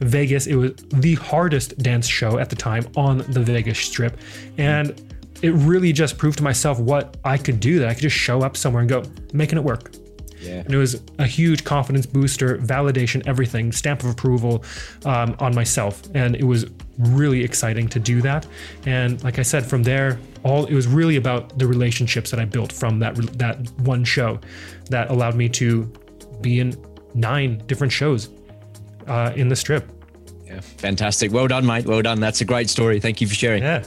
Vegas. 0.00 0.46
It 0.46 0.56
was 0.56 0.72
the 0.90 1.14
hardest 1.14 1.78
dance 1.78 2.06
show 2.06 2.38
at 2.38 2.50
the 2.50 2.56
time 2.56 2.86
on 2.96 3.18
the 3.18 3.40
Vegas 3.40 3.78
Strip. 3.78 4.18
And 4.58 5.00
it 5.40 5.52
really 5.54 5.92
just 5.92 6.18
proved 6.18 6.38
to 6.38 6.44
myself 6.44 6.78
what 6.78 7.16
I 7.24 7.36
could 7.38 7.58
do 7.58 7.78
that 7.80 7.88
I 7.88 7.94
could 7.94 8.02
just 8.02 8.16
show 8.16 8.42
up 8.42 8.56
somewhere 8.56 8.80
and 8.80 8.88
go, 8.88 9.02
making 9.32 9.58
it 9.58 9.64
work 9.64 9.92
yeah. 10.42 10.60
And 10.60 10.74
it 10.74 10.78
was 10.78 11.00
a 11.18 11.26
huge 11.26 11.64
confidence 11.64 12.06
booster, 12.06 12.58
validation, 12.58 13.26
everything, 13.26 13.72
stamp 13.72 14.02
of 14.02 14.10
approval 14.10 14.64
um, 15.04 15.36
on 15.38 15.54
myself. 15.54 16.02
And 16.14 16.36
it 16.36 16.44
was 16.44 16.66
really 16.98 17.42
exciting 17.42 17.88
to 17.88 18.00
do 18.00 18.20
that. 18.22 18.46
And 18.86 19.22
like 19.24 19.38
I 19.38 19.42
said, 19.42 19.64
from 19.64 19.82
there, 19.82 20.18
all 20.42 20.66
it 20.66 20.74
was 20.74 20.86
really 20.86 21.16
about 21.16 21.58
the 21.58 21.66
relationships 21.66 22.30
that 22.30 22.40
I 22.40 22.44
built 22.44 22.72
from 22.72 22.98
that 22.98 23.14
that 23.38 23.70
one 23.80 24.04
show 24.04 24.40
that 24.90 25.10
allowed 25.10 25.36
me 25.36 25.48
to 25.50 25.90
be 26.40 26.58
in 26.60 26.76
nine 27.14 27.62
different 27.66 27.92
shows 27.92 28.28
uh, 29.06 29.32
in 29.36 29.48
the 29.48 29.56
strip. 29.56 29.88
Yeah, 30.46 30.60
fantastic. 30.60 31.32
Well 31.32 31.46
done, 31.46 31.64
mate. 31.64 31.86
Well 31.86 32.02
done. 32.02 32.20
That's 32.20 32.40
a 32.40 32.44
great 32.44 32.68
story. 32.68 33.00
Thank 33.00 33.20
you 33.20 33.26
for 33.26 33.34
sharing. 33.34 33.62
Yeah. 33.62 33.84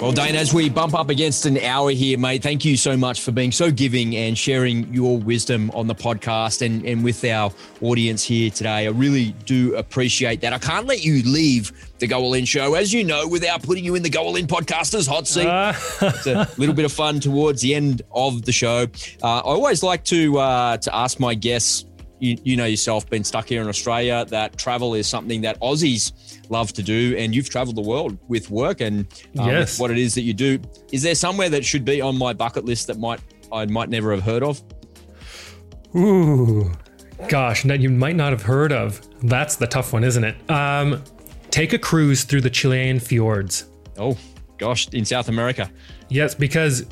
Well, 0.00 0.12
Dane, 0.12 0.34
as 0.34 0.54
we 0.54 0.70
bump 0.70 0.94
up 0.94 1.10
against 1.10 1.44
an 1.44 1.58
hour 1.58 1.90
here, 1.90 2.16
mate, 2.16 2.42
thank 2.42 2.64
you 2.64 2.78
so 2.78 2.96
much 2.96 3.20
for 3.20 3.32
being 3.32 3.52
so 3.52 3.70
giving 3.70 4.16
and 4.16 4.36
sharing 4.36 4.90
your 4.94 5.18
wisdom 5.18 5.70
on 5.74 5.88
the 5.88 5.94
podcast 5.94 6.64
and, 6.64 6.82
and 6.86 7.04
with 7.04 7.22
our 7.22 7.52
audience 7.82 8.24
here 8.24 8.48
today. 8.48 8.86
I 8.86 8.90
really 8.92 9.32
do 9.44 9.76
appreciate 9.76 10.40
that. 10.40 10.54
I 10.54 10.58
can't 10.58 10.86
let 10.86 11.04
you 11.04 11.22
leave 11.30 11.72
the 11.98 12.06
Go 12.06 12.18
All 12.18 12.32
In 12.32 12.46
show, 12.46 12.76
as 12.76 12.94
you 12.94 13.04
know, 13.04 13.28
without 13.28 13.62
putting 13.62 13.84
you 13.84 13.94
in 13.94 14.02
the 14.02 14.08
Go 14.08 14.22
All 14.22 14.36
In 14.36 14.46
podcasters 14.46 15.06
hot 15.06 15.28
seat. 15.28 15.46
Uh. 15.46 15.74
it's 16.00 16.26
a 16.26 16.48
little 16.56 16.74
bit 16.74 16.86
of 16.86 16.92
fun 16.92 17.20
towards 17.20 17.60
the 17.60 17.74
end 17.74 18.00
of 18.10 18.46
the 18.46 18.52
show. 18.52 18.86
Uh, 19.22 19.26
I 19.26 19.40
always 19.40 19.82
like 19.82 20.02
to 20.04 20.38
uh, 20.38 20.76
to 20.78 20.96
ask 20.96 21.20
my 21.20 21.34
guests 21.34 21.84
you, 22.20 22.36
you, 22.44 22.56
know 22.56 22.66
yourself, 22.66 23.08
been 23.08 23.24
stuck 23.24 23.48
here 23.48 23.62
in 23.62 23.68
Australia, 23.68 24.24
that 24.26 24.56
travel 24.56 24.94
is 24.94 25.06
something 25.06 25.40
that 25.40 25.58
Aussies 25.60 26.12
love 26.50 26.72
to 26.74 26.82
do. 26.82 27.16
And 27.16 27.34
you've 27.34 27.50
traveled 27.50 27.76
the 27.76 27.82
world 27.82 28.18
with 28.28 28.50
work 28.50 28.80
and 28.80 29.06
um, 29.38 29.48
yes. 29.48 29.78
what 29.78 29.90
it 29.90 29.98
is 29.98 30.14
that 30.14 30.22
you 30.22 30.34
do. 30.34 30.58
Is 30.92 31.02
there 31.02 31.14
somewhere 31.14 31.48
that 31.48 31.64
should 31.64 31.84
be 31.84 32.00
on 32.00 32.16
my 32.16 32.32
bucket 32.32 32.64
list 32.64 32.86
that 32.88 32.98
might 32.98 33.20
I 33.52 33.66
might 33.66 33.88
never 33.88 34.12
have 34.12 34.22
heard 34.22 34.42
of? 34.42 34.62
Ooh, 35.96 36.70
gosh, 37.28 37.64
that 37.64 37.80
you 37.80 37.90
might 37.90 38.16
not 38.16 38.32
have 38.32 38.42
heard 38.42 38.72
of. 38.72 39.00
That's 39.22 39.56
the 39.56 39.66
tough 39.66 39.92
one, 39.92 40.04
isn't 40.04 40.22
it? 40.22 40.50
Um, 40.50 41.02
take 41.50 41.72
a 41.72 41.78
cruise 41.78 42.24
through 42.24 42.42
the 42.42 42.50
Chilean 42.50 43.00
fjords. 43.00 43.64
Oh, 43.98 44.16
gosh, 44.58 44.88
in 44.90 45.04
South 45.04 45.28
America. 45.28 45.70
Yes, 46.08 46.34
because 46.34 46.86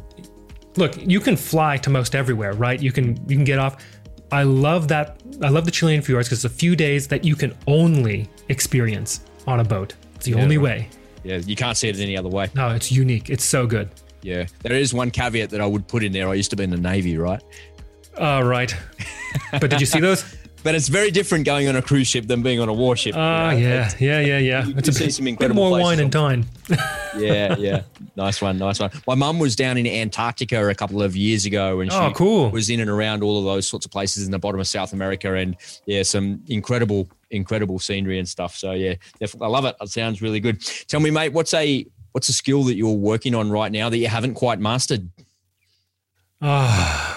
look, 0.77 0.97
you 0.97 1.21
can 1.21 1.37
fly 1.37 1.77
to 1.79 1.91
most 1.91 2.15
everywhere, 2.15 2.53
right? 2.55 2.81
You 2.81 2.93
can 2.93 3.17
you 3.29 3.37
can 3.37 3.45
get 3.45 3.59
off 3.59 3.85
I 4.31 4.43
love 4.43 4.89
that. 4.89 5.21
I 5.43 5.49
love 5.49 5.65
the 5.65 5.71
Chilean 5.71 6.03
fjords 6.03 6.29
because 6.29 6.45
it's 6.45 6.53
a 6.53 6.57
few 6.57 6.77
days 6.77 7.09
that 7.09 7.25
you 7.25 7.35
can 7.35 7.55
only 7.67 8.29
experience 8.49 9.21
on 9.47 9.61
a 9.61 9.65
boat. 9.65 9.95
It's 10.17 10.27
the 10.27 10.33
yeah, 10.33 10.43
only 10.43 10.59
way. 10.59 10.89
Yeah, 11.25 11.37
you 11.39 11.57
can't 11.57 11.77
see 11.77 11.89
it 11.89 11.99
any 11.99 12.17
other 12.17 12.29
way. 12.29 12.49
No, 12.55 12.71
it's 12.71 12.93
unique. 12.93 13.31
It's 13.31 13.45
so 13.45 13.67
good. 13.67 13.91
Yeah, 14.23 14.47
there 14.63 14.75
is 14.75 14.93
one 14.93 15.11
caveat 15.11 15.51
that 15.51 15.61
I 15.61 15.67
would 15.67 15.87
put 15.87 16.03
in 16.03 16.13
there. 16.13 16.29
I 16.29 16.35
used 16.35 16.51
to 16.51 16.57
be 16.57 16.65
in 16.65 16.71
the 16.71 16.77
Navy, 16.77 17.17
right? 17.17 17.43
Uh, 18.19 18.43
right. 18.45 18.75
but 19.53 19.71
did 19.71 19.81
you 19.81 19.87
see 19.87 20.01
those? 20.01 20.25
but 20.69 20.75
it's 20.75 20.89
very 20.89 21.11
different 21.11 21.47
going 21.47 21.67
on 21.67 21.77
a 21.77 21.81
cruise 21.81 22.09
ship 22.09 22.27
than 22.27 22.43
being 22.43 22.61
on 22.61 22.69
a 22.69 22.73
warship. 22.75 23.15
Ah, 23.17 23.47
uh, 23.47 23.53
you 23.53 23.67
know? 23.67 23.75
yeah, 23.75 23.91
yeah, 23.99 24.21
yeah, 24.21 24.39
yeah. 24.39 24.67
You, 24.67 24.75
it's 24.77 24.89
you 24.89 25.03
a 25.03 25.07
bit, 25.07 25.15
some 25.15 25.27
incredible 25.27 25.63
bit 25.63 25.71
more 25.71 25.81
wine 25.81 25.99
and 25.99 26.13
dine. 26.13 26.45
yeah, 27.17 27.57
yeah. 27.57 27.85
Nice 28.17 28.43
one, 28.43 28.59
nice 28.59 28.79
one. 28.79 28.91
My 29.07 29.15
mum 29.15 29.39
was 29.39 29.57
down 29.57 29.79
in 29.79 29.87
Antarctica 29.87 30.69
a 30.69 30.75
couple 30.75 31.03
of 31.03 31.17
years 31.17 31.47
ago, 31.47 31.81
and 31.81 31.91
she 31.91 31.97
oh, 31.97 32.13
cool. 32.15 32.51
was 32.51 32.69
in 32.69 32.81
and 32.81 32.91
around 32.91 33.23
all 33.23 33.39
of 33.39 33.47
those 33.47 33.67
sorts 33.67 33.87
of 33.87 33.93
places 33.93 34.27
in 34.27 34.31
the 34.31 34.39
bottom 34.39 34.61
of 34.61 34.67
South 34.67 34.93
America, 34.93 35.33
and 35.33 35.57
yeah, 35.87 36.03
some 36.03 36.43
incredible 36.49 37.09
incredible 37.31 37.79
scenery 37.79 38.19
and 38.19 38.29
stuff. 38.29 38.55
So 38.55 38.73
yeah, 38.73 38.97
definitely, 39.19 39.47
I 39.47 39.49
love 39.49 39.65
it. 39.65 39.75
It 39.81 39.89
sounds 39.89 40.21
really 40.21 40.39
good. 40.39 40.61
Tell 40.87 41.01
me, 41.01 41.11
mate, 41.11 41.33
what's 41.33 41.55
a 41.55 41.87
what's 42.13 42.29
a 42.29 42.35
skill 42.35 42.65
that 42.65 42.75
you're 42.75 42.93
working 42.93 43.35
on 43.35 43.51
right 43.51 43.73
now 43.73 43.89
that 43.89 43.97
you 43.97 44.09
haven't 44.09 44.35
quite 44.35 44.59
mastered? 44.59 45.09
Uh, 46.43 47.17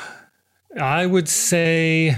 I 0.80 1.06
would 1.06 1.28
say 1.28 2.18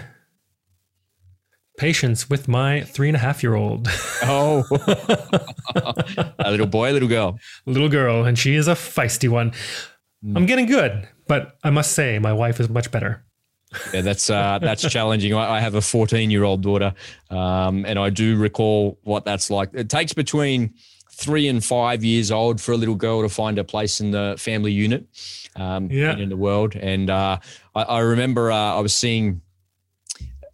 patience 1.83 2.29
with 2.29 2.47
my 2.47 2.79
three 2.83 3.09
and 3.09 3.17
a 3.17 3.19
half 3.19 3.43
year 3.43 3.55
old. 3.55 3.89
Oh, 4.23 4.63
a 6.39 6.49
little 6.49 6.65
boy, 6.65 6.91
a 6.91 6.93
little 6.93 7.09
girl, 7.09 7.37
little 7.65 7.89
girl, 7.89 8.23
and 8.23 8.39
she 8.39 8.55
is 8.55 8.69
a 8.69 8.71
feisty 8.73 9.27
one. 9.27 9.51
Mm. 10.23 10.37
I'm 10.37 10.45
getting 10.45 10.65
good, 10.65 11.05
but 11.27 11.57
I 11.61 11.71
must 11.71 11.91
say 11.91 12.19
my 12.19 12.31
wife 12.31 12.61
is 12.61 12.69
much 12.69 12.89
better. 12.89 13.25
Yeah, 13.93 13.99
that's 13.99 14.29
uh, 14.29 14.59
that's 14.61 14.89
challenging. 14.89 15.33
I, 15.33 15.57
I 15.57 15.59
have 15.59 15.75
a 15.75 15.81
14 15.81 16.31
year 16.31 16.45
old 16.45 16.61
daughter, 16.61 16.93
um, 17.29 17.83
and 17.85 17.99
I 17.99 18.09
do 18.09 18.37
recall 18.37 18.97
what 19.03 19.25
that's 19.25 19.49
like. 19.49 19.71
It 19.73 19.89
takes 19.89 20.13
between 20.13 20.73
three 21.11 21.49
and 21.49 21.61
five 21.61 22.01
years 22.01 22.31
old 22.31 22.61
for 22.61 22.71
a 22.71 22.77
little 22.77 22.95
girl 22.95 23.23
to 23.23 23.29
find 23.29 23.59
a 23.59 23.63
place 23.65 23.99
in 23.99 24.11
the 24.11 24.35
family 24.37 24.71
unit 24.71 25.05
um, 25.57 25.91
yeah. 25.91 26.15
in 26.15 26.29
the 26.29 26.37
world. 26.37 26.77
And 26.77 27.09
uh, 27.09 27.39
I, 27.75 27.81
I, 27.83 27.99
remember 27.99 28.51
uh, 28.51 28.77
I 28.77 28.79
was 28.79 28.95
seeing, 28.95 29.41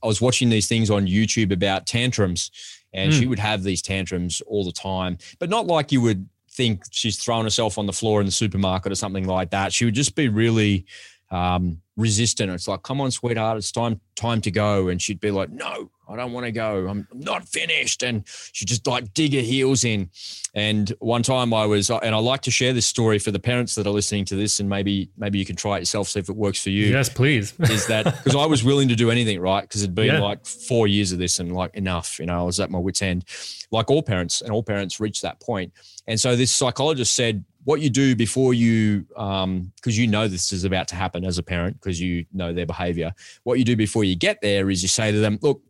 I 0.03 0.07
was 0.07 0.21
watching 0.21 0.49
these 0.49 0.67
things 0.67 0.89
on 0.89 1.07
YouTube 1.07 1.51
about 1.51 1.85
tantrums, 1.85 2.51
and 2.93 3.11
mm. 3.11 3.19
she 3.19 3.25
would 3.27 3.39
have 3.39 3.63
these 3.63 3.81
tantrums 3.81 4.41
all 4.47 4.63
the 4.63 4.71
time, 4.71 5.17
but 5.39 5.49
not 5.49 5.67
like 5.67 5.91
you 5.91 6.01
would 6.01 6.27
think 6.51 6.83
she's 6.91 7.17
throwing 7.17 7.43
herself 7.43 7.77
on 7.77 7.85
the 7.85 7.93
floor 7.93 8.19
in 8.19 8.25
the 8.25 8.31
supermarket 8.31 8.91
or 8.91 8.95
something 8.95 9.25
like 9.25 9.51
that. 9.51 9.71
She 9.71 9.85
would 9.85 9.93
just 9.93 10.15
be 10.15 10.27
really 10.27 10.85
um, 11.31 11.81
resistant. 11.95 12.51
It's 12.51 12.67
like, 12.67 12.83
come 12.83 13.01
on, 13.01 13.11
sweetheart, 13.11 13.57
it's 13.57 13.71
time 13.71 14.01
time 14.15 14.41
to 14.41 14.51
go. 14.51 14.87
And 14.87 15.01
she'd 15.01 15.19
be 15.19 15.31
like, 15.31 15.49
no, 15.49 15.91
I 16.09 16.15
don't 16.15 16.33
want 16.33 16.45
to 16.45 16.51
go. 16.51 16.87
I'm 16.87 17.07
not 17.13 17.47
finished. 17.47 18.03
And 18.03 18.23
she'd 18.27 18.67
just 18.67 18.87
like 18.87 19.13
dig 19.13 19.33
her 19.33 19.41
heels 19.41 19.83
in. 19.83 20.09
And 20.55 20.91
one 20.99 21.21
time 21.21 21.53
I 21.53 21.65
was, 21.65 21.89
and 21.89 22.15
I 22.15 22.17
like 22.17 22.41
to 22.41 22.51
share 22.51 22.73
this 22.73 22.87
story 22.87 23.19
for 23.19 23.31
the 23.31 23.39
parents 23.39 23.75
that 23.75 23.85
are 23.85 23.91
listening 23.91 24.25
to 24.25 24.35
this, 24.35 24.59
and 24.59 24.67
maybe 24.67 25.09
maybe 25.17 25.37
you 25.37 25.45
can 25.45 25.55
try 25.55 25.77
it 25.77 25.81
yourself, 25.81 26.07
see 26.07 26.19
if 26.19 26.29
it 26.29 26.35
works 26.35 26.63
for 26.63 26.71
you. 26.71 26.87
Yes, 26.87 27.09
please. 27.09 27.53
is 27.59 27.85
that 27.87 28.05
because 28.05 28.35
I 28.35 28.45
was 28.45 28.63
willing 28.63 28.87
to 28.89 28.95
do 28.95 29.11
anything, 29.11 29.39
right? 29.39 29.61
Because 29.61 29.83
it'd 29.83 29.93
been 29.93 30.07
yeah. 30.07 30.19
like 30.19 30.45
four 30.45 30.87
years 30.87 31.11
of 31.11 31.19
this, 31.19 31.39
and 31.39 31.53
like 31.53 31.75
enough, 31.75 32.19
you 32.19 32.25
know, 32.25 32.39
I 32.39 32.43
was 32.43 32.59
at 32.59 32.71
my 32.71 32.79
wits' 32.79 33.01
end, 33.01 33.25
like 33.71 33.91
all 33.91 34.01
parents, 34.01 34.41
and 34.41 34.51
all 34.51 34.63
parents 34.63 34.99
reach 34.99 35.21
that 35.21 35.39
point. 35.39 35.71
And 36.07 36.19
so 36.19 36.35
this 36.35 36.51
psychologist 36.51 37.15
said, 37.15 37.45
what 37.65 37.81
you 37.81 37.89
do 37.91 38.15
before 38.15 38.55
you, 38.55 39.01
because 39.01 39.43
um, 39.43 39.71
you 39.85 40.07
know 40.07 40.27
this 40.27 40.51
is 40.51 40.63
about 40.63 40.87
to 40.87 40.95
happen 40.95 41.23
as 41.23 41.37
a 41.37 41.43
parent, 41.43 41.79
because 41.79 42.01
you 42.01 42.25
know 42.33 42.51
their 42.51 42.65
behavior. 42.65 43.13
What 43.43 43.59
you 43.59 43.65
do 43.65 43.75
before 43.75 44.03
you 44.03 44.15
get 44.15 44.41
there 44.41 44.71
is 44.71 44.81
you 44.81 44.87
say 44.87 45.11
to 45.11 45.19
them, 45.19 45.37
look, 45.41 45.61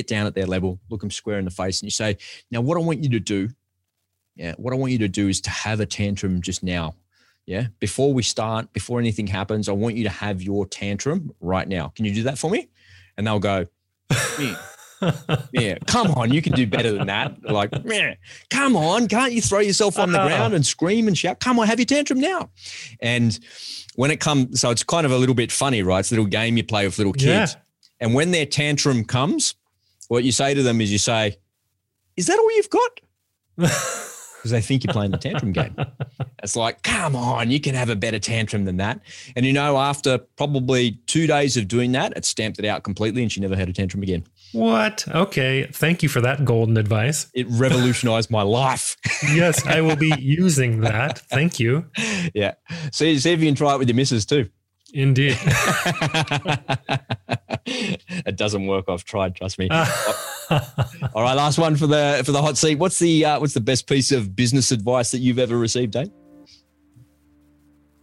get 0.00 0.06
down 0.06 0.26
at 0.26 0.34
their 0.34 0.46
level, 0.46 0.80
look 0.88 1.00
them 1.00 1.10
square 1.10 1.38
in 1.38 1.44
the 1.44 1.50
face, 1.50 1.80
and 1.80 1.86
you 1.86 1.90
say, 1.90 2.16
now 2.50 2.60
what 2.60 2.76
I 2.76 2.80
want 2.80 3.02
you 3.02 3.10
to 3.10 3.20
do, 3.20 3.50
yeah, 4.36 4.54
what 4.56 4.72
I 4.72 4.76
want 4.76 4.92
you 4.92 4.98
to 4.98 5.08
do 5.08 5.28
is 5.28 5.40
to 5.42 5.50
have 5.50 5.80
a 5.80 5.86
tantrum 5.86 6.40
just 6.40 6.62
now. 6.62 6.94
Yeah. 7.46 7.66
Before 7.80 8.12
we 8.14 8.22
start, 8.22 8.72
before 8.72 9.00
anything 9.00 9.26
happens, 9.26 9.68
I 9.68 9.72
want 9.72 9.96
you 9.96 10.04
to 10.04 10.10
have 10.10 10.40
your 10.42 10.66
tantrum 10.66 11.34
right 11.40 11.66
now. 11.66 11.88
Can 11.88 12.04
you 12.04 12.14
do 12.14 12.22
that 12.24 12.38
for 12.38 12.50
me? 12.50 12.68
And 13.16 13.26
they'll 13.26 13.38
go, 13.38 13.66
yeah, 15.52 15.78
come 15.86 16.12
on, 16.12 16.32
you 16.32 16.42
can 16.42 16.52
do 16.52 16.66
better 16.66 16.92
than 16.92 17.06
that. 17.08 17.42
Like, 17.42 17.84
man, 17.84 18.16
come 18.50 18.76
on, 18.76 19.08
can't 19.08 19.32
you 19.32 19.42
throw 19.42 19.58
yourself 19.58 19.98
on 19.98 20.12
the 20.12 20.18
ground 20.26 20.54
and 20.54 20.64
scream 20.64 21.08
and 21.08 21.16
shout? 21.16 21.40
Come 21.40 21.58
on, 21.58 21.66
have 21.66 21.78
your 21.78 21.86
tantrum 21.86 22.20
now. 22.20 22.50
And 23.00 23.38
when 23.96 24.10
it 24.10 24.20
comes, 24.20 24.60
so 24.60 24.70
it's 24.70 24.84
kind 24.84 25.04
of 25.04 25.12
a 25.12 25.18
little 25.18 25.34
bit 25.34 25.50
funny, 25.52 25.82
right? 25.82 26.00
It's 26.00 26.12
a 26.12 26.14
little 26.14 26.26
game 26.26 26.56
you 26.56 26.64
play 26.64 26.86
with 26.86 26.98
little 26.98 27.12
kids. 27.12 27.54
Yeah. 27.54 27.60
And 28.00 28.14
when 28.14 28.30
their 28.30 28.46
tantrum 28.46 29.04
comes, 29.04 29.54
what 30.10 30.24
you 30.24 30.32
say 30.32 30.54
to 30.54 30.62
them 30.64 30.80
is 30.80 30.90
you 30.90 30.98
say, 30.98 31.36
Is 32.16 32.26
that 32.26 32.36
all 32.36 32.56
you've 32.56 32.68
got? 32.68 33.00
because 33.56 34.50
they 34.50 34.60
think 34.60 34.82
you're 34.82 34.92
playing 34.92 35.12
the 35.12 35.18
tantrum 35.18 35.52
game. 35.52 35.76
It's 36.42 36.56
like, 36.56 36.82
come 36.82 37.14
on, 37.14 37.50
you 37.50 37.60
can 37.60 37.74
have 37.74 37.90
a 37.90 37.94
better 37.94 38.18
tantrum 38.18 38.64
than 38.64 38.78
that. 38.78 39.00
And 39.36 39.46
you 39.46 39.52
know, 39.52 39.76
after 39.76 40.18
probably 40.18 40.92
two 41.06 41.26
days 41.26 41.56
of 41.56 41.68
doing 41.68 41.92
that, 41.92 42.16
it 42.16 42.24
stamped 42.24 42.58
it 42.58 42.64
out 42.64 42.82
completely 42.82 43.22
and 43.22 43.30
she 43.30 43.40
never 43.40 43.54
had 43.54 43.68
a 43.68 43.72
tantrum 43.72 44.02
again. 44.02 44.26
What? 44.52 45.06
Okay. 45.08 45.68
Thank 45.70 46.02
you 46.02 46.08
for 46.08 46.20
that 46.22 46.44
golden 46.44 46.76
advice. 46.76 47.30
It 47.34 47.46
revolutionized 47.48 48.30
my 48.30 48.42
life. 48.42 48.96
yes, 49.32 49.64
I 49.64 49.80
will 49.80 49.96
be 49.96 50.12
using 50.18 50.80
that. 50.80 51.18
Thank 51.18 51.60
you. 51.60 51.86
Yeah. 52.34 52.54
See, 52.92 53.16
see 53.18 53.32
if 53.32 53.40
you 53.40 53.46
can 53.46 53.54
try 53.54 53.74
it 53.74 53.78
with 53.78 53.88
your 53.88 53.96
missus 53.96 54.26
too. 54.26 54.48
Indeed. 54.92 55.38
it 57.66 58.36
doesn't 58.36 58.66
work. 58.66 58.86
I've 58.88 59.04
tried. 59.04 59.36
Trust 59.36 59.58
me. 59.58 59.68
All 59.70 61.22
right, 61.22 61.34
last 61.34 61.58
one 61.58 61.76
for 61.76 61.86
the 61.86 62.22
for 62.24 62.32
the 62.32 62.42
hot 62.42 62.56
seat. 62.56 62.76
What's 62.76 62.98
the 62.98 63.24
uh, 63.24 63.40
what's 63.40 63.54
the 63.54 63.60
best 63.60 63.86
piece 63.88 64.10
of 64.10 64.34
business 64.34 64.72
advice 64.72 65.12
that 65.12 65.18
you've 65.18 65.38
ever 65.38 65.56
received, 65.56 65.92
Dane? 65.92 66.12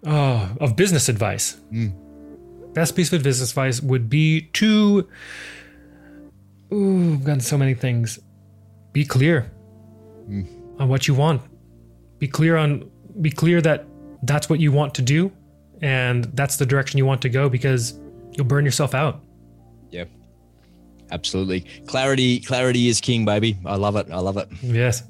Oh, 0.06 0.56
of 0.62 0.76
business 0.76 1.10
advice. 1.10 1.58
Mm. 1.72 2.74
Best 2.74 2.96
piece 2.96 3.12
of 3.12 3.24
business 3.24 3.50
advice 3.50 3.82
would 3.82 4.10
be 4.10 4.42
to. 4.54 5.08
Ooh, 6.72 7.14
I've 7.14 7.24
gotten 7.24 7.42
so 7.42 7.58
many 7.58 7.74
things. 7.74 8.20
Be 8.94 9.04
clear 9.04 9.52
mm. 10.30 10.48
on 10.80 10.88
what 10.88 11.08
you 11.08 11.16
want. 11.16 11.42
Be 12.20 12.28
clear 12.28 12.56
on. 12.56 12.90
Be 13.20 13.32
clear 13.32 13.62
that 13.62 13.86
that's 14.24 14.50
what 14.50 14.60
you 14.60 14.72
want 14.72 14.96
to 14.96 15.02
do 15.02 15.32
and 15.82 16.25
that's 16.36 16.57
the 16.57 16.65
direction 16.65 16.97
you 16.97 17.05
want 17.05 17.21
to 17.21 17.30
go 17.30 17.49
because 17.49 17.99
you'll 18.34 18.45
burn 18.45 18.65
yourself 18.65 18.93
out. 18.93 19.21
Yeah. 19.91 20.05
Absolutely. 21.11 21.61
Clarity 21.88 22.39
clarity 22.41 22.89
is 22.89 22.99
king, 22.99 23.25
baby. 23.25 23.57
I 23.65 23.75
love 23.75 23.95
it. 23.95 24.07
I 24.11 24.19
love 24.19 24.38
it. 24.38 24.49
Yes. 24.61 25.03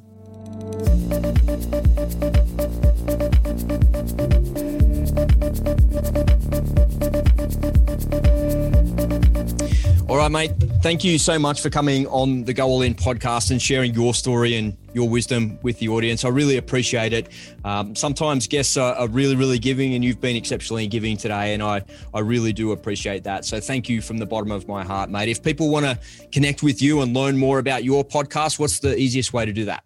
Mate. 10.30 10.52
Thank 10.82 11.04
you 11.04 11.18
so 11.18 11.38
much 11.38 11.62
for 11.62 11.70
coming 11.70 12.08
on 12.08 12.44
the 12.44 12.54
Go 12.54 12.66
All 12.68 12.82
In 12.82 12.94
podcast 12.94 13.52
and 13.52 13.62
sharing 13.62 13.94
your 13.94 14.14
story 14.14 14.56
and 14.56 14.76
your 14.94 15.08
wisdom 15.08 15.60
with 15.62 15.80
the 15.80 15.90
audience. 15.90 16.26
I 16.26 16.30
really 16.30 16.58
appreciate 16.58 17.14
it. 17.14 17.30
Um, 17.64 17.96
sometimes 17.96 18.48
guests 18.48 18.78
are, 18.78 18.96
are, 18.96 19.08
really, 19.08 19.36
really 19.36 19.60
giving, 19.60 19.94
and 19.94 20.04
you've 20.04 20.20
been 20.20 20.36
exceptionally 20.36 20.88
giving 20.88 21.18
today, 21.18 21.54
and 21.54 21.62
I, 21.62 21.84
I 22.14 22.20
really 22.20 22.52
do 22.52 22.72
appreciate 22.72 23.24
that. 23.26 23.46
So 23.46 23.60
thank 23.60 23.90
you 23.90 24.02
from 24.02 24.18
the 24.18 24.26
bottom 24.26 24.52
of 24.52 24.68
my 24.68 24.84
heart, 24.84 25.10
mate. 25.10 25.30
If 25.30 25.44
people 25.44 25.70
want 25.70 25.86
to 25.86 26.00
connect 26.32 26.64
with 26.64 26.82
you 26.82 27.02
and 27.02 27.14
learn 27.14 27.38
more 27.38 27.60
about 27.60 27.84
your 27.84 28.04
podcast, 28.04 28.60
what's 28.60 28.80
the 28.80 28.98
easiest 28.98 29.34
way 29.34 29.46
to 29.46 29.54
do 29.54 29.66
that? 29.66 29.84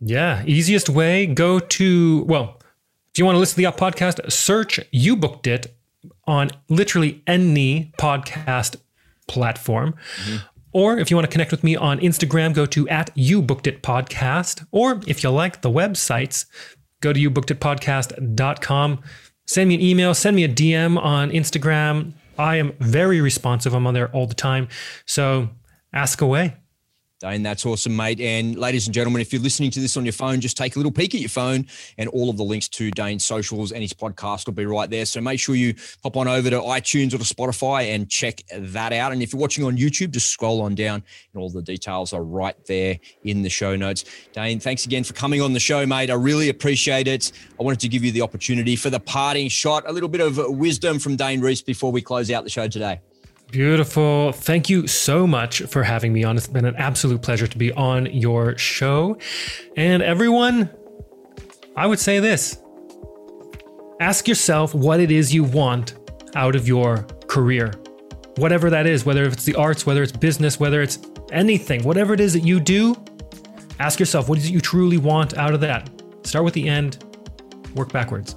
Yeah, 0.00 0.44
easiest 0.46 0.88
way, 0.88 1.26
go 1.26 1.58
to, 1.58 2.24
well, 2.24 2.60
if 3.10 3.18
you 3.18 3.24
want 3.24 3.36
to 3.36 3.40
listen 3.40 3.62
to 3.62 3.70
the 3.70 3.76
podcast, 3.76 4.30
search 4.30 4.80
You 4.90 5.16
Booked 5.16 5.46
It 5.46 5.74
on 6.26 6.50
literally 6.68 7.22
any 7.26 7.92
podcast 7.98 8.76
platform. 9.26 9.94
Mm-hmm. 10.24 10.36
Or 10.72 10.98
if 10.98 11.10
you 11.10 11.16
want 11.16 11.24
to 11.24 11.32
connect 11.32 11.52
with 11.52 11.62
me 11.62 11.76
on 11.76 12.00
Instagram, 12.00 12.52
go 12.52 12.66
to 12.66 12.88
at 12.88 13.10
you 13.14 13.40
booked 13.40 13.68
it 13.68 13.82
podcast. 13.82 14.66
Or 14.72 15.00
if 15.06 15.22
you 15.22 15.30
like 15.30 15.62
the 15.62 15.70
websites, 15.70 16.46
go 17.00 17.12
to 17.12 17.20
youbookeditpodcast.com. 17.20 19.02
Send 19.46 19.68
me 19.68 19.74
an 19.76 19.80
email, 19.80 20.14
send 20.14 20.34
me 20.34 20.44
a 20.44 20.48
DM 20.48 20.98
on 20.98 21.30
Instagram. 21.30 22.12
I 22.38 22.56
am 22.56 22.72
very 22.80 23.20
responsive. 23.20 23.74
I'm 23.74 23.86
on 23.86 23.94
there 23.94 24.10
all 24.10 24.26
the 24.26 24.34
time. 24.34 24.68
So 25.06 25.50
ask 25.92 26.20
away. 26.20 26.56
Dane, 27.24 27.42
that's 27.42 27.64
awesome, 27.64 27.96
mate. 27.96 28.20
And 28.20 28.54
ladies 28.58 28.86
and 28.86 28.92
gentlemen, 28.92 29.22
if 29.22 29.32
you're 29.32 29.40
listening 29.40 29.70
to 29.70 29.80
this 29.80 29.96
on 29.96 30.04
your 30.04 30.12
phone, 30.12 30.42
just 30.42 30.58
take 30.58 30.76
a 30.76 30.78
little 30.78 30.92
peek 30.92 31.14
at 31.14 31.22
your 31.22 31.30
phone, 31.30 31.66
and 31.96 32.10
all 32.10 32.28
of 32.28 32.36
the 32.36 32.42
links 32.42 32.68
to 32.68 32.90
Dane's 32.90 33.24
socials 33.24 33.72
and 33.72 33.80
his 33.80 33.94
podcast 33.94 34.44
will 34.44 34.52
be 34.52 34.66
right 34.66 34.90
there. 34.90 35.06
So 35.06 35.22
make 35.22 35.40
sure 35.40 35.54
you 35.54 35.74
pop 36.02 36.18
on 36.18 36.28
over 36.28 36.50
to 36.50 36.60
iTunes 36.60 37.14
or 37.14 37.18
to 37.18 37.24
Spotify 37.24 37.94
and 37.94 38.10
check 38.10 38.42
that 38.54 38.92
out. 38.92 39.12
And 39.12 39.22
if 39.22 39.32
you're 39.32 39.40
watching 39.40 39.64
on 39.64 39.78
YouTube, 39.78 40.10
just 40.10 40.28
scroll 40.28 40.60
on 40.60 40.74
down, 40.74 41.02
and 41.32 41.42
all 41.42 41.48
the 41.48 41.62
details 41.62 42.12
are 42.12 42.22
right 42.22 42.62
there 42.66 42.98
in 43.22 43.40
the 43.40 43.48
show 43.48 43.74
notes. 43.74 44.04
Dane, 44.34 44.60
thanks 44.60 44.84
again 44.84 45.02
for 45.02 45.14
coming 45.14 45.40
on 45.40 45.54
the 45.54 45.60
show, 45.60 45.86
mate. 45.86 46.10
I 46.10 46.14
really 46.16 46.50
appreciate 46.50 47.08
it. 47.08 47.32
I 47.58 47.62
wanted 47.62 47.80
to 47.80 47.88
give 47.88 48.04
you 48.04 48.12
the 48.12 48.20
opportunity 48.20 48.76
for 48.76 48.90
the 48.90 49.00
parting 49.00 49.48
shot, 49.48 49.84
a 49.86 49.92
little 49.92 50.10
bit 50.10 50.20
of 50.20 50.36
wisdom 50.50 50.98
from 50.98 51.16
Dane 51.16 51.40
Reis 51.40 51.62
before 51.62 51.90
we 51.90 52.02
close 52.02 52.30
out 52.30 52.44
the 52.44 52.50
show 52.50 52.68
today. 52.68 53.00
Beautiful. 53.50 54.32
Thank 54.32 54.68
you 54.68 54.86
so 54.86 55.26
much 55.26 55.62
for 55.62 55.84
having 55.84 56.12
me 56.12 56.24
on. 56.24 56.36
It's 56.36 56.48
been 56.48 56.64
an 56.64 56.76
absolute 56.76 57.22
pleasure 57.22 57.46
to 57.46 57.58
be 57.58 57.72
on 57.72 58.06
your 58.06 58.58
show. 58.58 59.16
And 59.76 60.02
everyone, 60.02 60.70
I 61.76 61.86
would 61.86 62.00
say 62.00 62.18
this 62.18 62.58
ask 64.00 64.26
yourself 64.26 64.74
what 64.74 65.00
it 65.00 65.10
is 65.10 65.32
you 65.32 65.44
want 65.44 65.94
out 66.34 66.56
of 66.56 66.66
your 66.66 67.06
career. 67.28 67.72
Whatever 68.36 68.70
that 68.70 68.86
is, 68.86 69.04
whether 69.06 69.24
it's 69.24 69.44
the 69.44 69.54
arts, 69.54 69.86
whether 69.86 70.02
it's 70.02 70.12
business, 70.12 70.58
whether 70.58 70.82
it's 70.82 70.98
anything, 71.30 71.84
whatever 71.84 72.12
it 72.12 72.20
is 72.20 72.32
that 72.32 72.44
you 72.44 72.58
do, 72.58 72.96
ask 73.78 74.00
yourself 74.00 74.28
what 74.28 74.38
is 74.38 74.46
it 74.46 74.52
you 74.52 74.60
truly 74.60 74.98
want 74.98 75.36
out 75.38 75.54
of 75.54 75.60
that. 75.60 75.88
Start 76.24 76.44
with 76.44 76.54
the 76.54 76.68
end, 76.68 77.04
work 77.74 77.92
backwards. 77.92 78.34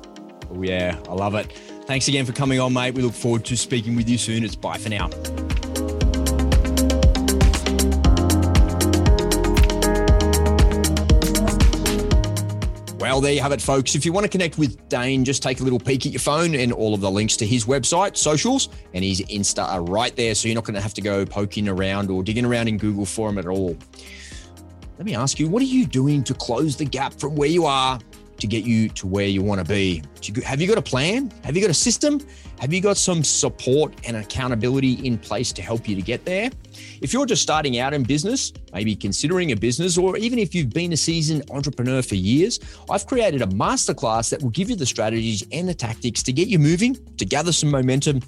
Oh, 0.52 0.62
yeah, 0.62 0.98
I 1.10 1.14
love 1.14 1.36
it. 1.36 1.52
Thanks 1.88 2.10
again 2.10 2.26
for 2.26 2.34
coming 2.34 2.60
on, 2.60 2.74
mate. 2.74 2.96
We 2.96 3.02
look 3.02 3.14
forward 3.14 3.46
to 3.46 3.56
speaking 3.56 3.96
with 3.96 4.10
you 4.10 4.18
soon. 4.18 4.44
It's 4.44 4.58
bye 4.58 4.78
for 4.78 4.90
now. 4.90 5.08
Well, 13.00 13.22
there 13.22 13.32
you 13.32 13.40
have 13.40 13.54
it, 13.54 13.62
folks. 13.62 13.96
If 13.96 14.06
you 14.06 14.12
want 14.12 14.26
to 14.26 14.30
connect 14.30 14.58
with 14.58 14.90
Dane, 14.90 15.24
just 15.24 15.42
take 15.42 15.62
a 15.62 15.64
little 15.64 15.80
peek 15.80 16.06
at 16.06 16.12
your 16.12 16.20
phone, 16.20 16.56
and 16.56 16.74
all 16.74 16.94
of 16.94 17.00
the 17.00 17.10
links 17.10 17.38
to 17.38 17.46
his 17.46 17.64
website, 17.64 18.18
socials, 18.18 18.68
and 18.94 19.02
his 19.02 19.22
Insta 19.22 19.64
are 19.64 19.82
right 19.82 20.14
there. 20.14 20.36
So 20.36 20.50
you're 20.50 20.56
not 20.56 20.66
going 20.66 20.76
to 20.76 20.82
have 20.82 20.94
to 20.96 21.02
go 21.02 21.26
poking 21.26 21.70
around 21.70 22.12
or 22.12 22.22
digging 22.22 22.44
around 22.44 22.68
in 22.68 22.78
Google 22.78 23.06
for 23.06 23.30
him 23.30 23.38
at 23.38 23.46
all. 23.46 23.78
Let 24.98 25.06
me 25.06 25.16
ask 25.16 25.40
you, 25.40 25.48
what 25.48 25.62
are 25.62 25.66
you 25.66 25.86
doing 25.86 26.22
to 26.26 26.34
close 26.34 26.76
the 26.76 26.84
gap 26.84 27.14
from 27.14 27.38
where 27.38 27.48
you 27.48 27.66
are 27.66 27.98
to 28.40 28.48
get 28.48 28.64
you 28.64 28.90
to 28.90 29.08
where 29.08 29.26
you 29.26 29.42
want 29.42 29.60
to 29.60 29.66
be? 29.66 30.04
Have 30.44 30.62
you 30.62 30.68
got 30.68 30.78
a 30.78 30.82
plan? 30.82 31.32
Have 31.44 31.56
you 31.56 31.62
got 31.62 31.72
a 31.72 31.76
system? 31.76 32.20
Have 32.60 32.74
you 32.74 32.82
got 32.82 32.98
some 32.98 33.24
support 33.24 33.94
and 34.08 34.18
accountability 34.18 34.94
in 35.06 35.18
place 35.18 35.52
to 35.54 35.62
help 35.62 35.88
you 35.88 35.96
to 35.96 36.02
get 36.02 36.26
there? 36.26 36.50
If 37.02 37.14
you're 37.14 37.26
just 37.26 37.42
starting 37.42 37.80
out 37.80 37.94
in 37.94 38.04
business, 38.04 38.52
maybe 38.74 38.96
considering 38.96 39.52
a 39.52 39.56
business, 39.56 39.98
or 39.98 40.18
even 40.18 40.40
if 40.40 40.56
you've 40.56 40.72
been 40.72 40.94
a 40.94 40.98
seasoned 40.98 41.50
entrepreneur 41.52 42.02
for 42.02 42.16
years, 42.16 42.60
I've 42.90 43.06
created 43.06 43.42
a 43.42 43.48
masterclass 43.48 44.30
that 44.30 44.42
will 44.42 44.50
give 44.50 44.70
you 44.70 44.76
the 44.76 44.86
strategies 44.86 45.44
and 45.52 45.68
the 45.68 45.74
tactics 45.74 46.24
to 46.24 46.34
get 46.34 46.48
you 46.48 46.60
moving, 46.60 46.96
to 47.18 47.26
gather 47.26 47.52
some 47.52 47.70
momentum, 47.70 48.22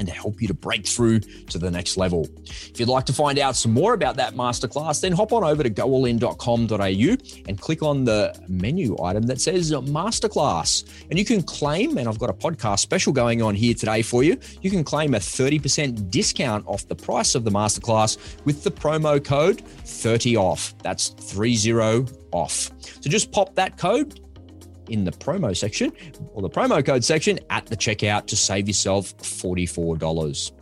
and 0.00 0.08
to 0.08 0.14
help 0.14 0.40
you 0.40 0.48
to 0.48 0.54
break 0.54 0.86
through 0.86 1.20
to 1.20 1.58
the 1.58 1.70
next 1.70 1.96
level. 1.98 2.26
If 2.46 2.80
you'd 2.80 2.88
like 2.88 3.04
to 3.06 3.12
find 3.12 3.38
out 3.38 3.54
some 3.54 3.72
more 3.72 3.92
about 3.92 4.16
that 4.16 4.34
masterclass, 4.34 5.00
then 5.02 5.12
hop 5.12 5.32
on 5.32 5.44
over 5.44 5.62
to 5.62 5.70
goallin.com.au 5.70 7.44
and 7.46 7.60
click 7.60 7.82
on 7.82 8.04
the 8.04 8.34
menu 8.48 8.96
item 9.02 9.24
that 9.24 9.40
says 9.40 9.70
masterclass. 9.70 10.84
And 11.10 11.18
you 11.18 11.24
can 11.24 11.42
claim, 11.42 11.98
and 11.98 12.08
I've 12.08 12.18
got 12.18 12.30
a 12.30 12.32
podcast 12.32 12.80
special 12.80 13.12
going 13.12 13.42
on 13.42 13.54
here 13.54 13.74
today 13.74 14.00
for 14.00 14.24
you, 14.24 14.38
you 14.62 14.70
can 14.70 14.82
claim 14.82 15.14
a 15.14 15.18
30% 15.18 16.10
discount 16.10 16.66
off 16.66 16.88
the 16.88 16.96
price 16.96 17.34
of 17.34 17.44
the 17.44 17.50
masterclass 17.50 18.16
with 18.46 18.64
the 18.64 18.70
promo 18.70 19.22
code 19.22 19.60
30 19.60 20.36
off. 20.36 20.74
That's 20.82 21.10
30 21.10 22.06
off. 22.32 22.70
So 22.80 23.10
just 23.10 23.32
pop 23.32 23.54
that 23.56 23.76
code 23.76 24.18
in 24.90 25.04
the 25.04 25.12
promo 25.12 25.56
section 25.56 25.92
or 26.34 26.42
the 26.42 26.50
promo 26.50 26.84
code 26.84 27.04
section 27.04 27.38
at 27.50 27.66
the 27.66 27.76
checkout 27.76 28.26
to 28.26 28.36
save 28.36 28.68
yourself 28.68 29.16
$44. 29.18 30.52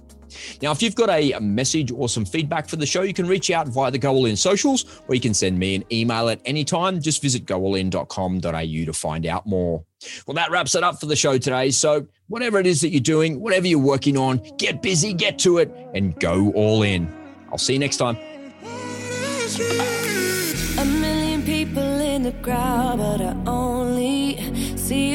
Now, 0.61 0.73
if 0.73 0.83
you've 0.83 0.95
got 0.95 1.09
a 1.09 1.39
message 1.41 1.91
or 1.91 2.09
some 2.09 2.25
feedback 2.25 2.69
for 2.69 2.77
the 2.77 2.87
show, 2.87 3.03
you 3.03 3.15
can 3.15 3.27
reach 3.27 3.51
out 3.51 3.69
via 3.69 3.91
the 3.91 3.99
Go 3.99 4.13
All 4.13 4.27
In 4.27 4.37
socials 4.37 5.01
or 5.09 5.15
you 5.15 5.21
can 5.21 5.35
send 5.35 5.59
me 5.59 5.75
an 5.75 5.85
email 5.91 6.29
at 6.29 6.41
any 6.45 6.65
time. 6.65 7.01
Just 7.01 7.23
visit 7.23 7.47
goallin.com.au 7.47 8.85
to 8.85 8.93
find 8.93 9.27
out 9.27 9.47
more. 9.47 9.85
Well, 10.27 10.35
that 10.35 10.51
wraps 10.51 10.75
it 10.75 10.85
up 10.85 11.01
for 11.01 11.07
the 11.07 11.17
show 11.17 11.39
today. 11.39 11.71
So, 11.71 12.07
whatever 12.29 12.59
it 12.59 12.67
is 12.67 12.83
that 12.83 12.91
you're 12.91 13.01
doing, 13.01 13.41
whatever 13.41 13.67
you're 13.67 13.79
working 13.79 14.17
on, 14.17 14.43
get 14.59 14.83
busy, 14.83 15.13
get 15.13 15.39
to 15.41 15.59
it, 15.59 15.73
and 15.95 16.19
go 16.21 16.53
all 16.53 16.83
in. 16.83 17.13
I'll 17.51 17.59
see 17.59 17.73
you 17.73 17.79
next 17.79 17.97
time 17.97 18.19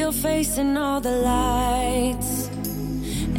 your 0.04 0.12
face 0.12 0.58
in 0.58 0.76
all 0.76 1.00
the 1.00 1.16
lights. 1.32 2.50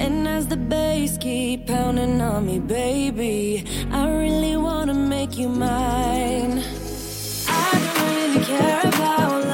And 0.04 0.28
as 0.28 0.48
the 0.48 0.58
bass 0.58 1.16
keep 1.16 1.68
pounding 1.68 2.20
on 2.20 2.48
me, 2.48 2.58
baby, 2.58 3.64
I 3.92 4.10
really 4.10 4.58
wanna 4.58 4.96
make 4.96 5.38
you 5.38 5.48
mine. 5.48 6.64
I 7.48 7.72
don't 7.84 8.00
really 8.16 8.44
care 8.46 8.82
about 8.82 9.45